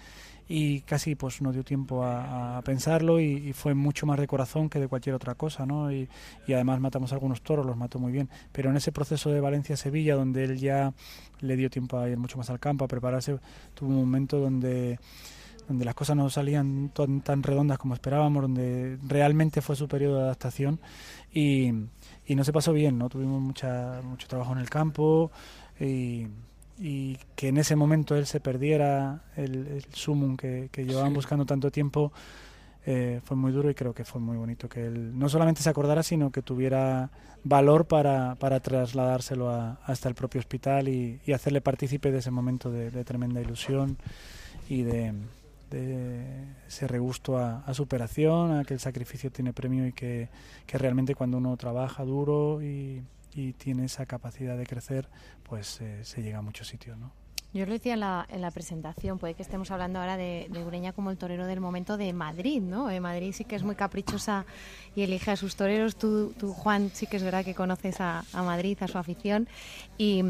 y 0.46 0.82
casi 0.82 1.14
pues 1.14 1.40
no 1.40 1.52
dio 1.52 1.64
tiempo 1.64 2.04
a, 2.04 2.58
a 2.58 2.62
pensarlo 2.62 3.18
y, 3.18 3.54
fue 3.54 3.72
mucho 3.72 4.04
más 4.04 4.20
de 4.20 4.26
corazón 4.26 4.68
que 4.68 4.78
de 4.78 4.88
cualquier 4.88 5.14
otra 5.14 5.34
cosa, 5.34 5.64
¿no? 5.64 5.90
Y, 5.90 6.10
y, 6.46 6.52
además 6.52 6.80
matamos 6.80 7.14
algunos 7.14 7.40
toros, 7.40 7.64
los 7.64 7.78
mató 7.78 7.98
muy 7.98 8.12
bien. 8.12 8.28
Pero 8.52 8.68
en 8.68 8.76
ese 8.76 8.92
proceso 8.92 9.30
de 9.30 9.40
Valencia-Sevilla, 9.40 10.16
donde 10.16 10.44
él 10.44 10.58
ya 10.58 10.92
le 11.40 11.56
dio 11.56 11.70
tiempo 11.70 11.98
a 11.98 12.10
ir 12.10 12.18
mucho 12.18 12.36
más 12.36 12.50
al 12.50 12.60
campo, 12.60 12.84
a 12.84 12.88
prepararse, 12.88 13.38
tuvo 13.72 13.88
un 13.88 13.96
momento 13.96 14.38
donde 14.38 14.98
donde 15.68 15.84
las 15.84 15.94
cosas 15.94 16.16
no 16.16 16.28
salían 16.30 16.90
tan, 16.94 17.20
tan 17.20 17.42
redondas 17.42 17.78
como 17.78 17.94
esperábamos, 17.94 18.42
donde 18.42 18.98
realmente 19.06 19.60
fue 19.60 19.76
su 19.76 19.86
periodo 19.86 20.16
de 20.16 20.22
adaptación 20.24 20.80
y, 21.32 21.72
y 22.26 22.34
no 22.34 22.42
se 22.42 22.52
pasó 22.52 22.72
bien, 22.72 22.98
¿no? 22.98 23.08
Tuvimos 23.08 23.40
mucha, 23.40 24.00
mucho 24.02 24.26
trabajo 24.26 24.52
en 24.52 24.58
el 24.58 24.70
campo 24.70 25.30
y, 25.78 26.26
y 26.78 27.18
que 27.36 27.48
en 27.48 27.58
ese 27.58 27.76
momento 27.76 28.16
él 28.16 28.26
se 28.26 28.40
perdiera 28.40 29.22
el, 29.36 29.66
el 29.66 29.84
sumum 29.92 30.36
que, 30.36 30.70
que 30.72 30.84
llevaban 30.84 31.10
sí. 31.10 31.14
buscando 31.16 31.44
tanto 31.44 31.70
tiempo 31.70 32.12
eh, 32.86 33.20
fue 33.24 33.36
muy 33.36 33.52
duro 33.52 33.68
y 33.68 33.74
creo 33.74 33.92
que 33.92 34.04
fue 34.04 34.20
muy 34.20 34.36
bonito 34.36 34.68
que 34.68 34.86
él 34.86 35.18
no 35.18 35.28
solamente 35.28 35.62
se 35.62 35.68
acordara 35.68 36.02
sino 36.02 36.30
que 36.30 36.40
tuviera 36.40 37.10
valor 37.44 37.86
para, 37.86 38.36
para 38.36 38.60
trasladárselo 38.60 39.50
a, 39.50 39.80
hasta 39.84 40.08
el 40.08 40.14
propio 40.14 40.38
hospital 40.38 40.88
y, 40.88 41.20
y 41.26 41.32
hacerle 41.32 41.60
partícipe 41.60 42.10
de 42.10 42.18
ese 42.18 42.30
momento 42.30 42.70
de, 42.70 42.90
de 42.90 43.04
tremenda 43.04 43.40
ilusión 43.40 43.98
y 44.68 44.82
de, 44.82 45.12
de 45.70 46.44
ese 46.66 46.86
regusto 46.86 47.38
a, 47.38 47.60
a, 47.60 47.74
superación, 47.74 48.52
a 48.52 48.64
que 48.64 48.74
el 48.74 48.80
sacrificio 48.80 49.30
tiene 49.30 49.52
premio 49.52 49.86
y 49.86 49.92
que, 49.92 50.28
que 50.66 50.78
realmente 50.78 51.14
cuando 51.14 51.38
uno 51.38 51.56
trabaja 51.56 52.04
duro 52.04 52.62
y, 52.62 53.02
y, 53.34 53.52
tiene 53.54 53.84
esa 53.84 54.06
capacidad 54.06 54.56
de 54.56 54.66
crecer, 54.66 55.08
pues 55.42 55.80
eh, 55.80 56.04
se 56.04 56.22
llega 56.22 56.38
a 56.38 56.42
muchos 56.42 56.68
sitios, 56.68 56.98
¿no? 56.98 57.12
Yo 57.54 57.64
lo 57.64 57.72
decía 57.72 57.94
en 57.94 58.00
la, 58.00 58.26
en 58.30 58.42
la, 58.42 58.50
presentación, 58.50 59.18
puede 59.18 59.32
que 59.32 59.42
estemos 59.42 59.70
hablando 59.70 59.98
ahora 59.98 60.18
de, 60.18 60.48
de, 60.50 60.64
Ureña 60.64 60.92
como 60.92 61.10
el 61.10 61.16
torero 61.16 61.46
del 61.46 61.60
momento 61.60 61.96
de 61.96 62.12
Madrid, 62.12 62.60
¿no? 62.60 62.88
De 62.88 63.00
Madrid 63.00 63.32
sí 63.32 63.44
que 63.44 63.56
es 63.56 63.62
muy 63.62 63.74
caprichosa 63.74 64.44
y 64.94 65.02
elige 65.02 65.30
a 65.30 65.36
sus 65.36 65.56
toreros. 65.56 65.96
Tú, 65.96 66.34
tú 66.38 66.52
Juan, 66.52 66.90
sí 66.92 67.06
que 67.06 67.16
es 67.16 67.22
verdad 67.22 67.46
que 67.46 67.54
conoces 67.54 68.02
a, 68.02 68.22
a 68.34 68.42
Madrid, 68.42 68.76
a 68.82 68.86
su 68.86 68.98
afición. 68.98 69.48
Y, 69.96 70.22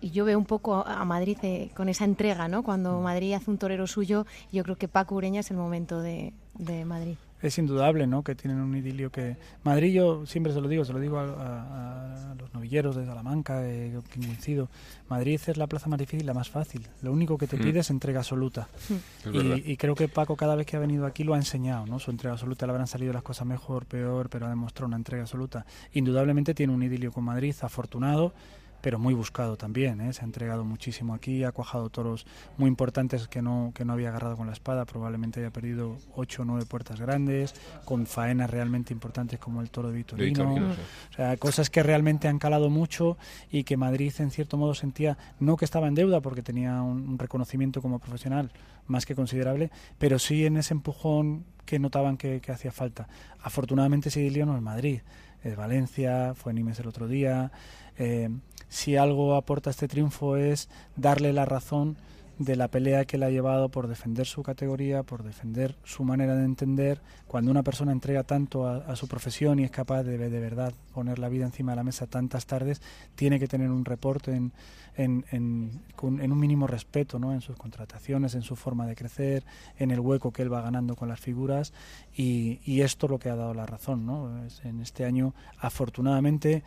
y 0.00 0.10
yo 0.10 0.24
veo 0.24 0.36
un 0.36 0.46
poco 0.46 0.84
a 0.84 1.04
Madrid 1.04 1.38
eh, 1.42 1.70
con 1.76 1.88
esa 1.88 2.04
entrega, 2.04 2.48
¿no? 2.48 2.64
Cuando 2.64 3.00
Madrid 3.00 3.34
hace 3.34 3.50
un 3.50 3.58
torero 3.58 3.86
suyo, 3.86 4.26
yo 4.50 4.64
creo 4.64 4.76
que 4.76 4.88
Paco 4.88 5.14
Ureña 5.14 5.40
es 5.40 5.50
el 5.52 5.56
momento 5.56 6.00
de, 6.00 6.32
de 6.54 6.84
Madrid 6.84 7.16
es 7.42 7.58
indudable 7.58 8.06
¿no? 8.06 8.22
que 8.22 8.34
tienen 8.34 8.60
un 8.60 8.74
idilio 8.76 9.10
que 9.10 9.36
Madrid 9.64 9.92
yo 9.92 10.26
siempre 10.26 10.52
se 10.52 10.60
lo 10.60 10.68
digo 10.68 10.84
se 10.84 10.92
lo 10.92 10.98
digo 10.98 11.18
a, 11.18 11.24
a, 11.24 12.32
a 12.32 12.34
los 12.34 12.52
novilleros 12.54 12.96
de 12.96 13.06
Salamanca 13.06 13.60
eh, 13.64 13.98
que 14.10 14.20
coincido 14.20 14.68
Madrid 15.08 15.40
es 15.46 15.56
la 15.56 15.66
plaza 15.66 15.88
más 15.88 15.98
difícil 15.98 16.26
la 16.26 16.34
más 16.34 16.50
fácil 16.50 16.86
lo 17.02 17.12
único 17.12 17.38
que 17.38 17.46
te 17.46 17.56
mm. 17.56 17.60
pide 17.60 17.80
es 17.80 17.90
entrega 17.90 18.20
absoluta 18.20 18.68
mm. 18.88 19.34
y, 19.34 19.72
y, 19.72 19.76
creo 19.76 19.94
que 19.94 20.08
Paco 20.08 20.36
cada 20.36 20.54
vez 20.54 20.66
que 20.66 20.76
ha 20.76 20.80
venido 20.80 21.06
aquí 21.06 21.24
lo 21.24 21.34
ha 21.34 21.36
enseñado 21.38 21.86
¿no? 21.86 21.98
su 21.98 22.10
entrega 22.10 22.32
absoluta 22.32 22.66
le 22.66 22.72
habrán 22.72 22.86
salido 22.86 23.12
las 23.12 23.22
cosas 23.22 23.46
mejor 23.46 23.86
peor 23.86 24.28
pero 24.28 24.46
ha 24.46 24.50
demostrado 24.50 24.88
una 24.88 24.96
entrega 24.96 25.22
absoluta 25.22 25.64
indudablemente 25.92 26.54
tiene 26.54 26.72
un 26.72 26.82
idilio 26.82 27.12
con 27.12 27.24
Madrid 27.24 27.54
afortunado 27.62 28.32
pero 28.80 28.98
muy 28.98 29.14
buscado 29.14 29.56
también, 29.56 30.00
¿eh? 30.00 30.12
se 30.12 30.22
ha 30.22 30.24
entregado 30.24 30.64
muchísimo 30.64 31.14
aquí, 31.14 31.44
ha 31.44 31.52
cuajado 31.52 31.90
toros 31.90 32.26
muy 32.56 32.68
importantes 32.68 33.28
que 33.28 33.42
no, 33.42 33.72
que 33.74 33.84
no 33.84 33.92
había 33.92 34.08
agarrado 34.10 34.36
con 34.36 34.46
la 34.46 34.52
espada, 34.52 34.84
probablemente 34.84 35.40
haya 35.40 35.50
perdido 35.50 35.96
ocho 36.14 36.42
o 36.42 36.44
nueve 36.44 36.64
puertas 36.66 37.00
grandes, 37.00 37.54
con 37.84 38.06
faenas 38.06 38.50
realmente 38.50 38.92
importantes 38.92 39.38
como 39.38 39.60
el 39.60 39.70
toro 39.70 39.90
de 39.90 39.96
Vitorino, 39.96 40.24
de 40.24 40.30
Vitorino 40.30 40.74
sí. 40.74 40.80
o 41.10 41.14
sea, 41.14 41.36
cosas 41.36 41.70
que 41.70 41.82
realmente 41.82 42.28
han 42.28 42.38
calado 42.38 42.70
mucho 42.70 43.18
y 43.50 43.64
que 43.64 43.76
Madrid 43.76 44.12
en 44.18 44.30
cierto 44.30 44.56
modo 44.56 44.74
sentía, 44.74 45.18
no 45.40 45.56
que 45.56 45.64
estaba 45.64 45.88
en 45.88 45.94
deuda 45.94 46.20
porque 46.20 46.42
tenía 46.42 46.82
un, 46.82 47.08
un 47.08 47.18
reconocimiento 47.18 47.82
como 47.82 47.98
profesional 47.98 48.52
más 48.86 49.06
que 49.06 49.14
considerable, 49.14 49.70
pero 49.98 50.18
sí 50.18 50.46
en 50.46 50.56
ese 50.56 50.74
empujón 50.74 51.44
que 51.64 51.78
notaban 51.78 52.16
que, 52.16 52.40
que 52.40 52.52
hacía 52.52 52.72
falta. 52.72 53.08
Afortunadamente 53.42 54.10
Sidilio 54.10 54.46
no 54.46 54.56
es 54.56 54.62
Madrid, 54.62 55.00
es 55.42 55.56
Valencia, 55.56 56.34
fue 56.34 56.54
Nimes 56.54 56.80
el 56.80 56.88
otro 56.88 57.06
día, 57.06 57.52
eh, 57.98 58.30
si 58.68 58.96
algo 58.96 59.34
aporta 59.34 59.70
este 59.70 59.88
triunfo 59.88 60.36
es 60.36 60.68
darle 60.96 61.32
la 61.32 61.44
razón 61.44 61.96
de 62.38 62.54
la 62.54 62.68
pelea 62.68 63.04
que 63.04 63.18
le 63.18 63.26
ha 63.26 63.30
llevado 63.30 63.68
por 63.68 63.88
defender 63.88 64.26
su 64.26 64.44
categoría, 64.44 65.02
por 65.02 65.24
defender 65.24 65.74
su 65.82 66.04
manera 66.04 66.36
de 66.36 66.44
entender. 66.44 67.00
Cuando 67.26 67.50
una 67.50 67.64
persona 67.64 67.90
entrega 67.90 68.22
tanto 68.22 68.66
a, 68.68 68.94
su 68.94 69.08
profesión 69.08 69.58
y 69.58 69.64
es 69.64 69.72
capaz 69.72 70.04
de, 70.04 70.16
de 70.18 70.40
verdad 70.40 70.72
poner 70.94 71.18
la 71.18 71.28
vida 71.28 71.46
encima 71.46 71.72
de 71.72 71.76
la 71.76 71.82
mesa 71.82 72.06
tantas 72.06 72.46
tardes, 72.46 72.80
tiene 73.16 73.40
que 73.40 73.48
tener 73.48 73.70
un 73.70 73.84
reporte 73.84 74.36
en, 74.36 74.52
en, 74.98 75.82
un 76.00 76.38
mínimo 76.38 76.66
respeto 76.66 77.18
¿no? 77.18 77.32
en 77.32 77.40
sus 77.40 77.56
contrataciones, 77.56 78.34
en 78.34 78.42
su 78.42 78.54
forma 78.54 78.86
de 78.86 78.94
crecer, 78.94 79.44
en 79.76 79.90
el 79.90 80.00
hueco 80.00 80.32
que 80.32 80.42
él 80.42 80.52
va 80.52 80.62
ganando 80.62 80.94
con 80.94 81.08
las 81.08 81.20
figuras 81.20 81.72
y, 82.16 82.60
y 82.64 82.82
esto 82.82 83.06
es 83.06 83.10
lo 83.10 83.18
que 83.18 83.30
ha 83.30 83.36
dado 83.36 83.52
la 83.52 83.66
razón. 83.66 84.06
¿no? 84.06 84.44
En 84.62 84.80
este 84.80 85.04
año, 85.04 85.34
afortunadamente, 85.58 86.62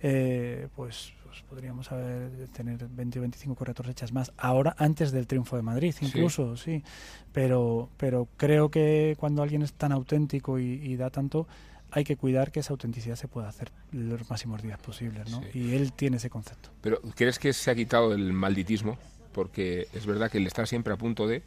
eh, 0.00 0.68
pues 0.76 1.14
pues 1.34 1.42
podríamos 1.50 1.90
haber 1.90 2.48
tener 2.48 2.86
20 2.88 3.18
o 3.18 3.22
25 3.22 3.54
correctores 3.56 3.90
hechas 3.90 4.12
más 4.12 4.32
ahora 4.36 4.76
antes 4.78 5.10
del 5.10 5.26
triunfo 5.26 5.56
de 5.56 5.62
Madrid 5.62 5.92
incluso 6.00 6.56
sí, 6.56 6.78
sí. 6.78 6.84
pero 7.32 7.88
pero 7.96 8.28
creo 8.36 8.70
que 8.70 9.16
cuando 9.18 9.42
alguien 9.42 9.62
es 9.62 9.72
tan 9.72 9.90
auténtico 9.90 10.60
y, 10.60 10.80
y, 10.82 10.96
da 10.96 11.10
tanto 11.10 11.48
hay 11.90 12.04
que 12.04 12.16
cuidar 12.16 12.52
que 12.52 12.60
esa 12.60 12.72
autenticidad 12.72 13.16
se 13.16 13.26
pueda 13.26 13.48
hacer 13.48 13.72
los 13.90 14.30
máximos 14.30 14.62
días 14.62 14.78
posibles 14.78 15.28
¿no? 15.30 15.42
Sí. 15.52 15.58
y 15.58 15.74
él 15.74 15.92
tiene 15.92 16.18
ese 16.18 16.30
concepto 16.30 16.70
pero 16.80 17.00
crees 17.16 17.40
que 17.40 17.52
se 17.52 17.70
ha 17.70 17.74
quitado 17.74 18.12
el 18.12 18.32
malditismo 18.32 18.96
porque 19.32 19.88
es 19.92 20.06
verdad 20.06 20.30
que 20.30 20.38
el 20.38 20.46
estar 20.46 20.68
siempre 20.68 20.94
a 20.94 20.96
punto 20.96 21.26
de 21.26 21.42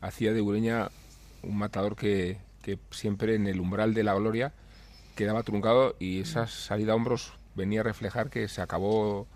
hacía 0.00 0.32
de 0.32 0.40
Ureña 0.40 0.90
un 1.42 1.58
matador 1.58 1.96
que, 1.96 2.38
que 2.62 2.78
siempre 2.92 3.34
en 3.34 3.48
el 3.48 3.58
umbral 3.58 3.92
de 3.92 4.04
la 4.04 4.14
gloria 4.14 4.52
quedaba 5.16 5.42
truncado 5.42 5.96
y 5.98 6.20
esa 6.20 6.46
salida 6.46 6.92
a 6.92 6.94
hombros 6.94 7.32
venía 7.56 7.80
a 7.80 7.84
reflejar 7.84 8.30
que 8.30 8.48
se 8.48 8.60
acabó 8.60 9.26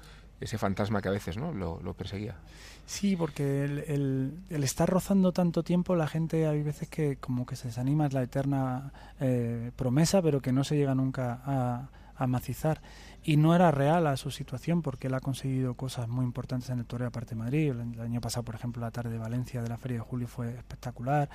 ese 0.40 0.56
fantasma 0.56 1.02
que 1.02 1.08
a 1.08 1.12
veces 1.12 1.36
no 1.36 1.52
lo, 1.52 1.94
perseguía. 1.94 2.36
Sí, 2.86 3.14
porque 3.14 3.64
el, 3.64 4.42
el, 4.48 4.64
estar 4.64 4.88
rozando 4.88 5.32
tanto 5.32 5.62
tiempo, 5.62 5.94
la 5.94 6.08
gente 6.08 6.46
hay 6.46 6.62
veces 6.62 6.88
que 6.88 7.16
como 7.16 7.44
que 7.44 7.56
se 7.56 7.68
desanima, 7.68 8.06
es 8.06 8.14
la 8.14 8.22
eterna 8.22 8.92
eh, 9.20 9.70
promesa, 9.76 10.22
pero 10.22 10.40
que 10.40 10.52
no 10.52 10.64
se 10.64 10.76
llega 10.76 10.94
nunca 10.94 11.40
a, 11.44 11.88
macizar. 12.26 12.82
Y 13.22 13.38
no 13.38 13.54
era 13.54 13.70
real 13.70 14.06
a 14.06 14.14
su 14.18 14.30
situación 14.30 14.82
porque 14.82 15.06
él 15.06 15.14
ha 15.14 15.20
conseguido 15.20 15.72
cosas 15.72 16.06
muy 16.06 16.26
importantes 16.26 16.68
en 16.68 16.78
el 16.78 16.84
Toreo 16.84 17.08
aparte 17.08 17.30
de 17.30 17.36
Madrid. 17.36 17.70
El 17.70 17.98
año 17.98 18.20
pasado, 18.20 18.44
por 18.44 18.54
ejemplo, 18.54 18.82
la 18.82 18.90
tarde 18.90 19.08
de 19.08 19.18
Valencia 19.18 19.62
de 19.62 19.70
la 19.70 19.78
Feria 19.78 19.98
de 19.98 20.04
Julio 20.04 20.28
fue 20.28 20.50
espectacular. 20.50 21.30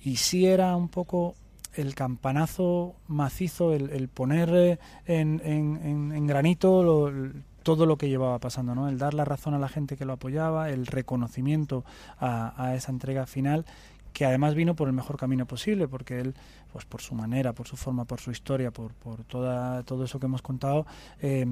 Y 0.00 0.14
sí 0.14 0.46
era 0.46 0.76
un 0.76 0.88
poco 0.88 1.34
el 1.74 1.94
campanazo 1.94 2.96
macizo, 3.06 3.72
el, 3.72 3.90
el 3.90 4.08
poner 4.08 4.78
en, 5.06 5.40
en, 5.44 6.12
en 6.12 6.26
granito 6.26 6.82
lo, 6.82 7.32
todo 7.62 7.86
lo 7.86 7.98
que 7.98 8.08
llevaba 8.08 8.38
pasando, 8.38 8.74
¿no? 8.74 8.88
El 8.88 8.98
dar 8.98 9.14
la 9.14 9.24
razón 9.24 9.54
a 9.54 9.58
la 9.58 9.68
gente 9.68 9.96
que 9.96 10.04
lo 10.04 10.14
apoyaba, 10.14 10.70
el 10.70 10.86
reconocimiento 10.86 11.84
a, 12.18 12.54
a 12.62 12.74
esa 12.74 12.90
entrega 12.92 13.26
final 13.26 13.64
que 14.12 14.24
además 14.24 14.54
vino 14.54 14.74
por 14.74 14.88
el 14.88 14.94
mejor 14.94 15.16
camino 15.16 15.46
posible, 15.46 15.86
porque 15.86 16.18
él, 16.18 16.34
pues 16.72 16.84
por 16.84 17.00
su 17.00 17.14
manera, 17.14 17.52
por 17.52 17.68
su 17.68 17.76
forma, 17.76 18.04
por 18.04 18.20
su 18.20 18.30
historia, 18.30 18.70
por, 18.70 18.92
por 18.94 19.22
toda, 19.24 19.82
todo 19.84 20.04
eso 20.04 20.18
que 20.18 20.26
hemos 20.26 20.42
contado, 20.42 20.86
eh, 21.20 21.46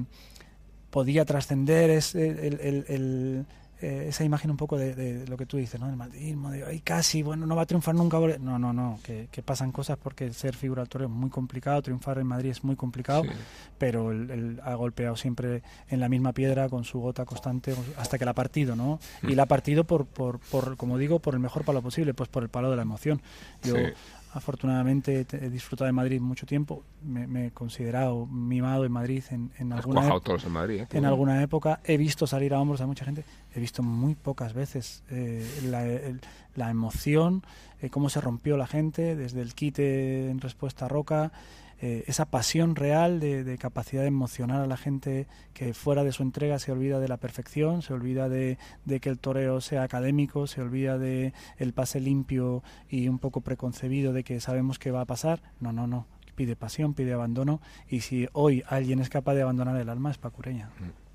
podía 0.89 1.23
trascender 1.23 1.89
el, 1.89 2.01
el, 2.15 2.85
el, 2.87 3.45
eh, 3.81 4.05
esa 4.09 4.23
imagen 4.23 4.49
un 4.49 4.57
poco 4.57 4.77
de, 4.77 4.95
de, 4.95 5.27
lo 5.27 5.37
que 5.37 5.45
tú 5.45 5.57
dices, 5.57 5.79
¿no? 5.79 5.87
El 5.89 5.95
madridismo, 5.95 6.49
de 6.49 6.65
ay, 6.65 6.79
casi, 6.79 7.21
bueno, 7.21 7.45
no 7.45 7.55
va 7.55 7.63
a 7.63 7.65
triunfar 7.65 7.93
nunca. 7.93 8.17
No, 8.39 8.57
no, 8.57 8.73
no, 8.73 8.99
que, 9.03 9.27
que 9.31 9.43
pasan 9.43 9.71
cosas 9.71 9.97
porque 9.97 10.33
ser 10.33 10.55
figura 10.55 10.83
del 10.83 11.03
es 11.03 11.09
muy 11.09 11.29
complicado, 11.29 11.81
triunfar 11.81 12.17
en 12.17 12.27
Madrid 12.27 12.49
es 12.49 12.63
muy 12.63 12.75
complicado, 12.75 13.23
sí. 13.23 13.29
pero 13.77 14.11
él, 14.11 14.31
él, 14.31 14.59
ha 14.63 14.73
golpeado 14.73 15.15
siempre 15.15 15.61
en 15.89 15.99
la 15.99 16.09
misma 16.09 16.33
piedra 16.33 16.69
con 16.69 16.83
su 16.83 16.99
gota 16.99 17.25
constante 17.25 17.75
hasta 17.97 18.17
que 18.17 18.25
la 18.25 18.31
ha 18.31 18.35
partido, 18.35 18.75
¿no? 18.75 18.99
Mm. 19.21 19.29
Y 19.29 19.35
la 19.35 19.43
ha 19.43 19.47
partido 19.47 19.83
por, 19.83 20.05
por, 20.05 20.39
por, 20.39 20.75
como 20.77 20.97
digo, 20.97 21.19
por 21.19 21.35
el 21.35 21.39
mejor 21.39 21.63
palo 21.63 21.81
posible, 21.81 22.13
pues 22.13 22.29
por 22.29 22.43
el 22.43 22.49
palo 22.49 22.71
de 22.71 22.77
la 22.77 22.81
emoción. 22.81 23.21
Yo, 23.63 23.75
sí 23.75 23.93
afortunadamente 24.33 25.25
he 25.31 25.49
disfrutado 25.49 25.85
de 25.87 25.91
Madrid 25.91 26.19
mucho 26.19 26.45
tiempo, 26.45 26.83
me, 27.03 27.27
me 27.27 27.47
he 27.47 27.51
considerado 27.51 28.25
mimado 28.25 28.85
en 28.85 28.91
Madrid 28.91 29.23
en, 29.31 29.51
en 29.57 29.73
alguna, 29.73 30.01
en, 30.01 30.51
Madrid, 30.51 30.81
¿eh? 30.81 30.87
en 30.91 31.05
alguna 31.05 31.41
época, 31.41 31.79
he 31.83 31.97
visto 31.97 32.27
salir 32.27 32.53
a 32.53 32.59
hombros 32.59 32.81
a 32.81 32.87
mucha 32.87 33.05
gente, 33.05 33.23
he 33.53 33.59
visto 33.59 33.83
muy 33.83 34.15
pocas 34.15 34.53
veces 34.53 35.03
eh, 35.09 35.45
la, 35.65 35.85
el, 35.85 36.21
la, 36.55 36.69
emoción, 36.69 37.43
eh, 37.81 37.89
cómo 37.89 38.09
se 38.09 38.21
rompió 38.21 38.57
la 38.57 38.67
gente 38.67 39.15
desde 39.15 39.41
el 39.41 39.53
quite 39.53 40.29
en 40.29 40.39
respuesta 40.39 40.85
a 40.85 40.87
Roca, 40.89 41.31
eh, 41.79 42.03
esa 42.07 42.25
pasión 42.25 42.75
real 42.75 43.19
de, 43.19 43.43
de, 43.43 43.57
capacidad 43.57 44.01
de 44.01 44.07
emocionar 44.07 44.61
a 44.61 44.67
la 44.67 44.77
gente 44.77 45.27
que 45.53 45.73
fuera 45.73 46.03
de 46.03 46.11
su 46.11 46.23
entrega 46.23 46.57
se 46.59 46.71
olvida 46.71 46.99
de 46.99 47.07
la 47.07 47.17
perfección, 47.17 47.81
se 47.81 47.93
olvida 47.93 48.29
de, 48.29 48.57
de 48.85 48.99
que 48.99 49.09
el 49.09 49.19
toreo 49.19 49.61
sea 49.61 49.83
académico, 49.83 50.47
se 50.47 50.61
olvida 50.61 50.97
de 50.97 51.33
el 51.57 51.73
pase 51.73 51.99
limpio 51.99 52.63
y 52.89 53.07
un 53.09 53.19
poco 53.19 53.41
preconcebido 53.41 54.13
de 54.13 54.23
que 54.23 54.39
sabemos 54.39 54.79
que 54.79 54.91
va 54.91 55.01
a 55.01 55.05
pasar. 55.05 55.41
No, 55.59 55.71
no, 55.71 55.87
no. 55.87 56.07
Pide 56.35 56.55
pasión, 56.55 56.93
pide 56.93 57.13
abandono 57.13 57.61
y 57.89 58.01
si 58.01 58.27
hoy 58.33 58.63
alguien 58.67 58.99
es 58.99 59.09
capaz 59.09 59.33
de 59.33 59.41
abandonar 59.41 59.75
el 59.77 59.89
alma 59.89 60.11
es 60.11 60.17
Pacureña. 60.17 60.69
Mm. 60.79 61.06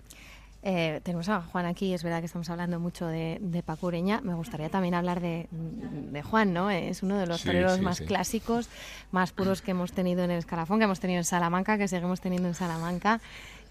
Eh, 0.64 1.00
tenemos 1.02 1.28
a 1.28 1.42
Juan 1.42 1.66
aquí, 1.66 1.92
es 1.92 2.04
verdad 2.04 2.20
que 2.20 2.26
estamos 2.26 2.48
hablando 2.48 2.78
mucho 2.78 3.06
de, 3.06 3.38
de 3.40 3.62
Pacureña. 3.64 4.20
Me 4.22 4.34
gustaría 4.34 4.68
también 4.70 4.94
hablar 4.94 5.20
de, 5.20 5.48
de 5.50 6.22
Juan, 6.22 6.52
¿no? 6.52 6.70
Es 6.70 7.02
uno 7.02 7.18
de 7.18 7.26
los 7.26 7.40
Sí, 7.40 7.46
toreros 7.48 7.78
sí, 7.78 7.82
más 7.82 7.98
sí. 7.98 8.04
clásicos, 8.04 8.68
más 9.10 9.32
puros 9.32 9.60
que 9.60 9.72
hemos 9.72 9.92
tenido 9.92 10.22
en 10.22 10.30
el 10.30 10.38
escalafón, 10.38 10.78
que 10.78 10.84
hemos 10.84 11.00
tenido 11.00 11.18
en 11.18 11.24
Salamanca, 11.24 11.78
que 11.78 11.88
seguimos 11.88 12.20
teniendo 12.20 12.46
en 12.48 12.54
Salamanca. 12.54 13.20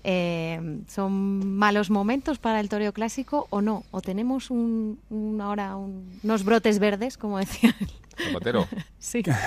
Eh, 0.03 0.79
¿Son 0.87 1.55
malos 1.55 1.89
momentos 1.89 2.39
para 2.39 2.59
el 2.59 2.69
toreo 2.69 2.93
clásico 2.93 3.47
o 3.49 3.61
no? 3.61 3.83
¿O 3.91 4.01
tenemos 4.01 4.49
un, 4.51 4.99
un 5.09 5.41
ahora 5.41 5.75
un- 5.75 6.19
unos 6.23 6.43
brotes 6.43 6.79
verdes, 6.79 7.17
como 7.17 7.37
decía 7.37 7.75
él? 7.79 7.87
Zapatero. 8.27 8.67
Sí. 8.99 9.23
Pues 9.23 9.37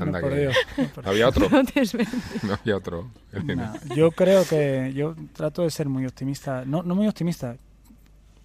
anda 0.00 0.18
No, 0.18 0.20
por 0.20 0.30
que- 0.32 0.40
Dios. 0.40 0.56
¿No 1.04 1.10
había 1.10 1.28
otro. 1.28 1.48
Brotes 1.48 1.92
verdes. 1.92 2.42
No 2.42 2.54
había 2.54 2.76
otro. 2.76 3.08
No, 3.44 3.72
yo 3.94 4.10
creo 4.10 4.44
que 4.44 4.92
yo 4.94 5.14
trato 5.32 5.62
de 5.62 5.70
ser 5.70 5.88
muy 5.88 6.06
optimista, 6.06 6.64
no, 6.64 6.82
no 6.82 6.94
muy 6.96 7.06
optimista, 7.06 7.56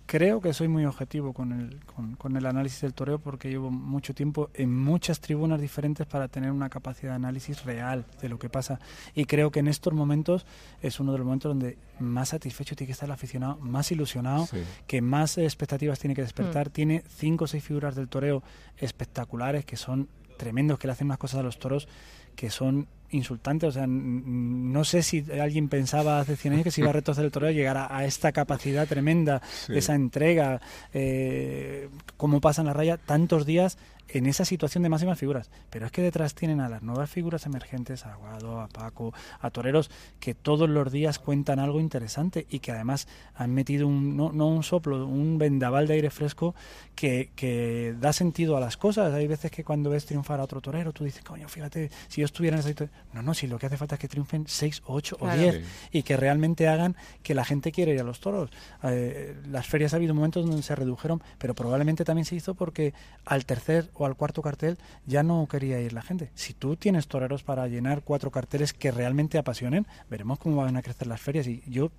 creo 0.05 0.39
que 0.41 0.53
soy 0.53 0.67
muy 0.67 0.85
objetivo 0.85 1.33
con 1.33 1.51
el, 1.51 1.83
con, 1.85 2.15
con 2.15 2.35
el 2.37 2.45
análisis 2.45 2.81
del 2.81 2.93
toreo 2.93 3.19
porque 3.19 3.49
llevo 3.49 3.71
mucho 3.71 4.13
tiempo 4.13 4.49
en 4.53 4.73
muchas 4.77 5.19
tribunas 5.19 5.59
diferentes 5.59 6.05
para 6.05 6.27
tener 6.27 6.51
una 6.51 6.69
capacidad 6.69 7.11
de 7.11 7.15
análisis 7.15 7.63
real 7.65 8.05
de 8.21 8.29
lo 8.29 8.37
que 8.39 8.49
pasa. 8.49 8.79
Y 9.15 9.25
creo 9.25 9.51
que 9.51 9.59
en 9.59 9.67
estos 9.67 9.93
momentos 9.93 10.45
es 10.81 10.99
uno 10.99 11.11
de 11.11 11.17
los 11.17 11.25
momentos 11.25 11.49
donde 11.49 11.77
más 11.99 12.29
satisfecho 12.29 12.75
tiene 12.75 12.87
que 12.87 12.91
estar 12.93 13.07
el 13.07 13.13
aficionado, 13.13 13.57
más 13.57 13.91
ilusionado, 13.91 14.45
Sí. 14.45 14.57
que 14.87 15.01
más 15.01 15.37
expectativas 15.37 15.97
tiene 15.99 16.13
que 16.15 16.21
despertar, 16.21 16.69
tiene 16.69 17.03
cinco 17.07 17.45
o 17.45 17.47
seis 17.47 17.63
figuras 17.63 17.95
del 17.95 18.07
toreo 18.07 18.43
espectaculares 18.77 19.65
que 19.65 19.75
son 19.77 20.07
tremendos, 20.37 20.77
que 20.79 20.87
le 20.87 20.93
hacen 20.93 21.07
unas 21.07 21.17
cosas 21.17 21.39
a 21.39 21.43
los 21.43 21.59
toros 21.59 21.87
que 22.35 22.49
son 22.49 22.87
insultantes. 23.11 23.69
O 23.69 23.71
sea, 23.71 23.85
no 23.87 24.83
sé 24.83 25.01
si 25.03 25.23
alguien 25.39 25.69
pensaba 25.69 26.19
hace 26.19 26.35
100 26.35 26.53
años 26.53 26.63
que 26.65 26.71
se 26.71 26.81
iba 26.81 26.89
a 26.89 26.93
retorcer 26.99 27.23
el 27.23 27.31
toreo 27.31 27.51
llegar 27.51 27.77
a, 27.77 27.95
a 27.95 28.03
esta 28.05 28.31
capacidad 28.31 28.87
tremenda, 28.87 29.41
Sí. 29.65 29.77
esa 29.77 29.95
entrega, 29.95 30.59
eh, 30.93 31.87
cómo 32.17 32.41
pasan 32.41 32.65
la 32.65 32.73
raya 32.73 32.97
tantos 32.97 33.45
días 33.45 33.77
en 34.07 34.25
esa 34.27 34.45
situación 34.45 34.83
de 34.83 34.89
máximas 34.89 35.17
figuras. 35.19 35.49
Pero 35.69 35.85
es 35.85 35.91
que 35.91 36.01
detrás 36.01 36.35
tienen 36.35 36.59
a 36.61 36.69
las 36.69 36.83
nuevas 36.83 37.09
figuras 37.09 37.45
emergentes, 37.45 38.05
a 38.05 38.13
Aguado, 38.13 38.59
a 38.61 38.67
Paco, 38.67 39.13
a 39.39 39.49
toreros 39.49 39.89
que 40.19 40.33
todos 40.35 40.69
los 40.69 40.91
días 40.91 41.19
cuentan 41.19 41.59
algo 41.59 41.79
interesante 41.79 42.45
y 42.49 42.59
que 42.59 42.71
además 42.71 43.07
han 43.33 43.53
metido 43.53 43.87
un, 43.87 44.15
no, 44.15 44.31
no 44.31 44.47
un 44.47 44.63
soplo, 44.63 45.05
un 45.07 45.37
vendaval 45.37 45.87
de 45.87 45.95
aire 45.95 46.09
fresco 46.11 46.55
que, 46.95 47.31
que 47.35 47.95
da 47.99 48.13
sentido 48.13 48.55
a 48.57 48.59
las 48.59 48.77
cosas. 48.77 49.13
Hay 49.13 49.27
veces 49.27 49.51
que 49.51 49.63
cuando 49.63 49.89
ves 49.89 50.05
triunfar 50.05 50.39
a 50.39 50.43
otro 50.43 50.61
torero, 50.61 50.93
tú 50.93 51.03
dices, 51.03 51.23
coño, 51.23 51.47
fíjate, 51.47 51.89
si 52.07 52.21
yo 52.21 52.25
estuviera 52.25 52.55
en 52.55 52.59
esa 52.59 52.69
situación. 52.69 52.95
No, 53.13 53.21
no, 53.21 53.33
si 53.33 53.47
lo 53.47 53.57
que 53.59 53.65
hace 53.65 53.77
falta 53.77 53.95
es 53.95 53.99
que 54.01 54.07
triunfen 54.07 54.45
seis, 54.47 54.81
ocho 54.85 55.17
Claro. 55.17 55.33
o 55.39 55.41
diez 55.41 55.55
Sí. 55.55 55.61
y 55.99 56.03
que 56.03 56.17
realmente 56.17 56.67
hagan 56.67 56.95
que 57.23 57.33
la 57.33 57.45
gente 57.45 57.71
quiera 57.71 57.91
ir 57.91 57.99
a 57.99 58.03
los 58.03 58.19
toros. 58.19 58.49
Eh, 58.83 59.35
las 59.49 59.65
ferias 59.67 59.93
ha 59.93 59.97
habido 59.97 60.13
momentos 60.13 60.45
donde 60.45 60.61
se 60.61 60.75
redujeron, 60.75 61.21
pero 61.37 61.53
probablemente 61.55 62.03
también 62.05 62.25
se 62.25 62.35
hizo 62.35 62.53
porque 62.55 62.93
al 63.25 63.45
tercer 63.45 63.89
o 63.97 64.05
al 64.05 64.15
cuarto 64.15 64.41
cartel 64.41 64.77
ya 65.05 65.23
no 65.23 65.47
quería 65.49 65.79
ir 65.81 65.93
la 65.93 66.01
gente. 66.01 66.29
Si 66.35 66.53
tú 66.53 66.75
tienes 66.75 67.07
toreros 67.07 67.43
para 67.43 67.67
llenar 67.67 68.01
cuatro 68.03 68.31
carteles 68.31 68.73
que 68.73 68.91
realmente 68.91 69.37
apasionen, 69.37 69.87
veremos 70.09 70.39
cómo 70.39 70.57
van 70.57 70.77
a 70.77 70.81
crecer 70.81 71.07
las 71.07 71.21
ferias. 71.21 71.47
Y 71.47 71.63
yo 71.67 71.91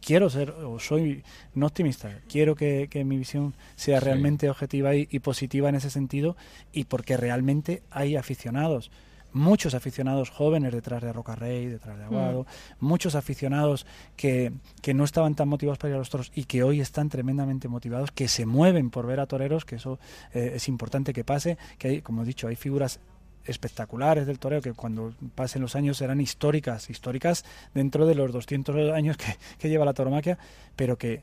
quiero 0.00 0.28
ser, 0.28 0.50
o 0.50 0.78
soy 0.78 1.22
no 1.54 1.66
optimista, 1.66 2.20
quiero 2.28 2.54
que, 2.54 2.88
que 2.90 3.04
mi 3.04 3.16
visión 3.16 3.54
sea 3.74 4.00
Sí. 4.00 4.04
realmente 4.04 4.50
objetiva 4.50 4.94
y, 4.94 5.08
y 5.10 5.18
positiva 5.20 5.68
en 5.70 5.76
ese 5.76 5.88
sentido 5.90 6.36
y 6.72 6.84
porque 6.84 7.16
realmente 7.16 7.82
hay 7.90 8.16
aficionados 8.16 8.90
muchos 9.34 9.74
aficionados 9.74 10.30
jóvenes 10.30 10.72
detrás 10.72 11.02
de 11.02 11.12
Roca 11.12 11.34
Rey, 11.34 11.66
detrás 11.66 11.98
de 11.98 12.04
Aguado, 12.04 12.46
muchos 12.80 13.14
aficionados 13.14 13.84
que, 14.16 14.52
que 14.80 14.94
no 14.94 15.04
estaban 15.04 15.34
tan 15.34 15.48
motivados 15.48 15.78
para 15.78 15.90
ir 15.90 15.96
a 15.96 15.98
los 15.98 16.08
toros 16.08 16.32
y 16.34 16.44
que 16.44 16.62
hoy 16.62 16.80
están 16.80 17.10
tremendamente 17.10 17.68
motivados, 17.68 18.10
que 18.12 18.28
se 18.28 18.46
mueven 18.46 18.90
por 18.90 19.06
ver 19.06 19.20
a 19.20 19.26
toreros, 19.26 19.64
que 19.64 19.76
eso 19.76 19.98
eh, 20.32 20.52
es 20.54 20.68
importante 20.68 21.12
que 21.12 21.24
pase, 21.24 21.58
que 21.76 21.88
hay, 21.88 22.02
como 22.02 22.22
he 22.22 22.24
dicho, 22.24 22.48
hay 22.48 22.56
figuras 22.56 23.00
espectaculares 23.44 24.26
del 24.26 24.38
toreo 24.38 24.62
que 24.62 24.72
cuando 24.72 25.12
pasen 25.34 25.60
los 25.60 25.76
años 25.76 25.98
serán 25.98 26.20
históricas, 26.20 26.88
históricas 26.88 27.44
dentro 27.74 28.06
de 28.06 28.14
los 28.14 28.32
200 28.32 28.92
años 28.92 29.16
que, 29.18 29.36
que 29.58 29.68
lleva 29.68 29.84
la 29.84 29.92
tauromaquia, 29.92 30.38
pero 30.76 30.96
que 30.96 31.22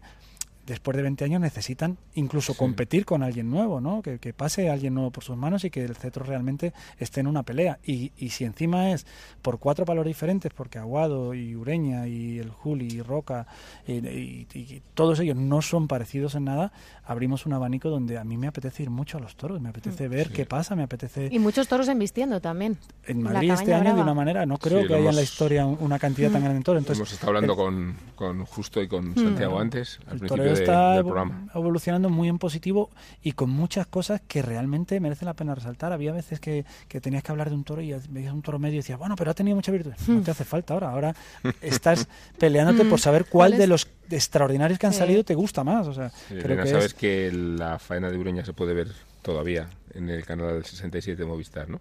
después 0.65 0.95
de 0.95 1.03
20 1.03 1.25
años 1.25 1.41
necesitan 1.41 1.97
incluso 2.13 2.53
Sí. 2.53 2.59
competir 2.59 3.05
con 3.05 3.23
alguien 3.23 3.49
nuevo, 3.49 3.81
¿no? 3.81 4.01
Que, 4.01 4.19
que 4.19 4.33
pase 4.33 4.69
alguien 4.69 4.93
nuevo 4.93 5.11
por 5.11 5.23
sus 5.23 5.35
manos 5.37 5.63
y 5.63 5.69
que 5.69 5.83
el 5.83 5.95
cetro 5.95 6.23
realmente 6.23 6.73
esté 6.97 7.19
en 7.21 7.27
una 7.27 7.43
pelea. 7.43 7.79
Y, 7.83 8.11
y 8.17 8.29
si 8.29 8.43
encima 8.45 8.91
es 8.91 9.05
por 9.41 9.59
cuatro 9.59 9.85
palos 9.85 10.05
diferentes, 10.05 10.51
porque 10.53 10.79
Aguado 10.79 11.33
y 11.33 11.55
Ureña 11.55 12.07
y 12.07 12.39
el 12.39 12.49
Juli 12.51 12.87
y 12.93 13.01
Roca 13.01 13.47
y, 13.87 13.93
y- 14.07 14.47
y 14.53 14.81
todos 14.93 15.19
ellos 15.19 15.35
no 15.37 15.61
son 15.61 15.87
parecidos 15.87 16.35
en 16.35 16.45
nada, 16.45 16.71
abrimos 17.05 17.45
un 17.45 17.53
abanico 17.53 17.89
donde 17.89 18.17
a 18.17 18.23
mí 18.23 18.37
me 18.37 18.47
apetece 18.47 18.83
ir 18.83 18.89
mucho 18.89 19.17
a 19.17 19.21
los 19.21 19.35
toros, 19.35 19.59
me 19.61 19.69
apetece 19.69 20.07
ver 20.07 20.27
Sí. 20.27 20.33
qué 20.33 20.45
pasa, 20.45 20.75
me 20.75 20.83
apetece... 20.83 21.29
Y 21.31 21.39
muchos 21.39 21.67
toros 21.67 21.87
embistiendo 21.87 22.39
también. 22.41 22.77
En 23.05 23.23
la 23.23 23.31
Madrid 23.31 23.51
este 23.51 23.73
año 23.73 23.95
de 23.95 24.01
una 24.01 24.13
manera, 24.13 24.45
no 24.45 24.57
creo 24.57 24.81
Sí, 24.81 24.87
que 24.87 24.95
haya 24.95 25.09
en 25.09 25.15
la 25.15 25.21
historia 25.21 25.65
un- 25.65 25.77
una 25.81 25.97
cantidad 25.99 26.31
tan 26.31 26.41
grande 26.41 26.59
de 26.59 26.63
toros. 26.63 26.81
Entonces, 26.81 26.99
Hemos 26.99 27.13
estado 27.13 27.29
hablando 27.29 27.53
el- 27.53 27.57
con, 27.57 27.95
con 28.15 28.45
Justo 28.45 28.81
y 28.81 28.87
con 28.87 29.15
Santiago 29.15 29.59
antes, 29.59 29.99
al 30.07 30.13
el 30.13 30.19
principio 30.19 30.50
de- 30.55 30.63
está 30.63 30.91
del 30.91 30.99
evo- 31.01 31.09
programa. 31.09 31.47
evolucionando 31.53 32.09
muy 32.09 32.27
en 32.29 32.37
positivo 32.39 32.89
y 33.21 33.31
con 33.33 33.49
muchas 33.49 33.87
cosas 33.87 34.21
que 34.27 34.41
realmente 34.41 34.99
merecen 34.99 35.25
la 35.27 35.33
pena 35.33 35.53
resaltar. 35.55 35.91
Había 35.93 36.11
veces 36.13 36.39
que, 36.39 36.65
que 36.87 37.01
tenías 37.01 37.23
que 37.23 37.31
hablar 37.31 37.49
de 37.49 37.55
un 37.55 37.63
toro 37.63 37.81
y 37.81 37.93
veías 38.09 38.33
un 38.33 38.41
toro 38.41 38.59
medio 38.59 38.75
y 38.75 38.77
decías, 38.77 38.97
bueno, 38.99 39.15
pero 39.15 39.31
ha 39.31 39.33
tenido 39.33 39.55
mucha 39.55 39.71
virtud. 39.71 39.91
No 40.07 40.21
te 40.21 40.31
hace 40.31 40.43
falta 40.45 40.73
ahora. 40.73 40.91
Ahora 40.91 41.15
estás 41.61 42.07
peleándote 42.37 42.85
por 42.85 42.99
saber 42.99 43.25
cuál 43.25 43.51
¿Cuál 43.51 43.59
de 43.59 43.67
los 43.67 43.87
extraordinarios 44.09 44.77
que 44.79 44.85
han 44.87 44.93
Sí. 44.93 44.99
salido 44.99 45.23
te 45.23 45.35
gusta 45.35 45.63
más. 45.63 45.87
O 45.87 45.93
sea, 45.93 46.09
Sí, 46.09 46.15
creo 46.29 46.45
Elena, 46.45 46.63
que 46.63 46.69
sabes 46.69 46.85
es- 46.85 46.93
que 46.93 47.31
la 47.31 47.79
faena 47.79 48.09
de 48.11 48.17
Ureña 48.17 48.45
se 48.45 48.53
puede 48.53 48.73
ver 48.73 48.87
todavía 49.21 49.67
en 49.93 50.09
el 50.09 50.25
canal 50.25 50.63
67 50.65 51.21
de 51.21 51.25
Movistar, 51.27 51.69
¿no? 51.69 51.79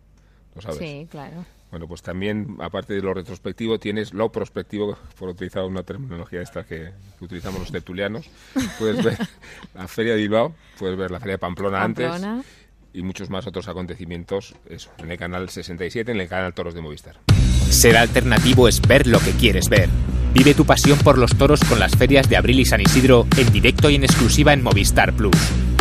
Lo 0.54 0.62
sabes. 0.62 0.78
Sí, 0.78 1.06
claro. 1.10 1.44
Bueno, 1.70 1.86
pues 1.86 2.02
también, 2.02 2.56
aparte 2.60 2.94
de 2.94 3.02
lo 3.02 3.14
retrospectivo, 3.14 3.78
tienes 3.78 4.12
lo 4.12 4.32
prospectivo, 4.32 4.98
por 5.18 5.28
utilizar 5.28 5.64
una 5.64 5.82
terminología 5.84 6.42
esta 6.42 6.64
que, 6.64 6.90
que 7.18 7.24
utilizamos 7.24 7.60
los 7.60 7.70
tertulianos. 7.70 8.28
Puedes 8.78 9.04
ver 9.04 9.18
la 9.74 9.86
Feria 9.86 10.14
de 10.14 10.18
Bilbao, 10.18 10.54
puedes 10.78 10.96
ver 10.96 11.10
la 11.10 11.20
Feria 11.20 11.34
de 11.34 11.38
Pamplona, 11.38 11.80
Pamplona. 11.80 12.32
antes 12.32 12.46
y 12.92 13.02
muchos 13.02 13.30
más 13.30 13.46
otros 13.46 13.68
acontecimientos, 13.68 14.54
eso, 14.68 14.90
en 14.98 15.10
el 15.10 15.18
canal 15.18 15.48
67, 15.48 16.10
en 16.10 16.20
el 16.20 16.28
canal 16.28 16.54
Toros 16.54 16.74
de 16.74 16.80
Movistar. 16.80 17.16
Ser 17.68 17.96
alternativo 17.96 18.68
es 18.68 18.80
ver 18.80 19.06
lo 19.06 19.20
que 19.20 19.32
quieres 19.32 19.68
ver. 19.68 19.88
Vive 20.32 20.54
tu 20.54 20.64
pasión 20.64 20.98
por 20.98 21.18
los 21.18 21.36
toros 21.36 21.60
con 21.64 21.78
las 21.78 21.96
ferias 21.96 22.28
de 22.28 22.36
Abril 22.36 22.60
y 22.60 22.64
San 22.64 22.80
Isidro 22.80 23.26
en 23.36 23.52
directo 23.52 23.90
y 23.90 23.96
en 23.96 24.04
exclusiva 24.04 24.52
en 24.52 24.62
Movistar 24.62 25.12
Plus. 25.12 25.36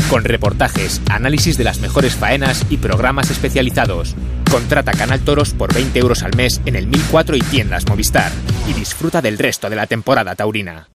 Con 0.09 0.23
reportajes, 0.23 1.01
análisis 1.11 1.55
de 1.55 1.63
las 1.63 1.79
mejores 1.81 2.15
faenas 2.15 2.65
y 2.71 2.77
programas 2.77 3.29
especializados. 3.29 4.15
Contrata 4.49 4.91
Canal 4.93 5.19
Toros 5.19 5.53
por 5.53 5.71
20 5.71 5.99
euros 5.99 6.23
al 6.23 6.35
mes 6.35 6.61
en 6.65 6.75
el 6.75 6.87
1004 6.87 7.35
y 7.35 7.41
tiendas 7.41 7.87
Movistar. 7.87 8.31
Y 8.67 8.73
disfruta 8.73 9.21
del 9.21 9.37
resto 9.37 9.69
de 9.69 9.75
la 9.75 9.85
temporada 9.85 10.35
taurina. 10.35 10.89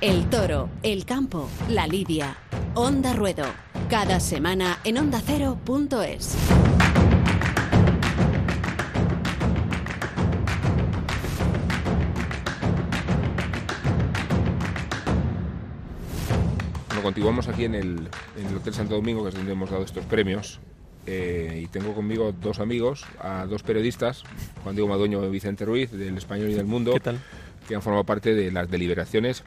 El 0.00 0.26
toro, 0.30 0.68
el 0.84 1.04
campo, 1.04 1.50
la 1.70 1.88
lidia. 1.88 2.36
Onda 2.74 3.12
Ruedo. 3.12 3.46
Cada 3.90 4.20
semana 4.20 4.78
en 4.84 4.98
ondacero.es. 4.98 6.36
continuamos 17.06 17.46
aquí 17.46 17.64
en 17.66 17.76
el, 17.76 18.08
en 18.36 18.46
el 18.48 18.56
Hotel 18.56 18.74
Santo 18.74 18.96
Domingo, 18.96 19.22
que 19.22 19.28
es 19.28 19.34
donde 19.36 19.52
hemos 19.52 19.70
dado 19.70 19.84
estos 19.84 20.04
premios. 20.06 20.58
eh, 21.06 21.60
y 21.62 21.68
tengo 21.68 21.94
conmigo 21.94 22.32
dos 22.32 22.58
amigos, 22.58 23.04
a 23.20 23.46
dos 23.46 23.62
periodistas, 23.62 24.24
Juan 24.64 24.74
Diego 24.74 24.88
Madueño 24.88 25.24
y 25.24 25.30
Vicente 25.30 25.64
Ruiz, 25.64 25.92
del 25.92 26.16
Español 26.18 26.50
y 26.50 26.54
del 26.54 26.66
Mundo, 26.66 26.92
¿Qué 26.94 26.98
tal? 26.98 27.20
que 27.68 27.76
han 27.76 27.82
formado 27.82 28.02
parte 28.02 28.34
de 28.34 28.50
las 28.50 28.68
deliberaciones. 28.68 29.44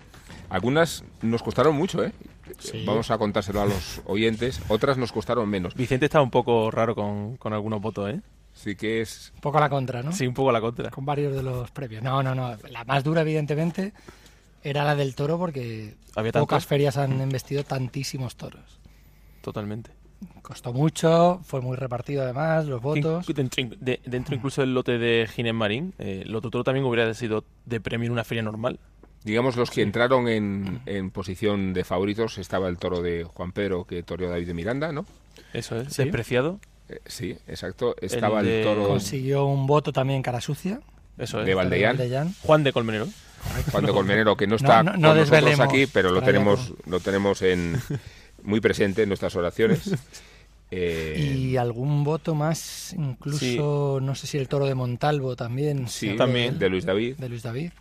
Algunas 0.49 1.03
nos 1.21 1.43
costaron 1.43 1.75
mucho, 1.75 2.01
¿eh? 2.01 2.13
Sí. 2.59 2.85
Vamos 2.87 3.11
a 3.11 3.17
contárselo 3.17 3.59
a 3.61 3.65
los 3.65 4.01
oyentes. 4.05 4.61
Otras 4.69 4.97
nos 4.97 5.11
costaron 5.11 5.49
menos. 5.49 5.75
Vicente 5.75 6.05
está 6.05 6.21
un 6.21 6.31
poco 6.31 6.71
raro 6.71 6.95
con, 6.95 7.35
con 7.35 7.51
algunos 7.51 7.81
votos, 7.81 8.09
¿eh? 8.09 8.21
Sí 8.53 8.75
que 8.77 9.01
es... 9.01 9.31
Un 9.35 9.41
poco 9.41 9.57
a 9.57 9.61
la 9.61 9.69
contra, 9.69 10.01
¿no? 10.01 10.13
Sí, 10.13 10.25
un 10.25 10.33
poco 10.33 10.49
a 10.49 10.53
la 10.53 10.61
contra. 10.61 10.89
Con 10.91 11.05
varios 11.05 11.35
de 11.35 11.43
los 11.43 11.69
previos. 11.71 12.01
No, 12.03 12.23
no, 12.23 12.33
no. 12.33 12.55
La 12.69 12.85
más 12.85 13.03
dura, 13.03 13.19
evidentemente, 13.21 13.91
era 14.63 14.83
la 14.83 14.95
del 14.95 15.15
toro 15.15 15.37
porque 15.37 15.95
Había 16.15 16.31
pocas 16.31 16.47
tantos. 16.47 16.65
ferias 16.67 16.97
han 16.97 17.19
embestido 17.21 17.63
tantísimos 17.63 18.35
toros. 18.35 18.79
Totalmente. 19.41 19.91
Costó 20.41 20.73
mucho, 20.73 21.39
fue 21.45 21.61
muy 21.61 21.77
repartido 21.77 22.23
además, 22.23 22.65
los 22.65 22.81
votos. 22.81 23.25
Dentro, 23.27 23.63
de- 23.79 24.01
dentro 24.05 24.35
incluso 24.35 24.61
del 24.61 24.73
lote 24.73 24.97
de 24.97 25.27
Ginés 25.33 25.53
Marín, 25.53 25.93
eh, 25.97 26.23
el 26.25 26.35
otro 26.35 26.49
toro 26.51 26.63
también 26.65 26.85
hubiera 26.85 27.13
sido 27.13 27.45
de 27.65 27.79
premio 27.79 28.07
en 28.07 28.11
una 28.11 28.23
feria 28.25 28.41
normal. 28.43 28.79
Digamos, 29.23 29.55
los 29.55 29.69
que 29.69 29.81
entraron 29.81 30.27
en, 30.27 30.81
en 30.85 31.11
posición 31.11 31.73
de 31.73 31.83
favoritos 31.83 32.37
estaba 32.37 32.67
el 32.67 32.77
toro 32.77 33.01
de 33.01 33.23
Juan 33.23 33.51
Pedro 33.53 33.85
que 33.85 34.03
toreó 34.03 34.29
David 34.29 34.47
de 34.47 34.53
Miranda, 34.53 34.91
¿no? 34.91 35.05
Eso 35.53 35.77
es, 35.79 35.93
Sí. 35.93 36.03
despreciado. 36.03 36.59
Eh, 36.89 36.99
sí, 37.05 37.37
exacto. 37.47 37.95
Estaba 38.01 38.39
el, 38.41 38.45
de- 38.45 38.63
toro 38.63 38.87
Consiguió 38.87 39.45
un 39.45 39.67
voto 39.67 39.93
también 39.93 40.21
cara 40.21 40.41
sucia. 40.41 40.81
Eso 41.17 41.39
es. 41.41 41.45
de. 41.45 41.53
Valdellán. 41.53 42.33
Juan 42.43 42.63
de 42.63 42.73
Colmenero. 42.73 43.07
Juan 43.71 43.85
de 43.85 43.91
Colmenero, 43.91 44.35
que 44.37 44.47
no 44.47 44.51
No, 44.51 44.55
está 44.57 44.83
no- 44.83 44.91
no 44.91 44.91
con 44.91 45.01
nosotros 45.01 45.29
desvelemos 45.29 45.59
aquí, 45.67 45.87
pero 45.87 46.11
lo 46.11 46.21
tenemos, 46.21 46.73
lo 46.85 46.99
tenemos 46.99 47.41
en 47.41 47.79
muy 48.43 48.59
presente 48.61 49.03
en 49.03 49.09
nuestras 49.09 49.35
oraciones. 49.35 49.81
Eh, 50.71 51.35
Y 51.35 51.57
algún 51.57 52.03
voto 52.03 52.35
más, 52.35 52.93
incluso, 52.93 53.97
no 54.03 54.13
sé 54.13 54.27
si 54.27 54.37
el 54.37 54.47
toro 54.47 54.67
de 54.67 54.75
Montalvo 54.75 55.35
también. 55.35 55.87
sí, 55.87 56.09
de 56.09 56.13
también 56.13 56.59
de 56.59 56.69
Luis 56.69 56.85
David. 56.85 57.15
de 57.17 57.27
Luis 57.27 57.41
David. 57.41 57.71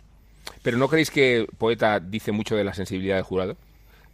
Pero 0.63 0.77
¿no 0.77 0.87
creéis 0.87 1.11
que 1.11 1.45
Poeta 1.59 1.99
dice 1.99 2.31
mucho 2.31 2.55
de 2.55 2.63
la 2.63 2.73
sensibilidad 2.73 3.17
del 3.17 3.23
jurado 3.25 3.55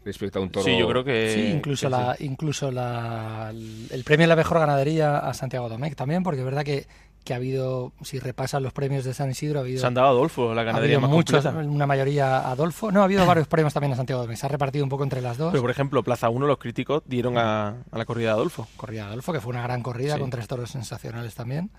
respecto 0.04 0.40
a 0.40 0.42
un 0.42 0.50
toro? 0.50 0.66
Sí, 0.66 0.78
yo 0.78 0.90
creo 0.90 1.06
que. 1.06 1.32
sí, 1.34 1.52
incluso, 1.56 1.88
que 1.88 1.92
la, 1.92 2.16
incluso 2.20 2.70
la, 2.70 3.52
el 3.52 4.04
premio 4.04 4.26
a 4.26 4.28
la 4.28 4.36
mejor 4.36 4.60
ganadería 4.60 5.20
a 5.20 5.34
Santiago 5.34 5.70
Domecq 5.70 5.96
también, 5.96 6.22
porque 6.24 6.40
es 6.40 6.46
verdad 6.46 6.66
que, 6.66 6.86
que 7.26 7.34
ha 7.34 7.36
habido, 7.38 7.92
si 8.04 8.20
repasan 8.20 8.64
los 8.64 8.72
premios 8.72 9.04
de 9.04 9.14
San 9.14 9.30
Isidro, 9.32 9.60
ha 9.60 9.64
habido, 9.64 9.82
Se 9.82 9.86
han 9.88 9.94
dado 9.94 10.08
a 10.08 10.12
Adolfo, 10.12 10.54
la 10.54 10.62
ha 10.62 10.64
ganadería 10.64 10.96
habido 10.98 11.10
más 11.10 11.18
muchos, 11.18 11.44
completa. 11.44 11.70
una 11.70 11.86
mayoría 11.88 12.38
a 12.38 12.52
Adolfo. 12.52 12.92
No, 12.92 13.02
ha 13.02 13.04
habido 13.04 13.26
varios 13.26 13.48
premios 13.48 13.74
también 13.74 13.92
a 13.92 13.96
Santiago 13.98 14.22
Domecq, 14.22 14.38
se 14.40 14.46
ha 14.46 14.50
repartido 14.50 14.86
un 14.86 14.90
poco 14.90 15.04
entre 15.04 15.22
las 15.22 15.38
dos. 15.38 15.52
Pero 15.52 15.62
por 15.62 15.72
ejemplo, 15.72 16.02
Plaza 16.04 16.30
1, 16.30 16.48
los 16.48 16.58
críticos 16.58 17.04
dieron 17.06 17.38
a, 17.38 17.70
a 17.92 17.98
la 17.98 18.06
corrida 18.06 18.28
de 18.30 18.34
Adolfo. 18.36 18.68
corrida 18.78 19.02
de 19.02 19.08
Adolfo, 19.10 19.34
que 19.34 19.42
fue 19.42 19.50
una 19.52 19.64
gran 19.64 19.82
corrida 19.84 20.14
Sí. 20.14 20.20
con 20.22 20.30
tres 20.30 20.48
toros 20.48 20.70
sensacionales 20.72 21.36
también. 21.36 21.72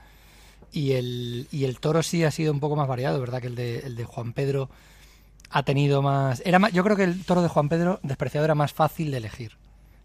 Y 0.72 0.92
el, 0.92 1.46
y 1.52 1.64
el 1.64 1.78
toro 1.78 2.02
sí 2.02 2.24
ha 2.24 2.30
sido 2.30 2.52
un 2.52 2.60
poco 2.60 2.76
más 2.76 2.88
variado, 2.88 3.20
¿verdad? 3.20 3.40
Que 3.40 3.46
el 3.46 3.54
de, 3.54 3.78
el 3.80 3.94
de 3.96 4.04
Juan 4.04 4.32
Pedro 4.32 4.68
ha 5.50 5.62
tenido 5.62 6.02
más, 6.02 6.42
era 6.44 6.58
más. 6.58 6.72
Yo 6.72 6.82
creo 6.82 6.96
que 6.96 7.04
el 7.04 7.24
toro 7.24 7.40
de 7.40 7.48
Juan 7.48 7.68
Pedro, 7.68 8.00
despreciado, 8.02 8.44
era 8.44 8.54
más 8.56 8.72
fácil 8.72 9.10
de 9.12 9.18
elegir. 9.18 9.52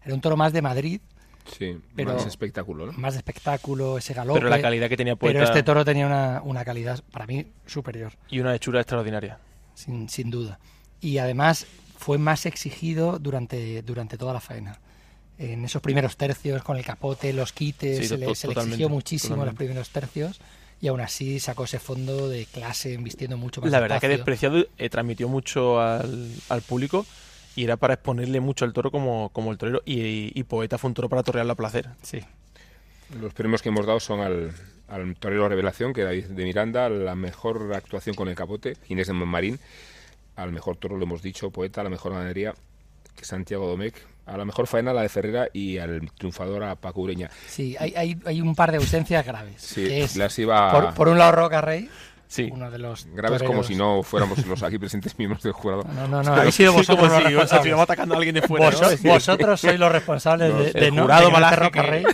Era 0.04 0.14
un 0.14 0.20
toro 0.20 0.36
más 0.36 0.52
de 0.52 0.62
Madrid, 0.62 1.00
Sí, 1.44 1.76
Pero- 1.96 2.14
más 2.14 2.26
espectáculo, 2.26 2.86
¿no? 2.86 2.92
más 2.92 3.14
de 3.14 3.18
espectáculo, 3.18 3.98
ese 3.98 4.14
galope. 4.14 4.38
Pero 4.40 4.50
la 4.50 4.60
calidad 4.62 4.88
que 4.88 4.96
tenía 4.96 5.16
Poeta 5.16 5.34
Pero 5.40 5.44
este 5.46 5.62
toro 5.62 5.84
tenía 5.84 6.06
una, 6.06 6.40
una 6.44 6.64
calidad, 6.64 7.02
para 7.10 7.26
mí, 7.26 7.46
superior, 7.66 8.12
y 8.28 8.38
una 8.40 8.54
hechura 8.54 8.80
extraordinaria. 8.80 9.38
sin, 9.74 10.08
sin 10.08 10.30
duda. 10.30 10.58
Y 11.00 11.18
además 11.18 11.66
fue 11.98 12.18
más 12.18 12.46
exigido 12.46 13.18
durante, 13.18 13.82
durante 13.82 14.16
toda 14.18 14.32
la 14.32 14.40
faena. 14.40 14.78
En 15.38 15.64
esos 15.64 15.82
primeros 15.82 16.16
tercios, 16.16 16.62
con 16.62 16.76
el 16.76 16.84
capote, 16.84 17.32
los 17.32 17.52
quites, 17.52 17.98
Sí, 17.98 18.04
se, 18.06 18.18
le, 18.18 18.34
se 18.34 18.46
le 18.46 18.52
exigió 18.54 18.88
muchísimo 18.88 19.30
los 19.36 19.44
totalmente. 19.46 19.64
primeros 19.64 19.90
tercios. 19.90 20.40
Y 20.80 20.88
aún 20.88 21.00
así 21.00 21.38
sacó 21.40 21.64
ese 21.64 21.78
fondo 21.78 22.28
de 22.28 22.44
clase, 22.46 22.96
vistiendo 22.98 23.36
mucho 23.36 23.60
más 23.60 23.70
La 23.70 23.78
verdad 23.80 24.00
que 24.00 24.08
despacio. 24.08 24.50
despreciado 24.50 24.66
eh, 24.78 24.88
transmitió 24.90 25.28
mucho 25.28 25.80
al, 25.80 26.28
al 26.48 26.62
público 26.62 27.06
y 27.56 27.64
era 27.64 27.76
para 27.76 27.94
exponerle 27.94 28.40
mucho 28.40 28.64
al 28.64 28.72
toro 28.72 28.90
como, 28.90 29.30
como 29.30 29.52
el 29.52 29.58
torero. 29.58 29.82
Y, 29.84 30.38
y 30.38 30.42
Poeta 30.44 30.78
fue 30.78 30.88
un 30.88 30.94
toro 30.94 31.08
para 31.08 31.22
torrearlo 31.22 31.52
a 31.52 31.56
placer. 31.56 31.88
Sí. 32.02 32.20
Los 33.20 33.34
premios 33.34 33.60
que 33.62 33.68
hemos 33.68 33.86
dado 33.86 34.00
son 34.00 34.20
al, 34.20 34.52
al 34.88 35.14
torero 35.16 35.48
revelación, 35.48 35.92
que 35.92 36.02
David 36.02 36.26
de 36.26 36.44
Miranda, 36.44 36.88
la 36.88 37.14
mejor 37.14 37.72
actuación 37.74 38.14
con 38.14 38.28
el 38.28 38.34
capote, 38.34 38.76
Inés 38.88 39.08
de 39.08 39.12
Marín, 39.12 39.58
al 40.36 40.52
mejor 40.52 40.76
toro 40.76 40.96
lo 40.96 41.04
hemos 41.04 41.22
dicho, 41.22 41.50
Poeta, 41.50 41.82
a 41.82 41.84
la 41.84 41.90
mejor 41.90 42.12
ganadería, 42.12 42.54
que 43.14 43.24
Santiago 43.24 43.66
Domecq, 43.66 43.96
a 44.24 44.36
la 44.38 44.44
mejor 44.44 44.66
faena 44.66 44.94
la 44.94 45.02
de 45.02 45.08
Ferrera 45.08 45.48
y 45.52 45.78
al 45.78 46.10
triunfador 46.12 46.62
a 46.62 46.76
Paco 46.76 47.02
Ureña. 47.02 47.28
Sí, 47.48 47.76
hay, 47.78 47.92
hay, 47.96 48.18
hay 48.24 48.40
un 48.40 48.54
par 48.54 48.70
de 48.70 48.78
ausencias 48.78 49.26
graves. 49.26 49.60
Sí, 49.60 49.84
que 49.84 50.02
es, 50.04 50.16
las 50.16 50.38
iba... 50.38 50.70
por, 50.72 50.94
por 50.94 51.08
un 51.08 51.18
lado, 51.18 51.32
Roca 51.32 51.60
Rey, 51.60 51.90
Sí. 52.32 52.48
uno 52.50 52.70
de 52.70 52.78
los 52.78 53.04
Graves 53.12 53.42
como 53.42 53.62
si 53.62 53.74
no 53.74 54.02
fuéramos 54.02 54.44
los 54.46 54.62
aquí 54.62 54.78
presentes 54.78 55.18
miembros 55.18 55.42
del 55.42 55.52
jurado. 55.52 55.84
No, 55.94 56.08
no, 56.08 56.22
no, 56.22 56.32
habéis 56.34 56.54
sido 56.54 56.72
vosotros 56.72 57.10
como 57.12 57.28
si 57.28 57.34
estuviéramos 57.36 57.82
atacando 57.84 58.14
a 58.14 58.18
alguien 58.18 58.34
de 58.34 58.40
fuera. 58.42 58.70
vosotros 59.04 59.60
sois 59.60 59.78
los 59.78 59.92
responsables 59.92 60.56
de, 60.56 60.66
el 60.68 60.72
de 60.72 60.90
no 60.92 61.02
jurado 61.02 61.30
de 61.30 61.56
Roca 61.56 61.70
que- 61.70 61.82
Rey. 61.82 62.04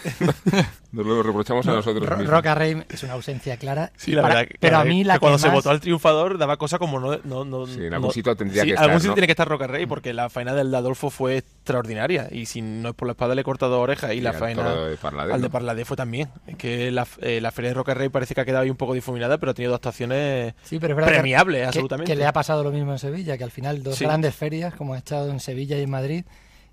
Nos 0.90 1.04
lo 1.04 1.22
reprochamos 1.22 1.66
a 1.68 1.72
nosotros 1.72 2.04
Ro- 2.08 2.16
mismos. 2.16 2.34
Roca 2.34 2.54
Rey 2.54 2.82
es 2.88 3.02
una 3.02 3.12
ausencia 3.12 3.56
clara. 3.58 3.92
Sí, 3.96 4.12
la 4.12 4.22
para- 4.22 4.34
verdad. 4.36 4.48
que- 4.50 4.56
pero 4.58 4.76
la 4.78 4.80
a 4.80 4.84
mí 4.84 5.04
la 5.04 5.14
que 5.14 5.16
que 5.18 5.20
cuando 5.20 5.38
se 5.38 5.48
votó 5.50 5.70
al 5.70 5.80
triunfador 5.80 6.38
daba 6.38 6.56
cosa 6.56 6.78
como 6.78 6.98
no. 6.98 7.18
no, 7.24 7.44
no 7.44 7.66
Sí, 7.66 7.84
en 7.84 7.92
algún 7.94 8.08
no- 8.08 8.12
sitio 8.12 8.34
tendría 8.34 8.62
sí, 8.62 8.70
que 8.70 8.74
algún 8.76 8.84
estar, 8.86 9.00
sitio 9.00 9.10
¿no? 9.10 9.14
tiene 9.14 9.26
que 9.26 9.32
estar 9.32 9.46
Roca 9.48 9.66
Rey 9.66 9.86
porque 9.86 10.12
la 10.14 10.30
faena 10.30 10.54
del 10.54 10.70
de 10.70 10.76
Adolfo 10.78 11.10
fue 11.10 11.36
extraordinaria. 11.38 12.28
Y 12.30 12.46
si 12.46 12.62
no 12.62 12.88
es 12.90 12.94
por 12.94 13.06
la 13.06 13.12
espada 13.12 13.34
le 13.34 13.42
he 13.42 13.44
cortado 13.44 13.78
orejas 13.80 14.12
y, 14.12 14.16
Y 14.16 14.20
la 14.22 14.32
faena 14.32 14.64
toro 14.64 14.86
de 14.86 14.96
Parladé, 14.96 15.32
al 15.34 15.42
de. 15.42 15.50
Parladé 15.50 15.84
fue 15.84 15.96
también. 15.96 16.30
Es 16.46 16.56
que 16.56 16.90
la, 16.90 17.06
eh, 17.20 17.40
la 17.42 17.50
feria 17.52 17.70
de 17.70 17.74
Roca 17.74 17.92
Rey 17.94 18.08
parece 18.08 18.34
que 18.34 18.40
ha 18.40 18.44
quedado 18.46 18.64
ahí 18.64 18.70
un 18.70 18.76
poco 18.76 18.94
difuminada, 18.94 19.36
pero 19.38 19.50
ha 19.50 19.54
tenido 19.54 19.72
dos 19.72 19.80
actuaciones 20.14 20.54
Sí, 20.64 20.78
pero 20.78 20.98
es 20.98 21.06
premiables, 21.06 21.60
que, 21.62 21.66
absolutamente. 21.66 22.12
que 22.12 22.16
le 22.16 22.26
ha 22.26 22.32
pasado 22.32 22.62
lo 22.64 22.70
mismo 22.70 22.92
en 22.92 22.98
Sevilla, 22.98 23.36
que 23.38 23.44
al 23.44 23.50
final 23.50 23.82
dos 23.82 23.96
Sí. 23.96 24.04
grandes 24.04 24.34
ferias, 24.34 24.74
como 24.74 24.94
ha 24.94 24.98
estado 24.98 25.30
en 25.30 25.40
Sevilla 25.40 25.78
y 25.78 25.82
en 25.82 25.90
Madrid, 25.90 26.24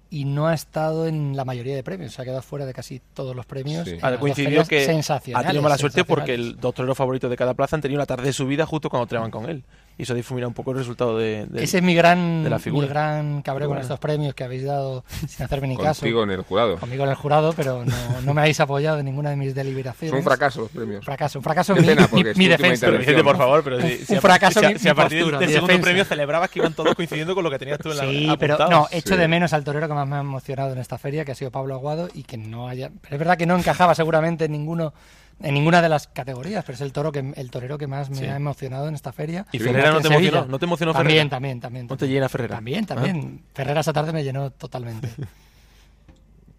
y 0.09 0.25
no 0.25 0.47
ha 0.47 0.53
estado 0.53 1.07
en 1.07 1.35
la 1.35 1.45
mayoría 1.45 1.75
de 1.75 1.83
premios, 1.83 2.13
se 2.13 2.21
ha 2.21 2.25
quedado 2.25 2.41
fuera 2.41 2.65
de 2.65 2.73
casi 2.73 3.01
todos 3.13 3.35
los 3.35 3.45
premios. 3.45 3.87
Sí. 3.87 3.97
Ha 4.01 4.17
coincidido 4.17 4.63
que 4.65 4.87
ha 5.33 5.43
tenido 5.43 5.61
mala 5.61 5.77
suerte 5.77 6.03
porque 6.05 6.33
el 6.35 6.57
dos 6.57 6.73
toreros 6.73 6.97
favoritos 6.97 7.29
de 7.29 7.35
cada 7.35 7.53
plaza 7.53 7.75
han 7.75 7.81
tenido 7.81 7.99
la 7.99 8.05
tarde 8.05 8.25
de 8.25 8.33
su 8.33 8.45
vida 8.47 8.65
justo 8.65 8.89
cuando 8.89 9.07
treban 9.07 9.31
con 9.31 9.49
él. 9.49 9.63
Y 9.97 10.03
eso 10.03 10.13
difumina 10.13 10.45
un 10.45 10.53
poco 10.53 10.71
el 10.71 10.77
resultado 10.77 11.17
de, 11.17 11.45
de- 11.45 11.63
Ese 11.63 11.77
es 11.77 11.83
mi 11.83 11.95
gran, 11.95 12.43
de 12.43 12.49
la 12.49 12.57
mi 12.57 12.61
figura. 12.61 12.85
gran 12.87 13.41
cabreo 13.41 13.67
con 13.69 13.75
Bueno. 13.75 13.81
estos 13.83 13.97
premios 13.97 14.33
que 14.35 14.43
habéis 14.43 14.65
dado 14.65 15.05
sin 15.29 15.45
hacerme 15.45 15.69
ni 15.69 15.77
caso. 15.77 16.01
Contigo 16.01 16.23
en 16.23 16.31
el 16.31 16.41
jurado. 16.41 16.75
Conmigo 16.77 17.05
en 17.05 17.11
el 17.11 17.15
jurado, 17.15 17.53
pero 17.53 17.85
no, 17.85 17.95
no 18.23 18.33
me 18.33 18.41
habéis 18.41 18.59
apoyado 18.59 18.99
en 18.99 19.05
ninguna 19.05 19.29
de 19.29 19.37
mis 19.37 19.55
deliberaciones. 19.55 20.11
Son 20.11 20.21
fracasos 20.23 20.63
los 20.63 20.71
premios. 20.71 21.05
Fracaso, 21.05 21.39
un 21.39 21.43
fracaso 21.43 21.73
Qué 21.75 21.79
mi, 21.81 21.87
pena, 21.87 22.09
mi- 22.11 22.21
es 22.21 22.37
mi 22.37 22.47
defensa. 22.49 22.87
Pero 23.05 23.23
por 23.23 23.37
favor, 23.37 23.63
pero 23.63 23.77
Un- 23.77 23.83
si, 23.83 23.97
si 24.05 24.11
un 24.13 24.17
a- 24.17 24.21
fracaso 24.21 24.59
si 24.59 24.65
mi- 24.67 24.79
si 24.79 24.89
a 24.89 24.93
mi 24.93 24.95
partir 24.97 25.19
postura, 25.19 25.39
del 25.39 25.47
mi 25.47 25.53
segundo 25.53 25.67
defensa. 25.71 25.85
premio 25.85 26.03
celebrabas 26.05 26.49
que 26.49 26.59
iban 26.59 26.73
todos 26.73 26.93
coincidiendo 26.95 27.33
con 27.33 27.43
lo 27.45 27.49
que 27.49 27.59
tenías 27.59 27.79
tú 27.79 27.91
en 27.91 27.97
la 27.97 28.03
Sí, 28.03 28.27
pero 28.37 28.55
apuntado. 28.55 28.81
no, 28.81 28.87
echo 28.91 29.13
Sí. 29.15 29.19
de 29.21 29.27
menos 29.29 29.53
al 29.53 29.63
torero 29.63 29.87
que 29.87 29.93
más 29.93 30.05
me 30.07 30.17
ha 30.17 30.19
emocionado 30.19 30.73
en 30.73 30.79
esta 30.79 30.97
feria, 30.97 31.23
que 31.23 31.31
ha 31.31 31.35
sido 31.35 31.51
Pablo 31.51 31.73
Aguado, 31.73 32.09
y 32.13 32.23
que 32.23 32.35
no 32.35 32.67
haya. 32.67 32.91
Pero 33.01 33.15
es 33.15 33.19
verdad 33.19 33.37
que 33.37 33.45
no 33.45 33.55
encajaba 33.57 33.95
seguramente 33.95 34.43
en 34.45 34.51
ninguno, 34.51 34.93
en 35.41 35.53
ninguna 35.53 35.81
de 35.81 35.89
las 35.89 36.07
categorías, 36.07 36.63
pero 36.65 36.75
es 36.75 36.81
el 36.81 36.91
toro 36.93 37.11
que 37.11 37.19
el 37.35 37.51
torero 37.51 37.77
que 37.77 37.87
más 37.87 38.09
me 38.09 38.15
Sí. 38.17 38.25
ha 38.25 38.35
emocionado 38.35 38.87
en 38.87 38.95
esta 38.95 39.11
feria. 39.11 39.45
¿Y 39.51 39.59
Ferrera 39.59 39.91
no 39.91 39.97
te 39.97 40.03
Sevilla. 40.09 40.29
emocionó? 40.29 40.45
¿No 40.51 40.59
te 40.59 40.65
emocionó 40.65 40.93
También, 40.93 41.17
Ferrera? 41.17 41.29
también, 41.29 41.59
también. 41.59 41.85
¿No 41.87 41.95
te 41.95 41.99
también. 41.99 42.13
llena 42.15 42.29
Ferrera? 42.29 42.55
También, 42.55 42.85
también. 42.85 43.43
Ferrera 43.53 43.81
esa 43.81 43.93
tarde 43.93 44.13
me 44.13 44.23
llenó 44.23 44.49
totalmente. 44.51 45.09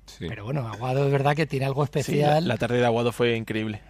Sí. 0.07 0.27
Pero 0.29 0.45
bueno, 0.45 0.67
Aguado 0.67 1.05
es 1.05 1.13
verdad 1.13 1.35
que 1.37 1.47
tiene 1.47 1.67
algo 1.67 1.85
Sí, 1.85 1.91
la, 1.93 2.01
especial. 2.01 2.49
la 2.49 2.57
tarde 2.57 2.79
de 2.79 2.87
Aguado 2.87 3.13
fue 3.13 3.37
increíble. 3.37 3.83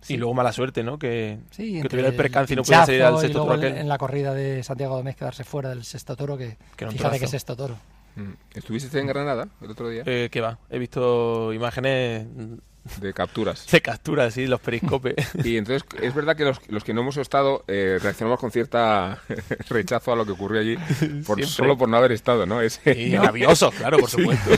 Sí. 0.00 0.14
Y 0.14 0.16
luego 0.16 0.34
mala 0.34 0.52
suerte, 0.52 0.82
¿no? 0.84 0.98
Que, 0.98 1.38
que 1.56 1.82
tuviera 1.88 2.08
el 2.10 2.14
percance 2.14 2.52
y 2.52 2.56
no 2.56 2.62
pudiera 2.62 2.84
salir 2.86 3.02
al 3.02 3.14
y 3.14 3.18
sexto 3.20 3.38
luego 3.38 3.54
toro 3.54 3.62
en- 3.62 3.68
aquel. 3.72 3.80
en 3.82 3.88
la 3.88 3.98
corrida 3.98 4.34
de 4.34 4.62
Santiago 4.62 4.96
Domés 4.96 5.16
quedarse 5.16 5.42
fuera 5.44 5.70
del 5.70 5.84
sexto 5.84 6.14
toro, 6.14 6.36
que, 6.36 6.56
Que 6.76 6.86
fíjate 6.86 6.96
torazo. 6.98 7.20
que 7.20 7.26
sexto 7.26 7.56
toro. 7.56 7.76
Mm. 8.16 8.32
¿Estuviste 8.54 8.98
en 8.98 9.06
Granada 9.06 9.48
el 9.60 9.70
otro 9.70 9.88
día? 9.88 10.02
Eh, 10.06 10.28
¿Qué 10.30 10.40
va? 10.40 10.58
He 10.70 10.78
visto 10.78 11.52
imágenes 11.52 12.26
De 13.00 13.12
capturas. 13.12 13.66
de 13.70 13.80
capturas, 13.80 14.34
sí, 14.34 14.46
los 14.46 14.60
periscopes. 14.60 15.14
Y 15.44 15.56
entonces 15.56 15.84
es 16.02 16.14
verdad 16.14 16.36
que 16.36 16.44
los, 16.44 16.60
los 16.68 16.82
que 16.84 16.92
no 16.94 17.02
hemos 17.02 17.16
estado 17.16 17.64
eh, 17.68 17.98
reaccionamos 18.02 18.40
con 18.40 18.50
cierta 18.50 19.18
rechazo 19.68 20.12
a 20.12 20.16
lo 20.16 20.24
que 20.26 20.32
ocurrió 20.32 20.60
allí 20.60 20.76
por, 21.26 21.44
solo 21.46 21.76
por 21.78 21.88
no 21.88 21.96
haber 21.96 22.12
estado, 22.12 22.46
¿no? 22.46 22.60
Es, 22.60 22.80
y 22.86 23.16
rabiosos, 23.16 23.74
claro, 23.74 23.98
por 23.98 24.10
supuesto. 24.10 24.50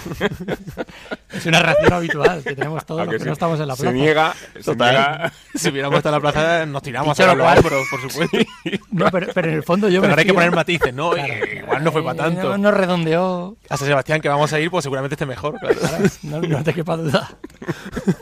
Es 1.32 1.46
una 1.46 1.62
reacción 1.62 1.92
habitual 1.92 2.42
que 2.42 2.54
tenemos 2.54 2.84
todos 2.86 3.06
los 3.06 3.12
que 3.14 3.18
se- 3.20 3.24
no 3.26 3.32
estamos 3.32 3.60
en 3.60 3.68
la 3.68 3.76
se 3.76 3.82
plaza. 3.82 3.94
niega, 3.96 4.34
se 4.54 4.62
Total. 4.62 4.92
niega. 4.94 5.32
Si 5.54 5.68
hubiéramos 5.68 5.98
estado 5.98 6.16
en 6.16 6.22
la 6.22 6.30
plaza, 6.32 6.66
nos 6.66 6.82
tiramos 6.82 7.18
a 7.20 7.26
lo 7.26 7.34
los 7.34 7.44
cual- 7.46 7.58
hombros, 7.58 7.86
por 7.90 8.00
supuesto. 8.10 8.38
No, 8.90 9.10
pero, 9.10 9.26
pero 9.34 9.48
en 9.48 9.54
el 9.54 9.62
fondo 9.62 9.88
yo 9.88 10.00
Pero 10.00 10.08
me 10.08 10.12
ahora 10.12 10.20
hay 10.22 10.26
que 10.26 10.34
poner 10.34 10.50
matices, 10.54 10.94
¿no? 10.94 11.10
Claro. 11.10 11.32
Eh, 11.32 11.60
Igual 11.62 11.84
no 11.84 11.92
fue 11.92 12.02
para 12.02 12.14
Eh, 12.14 12.22
tanto. 12.30 12.48
No, 12.50 12.58
no 12.58 12.70
redondeó. 12.70 13.56
A 13.68 13.76
San 13.76 13.86
Sebastián, 13.86 14.20
que 14.20 14.28
vamos 14.28 14.52
a 14.52 14.58
ir, 14.60 14.70
pues 14.70 14.82
seguramente 14.82 15.14
esté 15.14 15.26
mejor. 15.26 15.58
Claro, 15.60 15.76
no, 16.22 16.40
no 16.40 16.64
te 16.64 16.74
quepa 16.74 16.96
duda. 16.96 17.28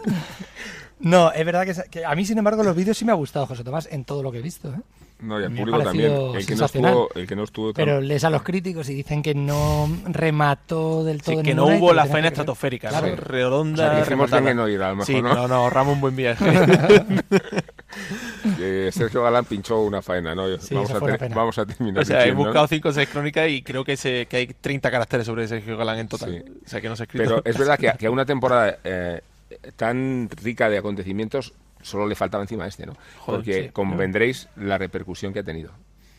No, 1.00 1.30
es 1.30 1.46
verdad 1.46 1.64
que, 1.64 1.74
que 1.90 2.04
a 2.04 2.12
mí, 2.16 2.24
sin 2.24 2.38
embargo, 2.38 2.64
los 2.64 2.74
vídeos 2.74 2.98
sí 2.98 3.04
me 3.04 3.12
ha 3.12 3.14
gustado, 3.14 3.46
José 3.46 3.62
Tomás, 3.62 3.88
en 3.92 4.04
todo 4.04 4.20
lo 4.20 4.32
que 4.32 4.38
he 4.38 4.42
visto. 4.42 4.68
¿eh? 4.68 4.80
No, 5.20 5.40
y 5.40 5.44
al 5.44 5.52
público 5.54 5.80
también. 5.80 6.12
El 6.34 6.44
que, 6.44 6.56
no 6.56 6.64
estuvo, 6.66 7.08
el 7.14 7.26
que 7.28 7.36
no 7.36 7.44
estuvo 7.44 7.72
Pero 7.72 7.98
tam- 8.00 8.02
lees 8.02 8.24
a 8.24 8.30
los 8.30 8.42
críticos 8.42 8.88
y 8.88 8.94
dicen 8.94 9.22
que 9.22 9.32
no 9.32 9.88
remató 10.06 11.04
del 11.04 11.22
todo 11.22 11.36
Sí, 11.36 11.42
que 11.44 11.54
no 11.54 11.66
hubo 11.66 11.92
la 11.92 12.02
tenía 12.02 12.12
faena 12.12 12.28
que 12.28 12.34
estratosférica, 12.34 12.88
Claro. 12.88 13.06
¿no? 13.10 13.14
Redonda, 13.16 13.84
O 13.84 14.04
sea, 14.04 14.38
que 14.38 14.44
bien 14.44 14.56
no 14.56 14.68
ir, 14.68 14.82
a 14.82 14.88
lo 14.90 14.96
mejor, 14.96 15.06
Sí, 15.06 15.22
¿no? 15.22 15.34
no, 15.34 15.46
no, 15.46 15.54
ahorramos 15.54 15.94
un 15.94 16.00
buen 16.00 16.16
viaje. 16.16 16.44
eh, 18.60 18.90
Sergio 18.92 19.22
Galán 19.22 19.44
pinchó 19.44 19.80
una 19.82 20.02
faena, 20.02 20.34
¿no? 20.34 20.46
Sí, 20.58 20.74
vamos, 20.74 20.90
esa 20.90 20.96
a 20.98 21.00
fue 21.00 21.08
una 21.10 21.18
ter- 21.18 21.28
pena. 21.28 21.36
vamos 21.40 21.58
a 21.58 21.66
terminar 21.66 22.02
O 22.02 22.04
sea, 22.04 22.26
he 22.26 22.32
buscado 22.32 22.66
5 22.66 22.88
o 22.88 22.92
6 22.92 23.08
crónicas 23.08 23.48
y 23.48 23.62
creo 23.62 23.84
que, 23.84 23.96
se, 23.96 24.26
que 24.26 24.36
hay 24.36 24.46
30 24.48 24.90
caracteres 24.90 25.26
sobre 25.26 25.46
Sergio 25.48 25.76
Galán 25.76 25.98
en 25.98 26.08
total. 26.08 26.42
Sí. 26.44 26.52
O 26.64 26.68
sea, 26.68 26.80
que 26.80 26.88
no 26.88 26.96
se 26.96 27.02
ha 27.02 27.04
escrito. 27.04 27.24
Pero 27.24 27.42
es 27.44 27.56
verdad 27.58 27.78
que 27.78 27.88
a, 27.88 27.92
que 27.94 28.06
a 28.06 28.10
una 28.10 28.24
temporada 28.24 28.78
eh, 28.84 29.20
tan 29.76 30.28
rica 30.42 30.68
de 30.68 30.78
acontecimientos 30.78 31.52
solo 31.82 32.06
le 32.06 32.14
faltaba 32.14 32.42
encima 32.44 32.66
este, 32.66 32.86
¿no? 32.86 32.94
Joder, 33.20 33.38
Porque 33.40 33.62
sí. 33.64 33.68
convendréis 33.70 34.48
la 34.56 34.78
repercusión 34.78 35.32
que 35.32 35.40
ha 35.40 35.44
tenido. 35.44 35.70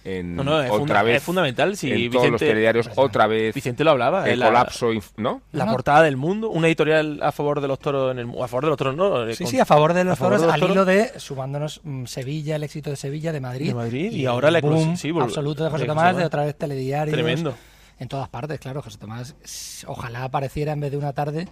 en 0.05 0.33
No, 0.37 0.45
no, 0.45 0.61
es, 0.63 0.69
otra 0.71 0.79
funda- 0.79 1.03
vez 1.03 1.17
es 1.17 1.23
fundamental. 1.23 1.75
Si 1.75 1.91
en 1.91 2.09
todos 2.09 2.23
los 2.23 2.31
Vicente- 2.31 2.47
telediarios 2.47 2.89
otra 2.95 3.27
vez 3.27 3.53
Vicente 3.53 3.83
lo 3.83 3.91
hablaba. 3.91 4.25
el 4.27 4.33
en 4.35 4.39
la- 4.39 4.45
colapso, 4.47 4.91
¿no? 5.17 5.41
La 5.51 5.65
No. 5.65 5.71
portada 5.73 6.03
del 6.03 6.15
mundo, 6.15 6.49
una 6.49 6.67
editorial 6.67 7.19
a 7.21 7.33
favor 7.33 7.59
de 7.59 7.67
los 7.67 7.79
toros, 7.79 8.09
en 8.13 8.19
el, 8.19 8.29
a 8.41 8.47
favor 8.47 8.63
de 8.63 8.69
los 8.69 8.77
toros, 8.77 8.95
no. 8.95 9.27
eh, 9.27 9.35
Sí, 9.35 9.43
con- 9.43 9.51
sí, 9.51 9.59
a 9.59 9.65
favor 9.65 9.93
de 9.93 10.05
los 10.05 10.17
favor 10.17 10.31
toros, 10.37 10.41
de 10.41 10.47
los 10.47 10.53
al 10.53 10.59
toros. 10.61 10.73
hilo 10.73 10.85
de 10.85 11.19
sumándonos 11.19 11.81
mm, 11.83 12.05
Sevilla, 12.05 12.55
el 12.55 12.63
éxito 12.63 12.89
de 12.89 12.95
Sevilla, 12.95 13.33
de 13.33 13.41
Madrid. 13.41 13.67
De 13.67 13.73
Madrid, 13.75 14.11
y 14.13 14.21
el 14.21 14.27
ahora 14.29 14.49
la 14.51 14.61
boom 14.61 14.95
sí, 14.95 15.09
vol- 15.11 15.23
absoluto 15.23 15.65
de 15.65 15.69
José 15.69 15.83
de 15.83 15.87
José 15.89 15.97
Tomás, 15.97 16.05
de 16.07 16.11
Tomás. 16.13 16.25
otra 16.27 16.45
vez 16.45 16.55
telediarios. 16.57 17.13
Tremendo. 17.13 17.53
En 17.99 18.07
todas 18.07 18.29
partes, 18.29 18.57
claro. 18.57 18.81
José 18.81 18.97
Tomás, 18.99 19.83
ojalá 19.85 20.23
apareciera 20.23 20.71
en 20.71 20.79
vez 20.79 20.91
de 20.91 20.97
una 20.97 21.11
tarde, 21.11 21.49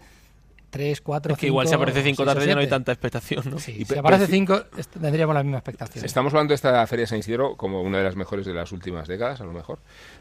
tres, 0.70 1.02
cuatro, 1.02 1.34
Es 1.34 1.40
que 1.40 1.48
igual 1.48 1.68
si 1.68 1.74
aparece 1.76 2.04
cinco 2.04 2.24
seis 2.24 2.28
o 2.30 2.34
tardes 2.34 2.48
ya 2.48 2.56
no 2.56 2.62
hay 2.62 2.68
tanta 2.68 2.92
expectación, 2.92 3.44
¿no? 3.50 3.60
Sí, 3.60 3.76
Y 3.80 3.86
si 3.86 3.98
aparece 3.98 4.26
preci- 4.26 4.30
cinco, 4.32 4.62
est- 4.78 4.92
tendríamos 5.00 5.34
la 5.36 5.44
misma 5.44 5.58
expectación. 5.60 6.06
Estamos 6.06 6.34
hablando 6.34 6.52
de 6.52 6.56
esta 6.56 6.86
Feria 6.88 7.04
de 7.04 7.08
San 7.08 7.20
Isidro 7.20 7.56
como 7.56 7.82
una 7.82 7.98
de 8.00 8.04
las 8.04 8.16
mejores 8.16 8.46
de 8.46 8.54
las 8.54 8.72
últimas 8.72 9.08
décadas, 9.08 9.42
a 9.42 9.46
lo 9.46 9.54
mejor, 9.54 9.80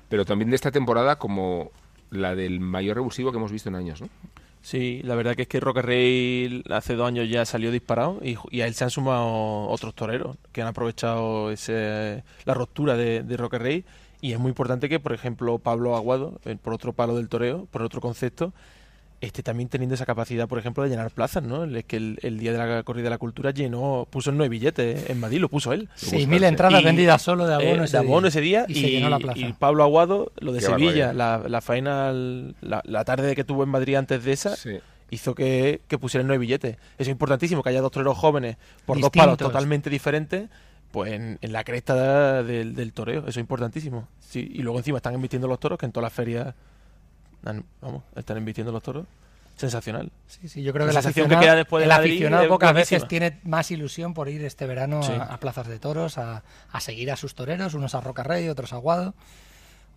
pero 0.08 0.24
también 0.24 0.50
de 0.50 0.56
esta 0.56 0.70
temporada 0.70 1.16
como 1.16 1.70
la 2.10 2.34
del 2.34 2.60
mayor 2.60 2.96
revulsivo 2.96 3.32
que 3.32 3.38
hemos 3.38 3.50
visto 3.52 3.68
en 3.68 3.74
años, 3.74 4.00
¿no? 4.00 4.08
Sí, 4.62 5.00
la 5.04 5.14
verdad 5.14 5.36
que 5.36 5.42
es 5.42 5.48
que 5.48 5.60
Roque 5.60 5.80
Rey 5.82 6.62
hace 6.70 6.94
dos 6.96 7.06
años 7.06 7.28
ya 7.28 7.44
salió 7.44 7.70
disparado 7.70 8.18
y, 8.22 8.36
y 8.50 8.62
a 8.62 8.66
él 8.66 8.74
se 8.74 8.82
han 8.82 8.90
sumado 8.90 9.68
otros 9.68 9.94
toreros 9.94 10.36
que 10.50 10.60
han 10.60 10.66
aprovechado 10.68 11.52
ese, 11.52 12.24
la 12.44 12.54
ruptura 12.54 12.96
de, 12.96 13.22
de 13.22 13.36
Roque 13.36 13.58
Rey 13.58 13.84
y 14.20 14.32
es 14.32 14.40
muy 14.40 14.48
importante 14.48 14.88
que, 14.88 14.98
por 14.98 15.12
ejemplo, 15.12 15.58
Pablo 15.58 15.94
Aguado, 15.94 16.40
eh, 16.46 16.56
por 16.60 16.72
otro 16.72 16.92
palo 16.94 17.14
del 17.16 17.28
toreo, 17.28 17.66
por 17.70 17.82
otro 17.82 18.00
concepto, 18.00 18.52
esté 19.20 19.42
también 19.42 19.68
teniendo 19.68 19.94
esa 19.94 20.04
capacidad, 20.04 20.46
por 20.46 20.58
ejemplo, 20.58 20.82
de 20.82 20.90
llenar 20.90 21.10
plazas, 21.10 21.42
¿no? 21.42 21.64
Es 21.64 21.84
que 21.84 21.96
el, 21.96 22.18
el 22.22 22.38
día 22.38 22.52
de 22.52 22.58
la 22.58 22.82
corrida 22.82 23.04
de 23.04 23.10
la 23.10 23.18
cultura 23.18 23.50
llenó, 23.50 24.06
puso 24.10 24.30
nueve 24.32 24.50
billetes 24.50 25.08
en 25.08 25.18
Madrid, 25.20 25.40
lo 25.40 25.48
puso 25.48 25.72
él. 25.72 25.88
Seis 25.94 26.28
mil 26.28 26.44
entradas 26.44 26.80
Y- 26.82 26.84
vendidas 26.84 27.22
solo 27.22 27.46
de 27.46 27.54
abono 27.54 27.82
eh, 27.82 27.84
ese 27.86 27.92
de 27.96 27.98
abono 27.98 28.20
día. 28.22 28.28
ese 28.28 28.40
día 28.42 28.64
Y 28.68 28.74
se 28.74 28.90
llenó 28.90 29.08
la 29.08 29.18
plaza. 29.18 29.38
y 29.38 29.52
Pablo 29.54 29.82
Aguado, 29.84 30.32
lo 30.38 30.52
de 30.52 30.60
Qué 30.60 30.66
Sevilla, 30.66 31.12
la, 31.12 31.42
la 31.48 31.60
faena, 31.60 32.12
la, 32.12 32.82
la 32.84 33.04
tarde 33.04 33.34
que 33.34 33.44
tuvo 33.44 33.62
en 33.62 33.70
Madrid 33.70 33.94
antes 33.96 34.22
de 34.22 34.32
esa, 34.32 34.54
Sí. 34.54 34.78
hizo 35.10 35.34
que, 35.34 35.80
que 35.88 35.98
pusieran 35.98 36.26
nueve 36.26 36.40
billetes. 36.40 36.76
Eso 36.76 36.82
es 36.98 37.08
importantísimo, 37.08 37.62
que 37.62 37.70
haya 37.70 37.80
dos 37.80 37.90
toreros 37.92 38.18
jóvenes 38.18 38.56
por 38.84 39.00
dos 39.00 39.10
palos 39.10 39.38
totalmente 39.38 39.88
diferentes, 39.88 40.48
pues 40.90 41.12
en, 41.12 41.38
en 41.40 41.52
la 41.52 41.64
cresta 41.64 42.42
del, 42.42 42.74
del 42.74 42.92
toreo. 42.92 43.20
Eso 43.20 43.30
es 43.30 43.36
importantísimo. 43.38 44.08
Sí, 44.20 44.46
y 44.52 44.58
luego 44.62 44.78
encima 44.78 44.98
están 44.98 45.14
invirtiendo 45.14 45.48
los 45.48 45.58
toros, 45.58 45.78
que 45.78 45.86
en 45.86 45.92
todas 45.92 46.04
las 46.04 46.12
ferias 46.12 46.54
han- 47.46 47.64
vamos, 47.80 48.02
están 48.14 48.36
invirtiendo 48.38 48.72
los 48.72 48.82
toros. 48.82 49.06
Sensacional. 49.56 50.12
Sí, 50.26 50.50
sí, 50.50 50.62
yo 50.62 50.70
creo 50.74 50.84
La 50.84 50.92
que 50.92 50.98
el 50.98 51.02
sensación 51.02 51.30
que 51.30 51.38
queda 51.38 51.54
después 51.54 51.80
de 51.80 51.84
el 51.84 51.96
Madrid 51.96 52.10
aficionado 52.10 52.42
es 52.42 52.48
pocas 52.50 52.72
buenísima. 52.72 52.96
veces 52.98 53.08
tiene 53.08 53.40
más 53.44 53.70
ilusión 53.70 54.12
por 54.12 54.28
ir 54.28 54.44
este 54.44 54.66
verano 54.66 55.02
Sí. 55.02 55.12
a, 55.12 55.22
a 55.22 55.40
plazas 55.40 55.66
de 55.66 55.78
toros, 55.78 56.18
a, 56.18 56.42
a 56.70 56.80
seguir 56.80 57.10
a 57.10 57.16
sus 57.16 57.34
toreros, 57.34 57.72
unos 57.72 57.94
a 57.94 58.02
Roca 58.02 58.22
Rey, 58.22 58.50
otros 58.50 58.74
a 58.74 58.76
Guado, 58.76 59.14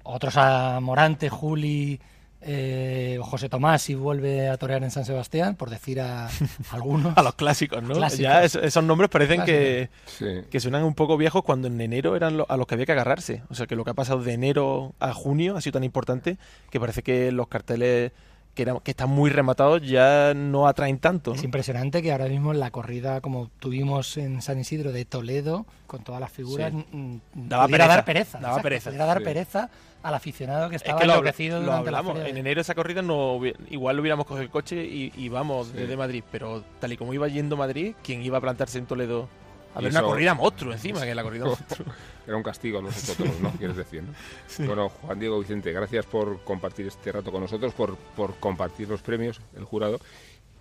otros 0.04 0.38
a 0.38 0.80
Morante, 0.80 1.28
Juli, 1.30 2.00
eh, 2.42 3.18
o 3.20 3.24
José 3.26 3.50
Tomás 3.50 3.82
si 3.82 3.96
vuelve 3.96 4.50
a 4.50 4.58
torear 4.58 4.84
en 4.84 4.92
San 4.92 5.04
Sebastián, 5.06 5.56
por 5.56 5.70
decir 5.70 6.00
a 6.02 6.30
algunos. 6.72 7.18
A 7.18 7.24
los 7.24 7.36
clásicos, 7.36 7.84
¿no? 7.84 7.94
Clásicos. 7.96 8.24
Ya 8.24 8.44
es- 8.44 8.56
esos 8.56 8.84
nombres 8.84 9.10
parecen 9.10 9.44
que, 9.44 9.90
Sí. 10.06 10.26
que 10.50 10.60
suenan 10.60 10.84
un 10.84 10.96
poco 10.96 11.18
viejos 11.18 11.44
cuando 11.44 11.68
en 11.68 11.80
enero 11.82 12.16
eran 12.16 12.38
lo- 12.38 12.46
a 12.50 12.58
los 12.58 12.66
que 12.68 12.76
había 12.76 12.86
que 12.86 12.94
agarrarse. 12.94 13.44
O 13.50 13.56
sea, 13.56 13.68
que 13.68 13.76
lo 13.76 13.84
que 13.84 13.92
ha 13.92 13.96
pasado 13.96 14.24
de 14.24 14.34
enero 14.34 14.94
a 15.00 15.14
junio 15.14 15.58
ha 15.58 15.62
sido 15.62 15.74
tan 15.74 15.84
importante 15.84 16.38
que 16.70 16.80
parece 16.80 17.04
que 17.04 17.32
los 17.32 17.48
carteles 17.48 18.12
que, 18.56 18.66
que 18.84 18.92
están 18.92 19.10
muy 19.10 19.30
rematados 19.30 19.82
ya 19.82 20.34
no 20.34 20.68
atraen 20.68 21.00
tanto. 21.00 21.32
¿no? 21.32 21.38
Es 21.38 21.44
impresionante 21.44 22.02
que 22.02 22.12
ahora 22.12 22.26
mismo 22.28 22.52
en 22.54 22.60
la 22.60 22.72
corrida 22.72 23.22
como 23.22 23.50
tuvimos 23.60 24.18
en 24.18 24.42
San 24.42 24.60
Isidro 24.60 24.92
de 24.92 25.06
Toledo, 25.06 25.66
con 25.88 26.04
todas 26.04 26.20
las 26.22 26.32
figuras, 26.32 26.72
Sí. 26.72 26.86
mm, 26.92 27.16
Daba 27.48 27.66
pudiera 27.66 27.86
pereza, 27.86 27.96
dar 27.96 28.06
pereza. 28.06 28.40
daba 28.40 28.62
pereza. 28.62 28.90
pudiera 28.90 29.06
dar 29.06 29.24
pereza 29.24 29.70
al 30.02 30.14
aficionado 30.14 30.70
que 30.70 30.78
Es 30.78 30.82
estaba 30.82 31.00
que 31.00 31.06
lo, 31.08 31.14
enloquecido 31.14 31.60
lo 31.60 31.66
durante 31.66 31.92
la 31.92 32.00
En 32.28 32.38
enero 32.38 32.62
esa 32.62 32.74
corrida 32.76 33.02
no 33.02 33.36
hubi- 33.38 33.56
igual 33.70 33.96
lo 33.98 34.02
hubiéramos 34.02 34.26
cogido 34.26 34.44
el 34.44 34.50
coche 34.50 34.84
y, 34.86 35.12
y 35.16 35.30
vamos 35.30 35.68
Sí. 35.68 35.74
desde 35.78 35.98
Madrid. 35.98 36.24
Pero 36.32 36.64
tal 36.80 36.94
y 36.94 36.98
como 36.98 37.14
iba 37.14 37.28
yendo 37.28 37.58
Madrid, 37.58 37.96
¿quién 38.04 38.22
iba 38.24 38.38
a 38.38 38.42
plantarse 38.42 38.78
en 38.78 38.86
Toledo? 38.86 39.28
A 39.76 39.82
Y 39.82 39.84
ver 39.84 39.92
una 39.94 40.02
corrida 40.02 40.34
monstruo 40.34 40.74
encima, 40.74 41.02
que 41.02 41.14
la 41.14 41.24
corrida 41.24 41.46
monstruo. 41.48 41.88
Era 42.28 42.36
un 42.38 42.44
castigo 42.44 42.80
a 42.80 42.82
los 42.82 43.10
otros, 43.10 43.40
¿no? 43.40 43.52
Quieres 43.52 43.78
decir, 43.78 44.04
¿no? 44.04 44.14
Bueno, 44.66 44.90
Juan 44.90 45.20
Diego 45.20 45.40
Vicente, 45.40 45.72
gracias 45.72 46.06
por 46.06 46.42
compartir 46.44 46.88
este 46.88 47.12
rato 47.12 47.32
con 47.32 47.42
nosotros, 47.42 47.74
por, 47.74 47.96
por 48.16 48.36
compartir 48.36 48.88
los 48.90 49.02
premios, 49.02 49.42
el 49.56 49.64
jurado. 49.66 50.00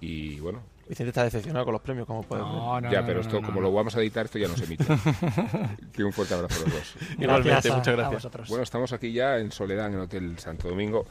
Y 0.01 0.39
bueno, 0.39 0.63
Vicente 0.89 1.09
está 1.09 1.25
decepcionado 1.25 1.65
con 1.65 1.73
los 1.73 1.83
premios, 1.83 2.07
como 2.07 2.23
puedes 2.23 2.45
ver. 2.45 2.55
No, 2.55 2.81
no, 2.81 2.91
ya, 2.93 3.01
no, 3.01 3.07
pero 3.07 3.19
no, 3.19 3.27
esto, 3.27 3.41
no, 3.41 3.47
como 3.49 3.61
no. 3.61 3.67
lo 3.67 3.73
vamos 3.75 3.97
a 3.97 4.01
editar, 4.01 4.27
esto 4.27 4.39
ya 4.39 4.47
no 4.49 4.57
se 4.57 4.65
emite. 4.65 4.85
que 5.93 6.05
un 6.05 6.13
fuerte 6.13 6.35
abrazo 6.35 6.63
a 6.63 6.65
los 6.69 6.73
dos. 6.75 6.95
Igualmente, 7.19 7.49
Gracias 7.51 7.75
a- 7.75 7.77
muchas 7.77 7.95
gracias. 7.97 8.15
vosotros. 8.23 8.49
Bueno, 8.49 8.63
estamos 8.63 8.93
aquí 8.93 9.13
ya 9.13 9.39
en 9.39 9.51
Soledad, 9.51 9.89
en 9.89 9.95
el 9.95 10.01
Hotel 10.03 10.39
Santo 10.39 10.69
Domingo. 10.69 11.05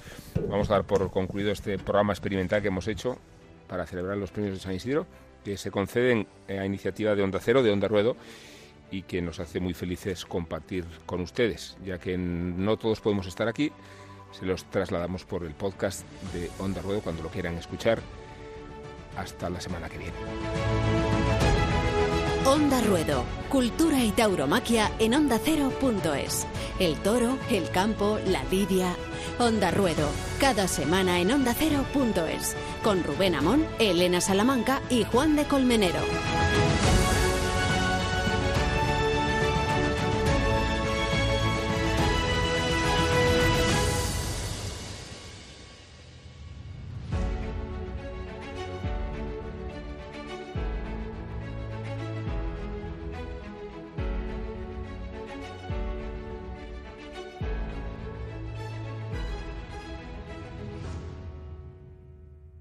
Vamos 0.47 0.69
a 0.71 0.75
dar 0.75 0.83
por 0.85 1.11
concluido 1.11 1.51
este 1.51 1.77
programa 1.77 2.13
experimental 2.13 2.61
que 2.61 2.69
hemos 2.69 2.87
hecho 2.87 3.17
para 3.67 3.85
celebrar 3.85 4.17
los 4.17 4.31
premios 4.31 4.53
de 4.55 4.59
San 4.61 4.73
Isidro, 4.73 5.05
que 5.43 5.57
se 5.57 5.71
conceden 5.71 6.27
eh, 6.47 6.59
a 6.59 6.65
iniciativa 6.65 7.15
de 7.15 7.23
Onda 7.23 7.39
Cero, 7.41 7.63
de 7.63 7.71
Onda 7.71 7.87
Ruedo, 7.87 8.15
y 8.91 9.03
que 9.03 9.21
nos 9.21 9.39
hace 9.39 9.59
muy 9.59 9.73
felices 9.73 10.25
compartir 10.25 10.85
con 11.05 11.21
ustedes, 11.21 11.77
ya 11.85 11.99
que 11.99 12.17
no 12.17 12.77
todos 12.77 13.01
podemos 13.01 13.27
estar 13.27 13.47
aquí. 13.47 13.71
Se 14.31 14.45
los 14.45 14.65
trasladamos 14.65 15.25
por 15.25 15.43
el 15.43 15.53
podcast 15.53 16.05
de 16.33 16.49
Onda 16.59 16.81
Ruedo 16.81 17.01
cuando 17.01 17.23
lo 17.23 17.29
quieran 17.29 17.55
escuchar. 17.55 18.01
Hasta 19.17 19.49
la 19.49 19.59
semana 19.59 19.89
que 19.89 19.97
viene. 19.97 20.13
Onda 22.47 22.79
Ruedo, 22.79 23.25
cultura 23.49 24.01
y 24.01 24.11
tauromaquia 24.11 24.89
en 24.99 25.15
ondacero.es. 25.15 26.47
El 26.79 26.95
toro, 26.95 27.37
el 27.49 27.69
campo, 27.71 28.19
la 28.25 28.41
lidia. 28.45 28.95
Onda 29.37 29.69
Ruedo, 29.69 30.07
cada 30.39 30.69
semana 30.69 31.19
en 31.19 31.31
ondacero.es. 31.31 32.55
Con 32.85 33.03
Rubén 33.03 33.35
Amón, 33.35 33.67
Elena 33.79 34.21
Salamanca 34.21 34.81
y 34.89 35.03
Juan 35.03 35.35
de 35.35 35.43
Colmenero. 35.43 35.99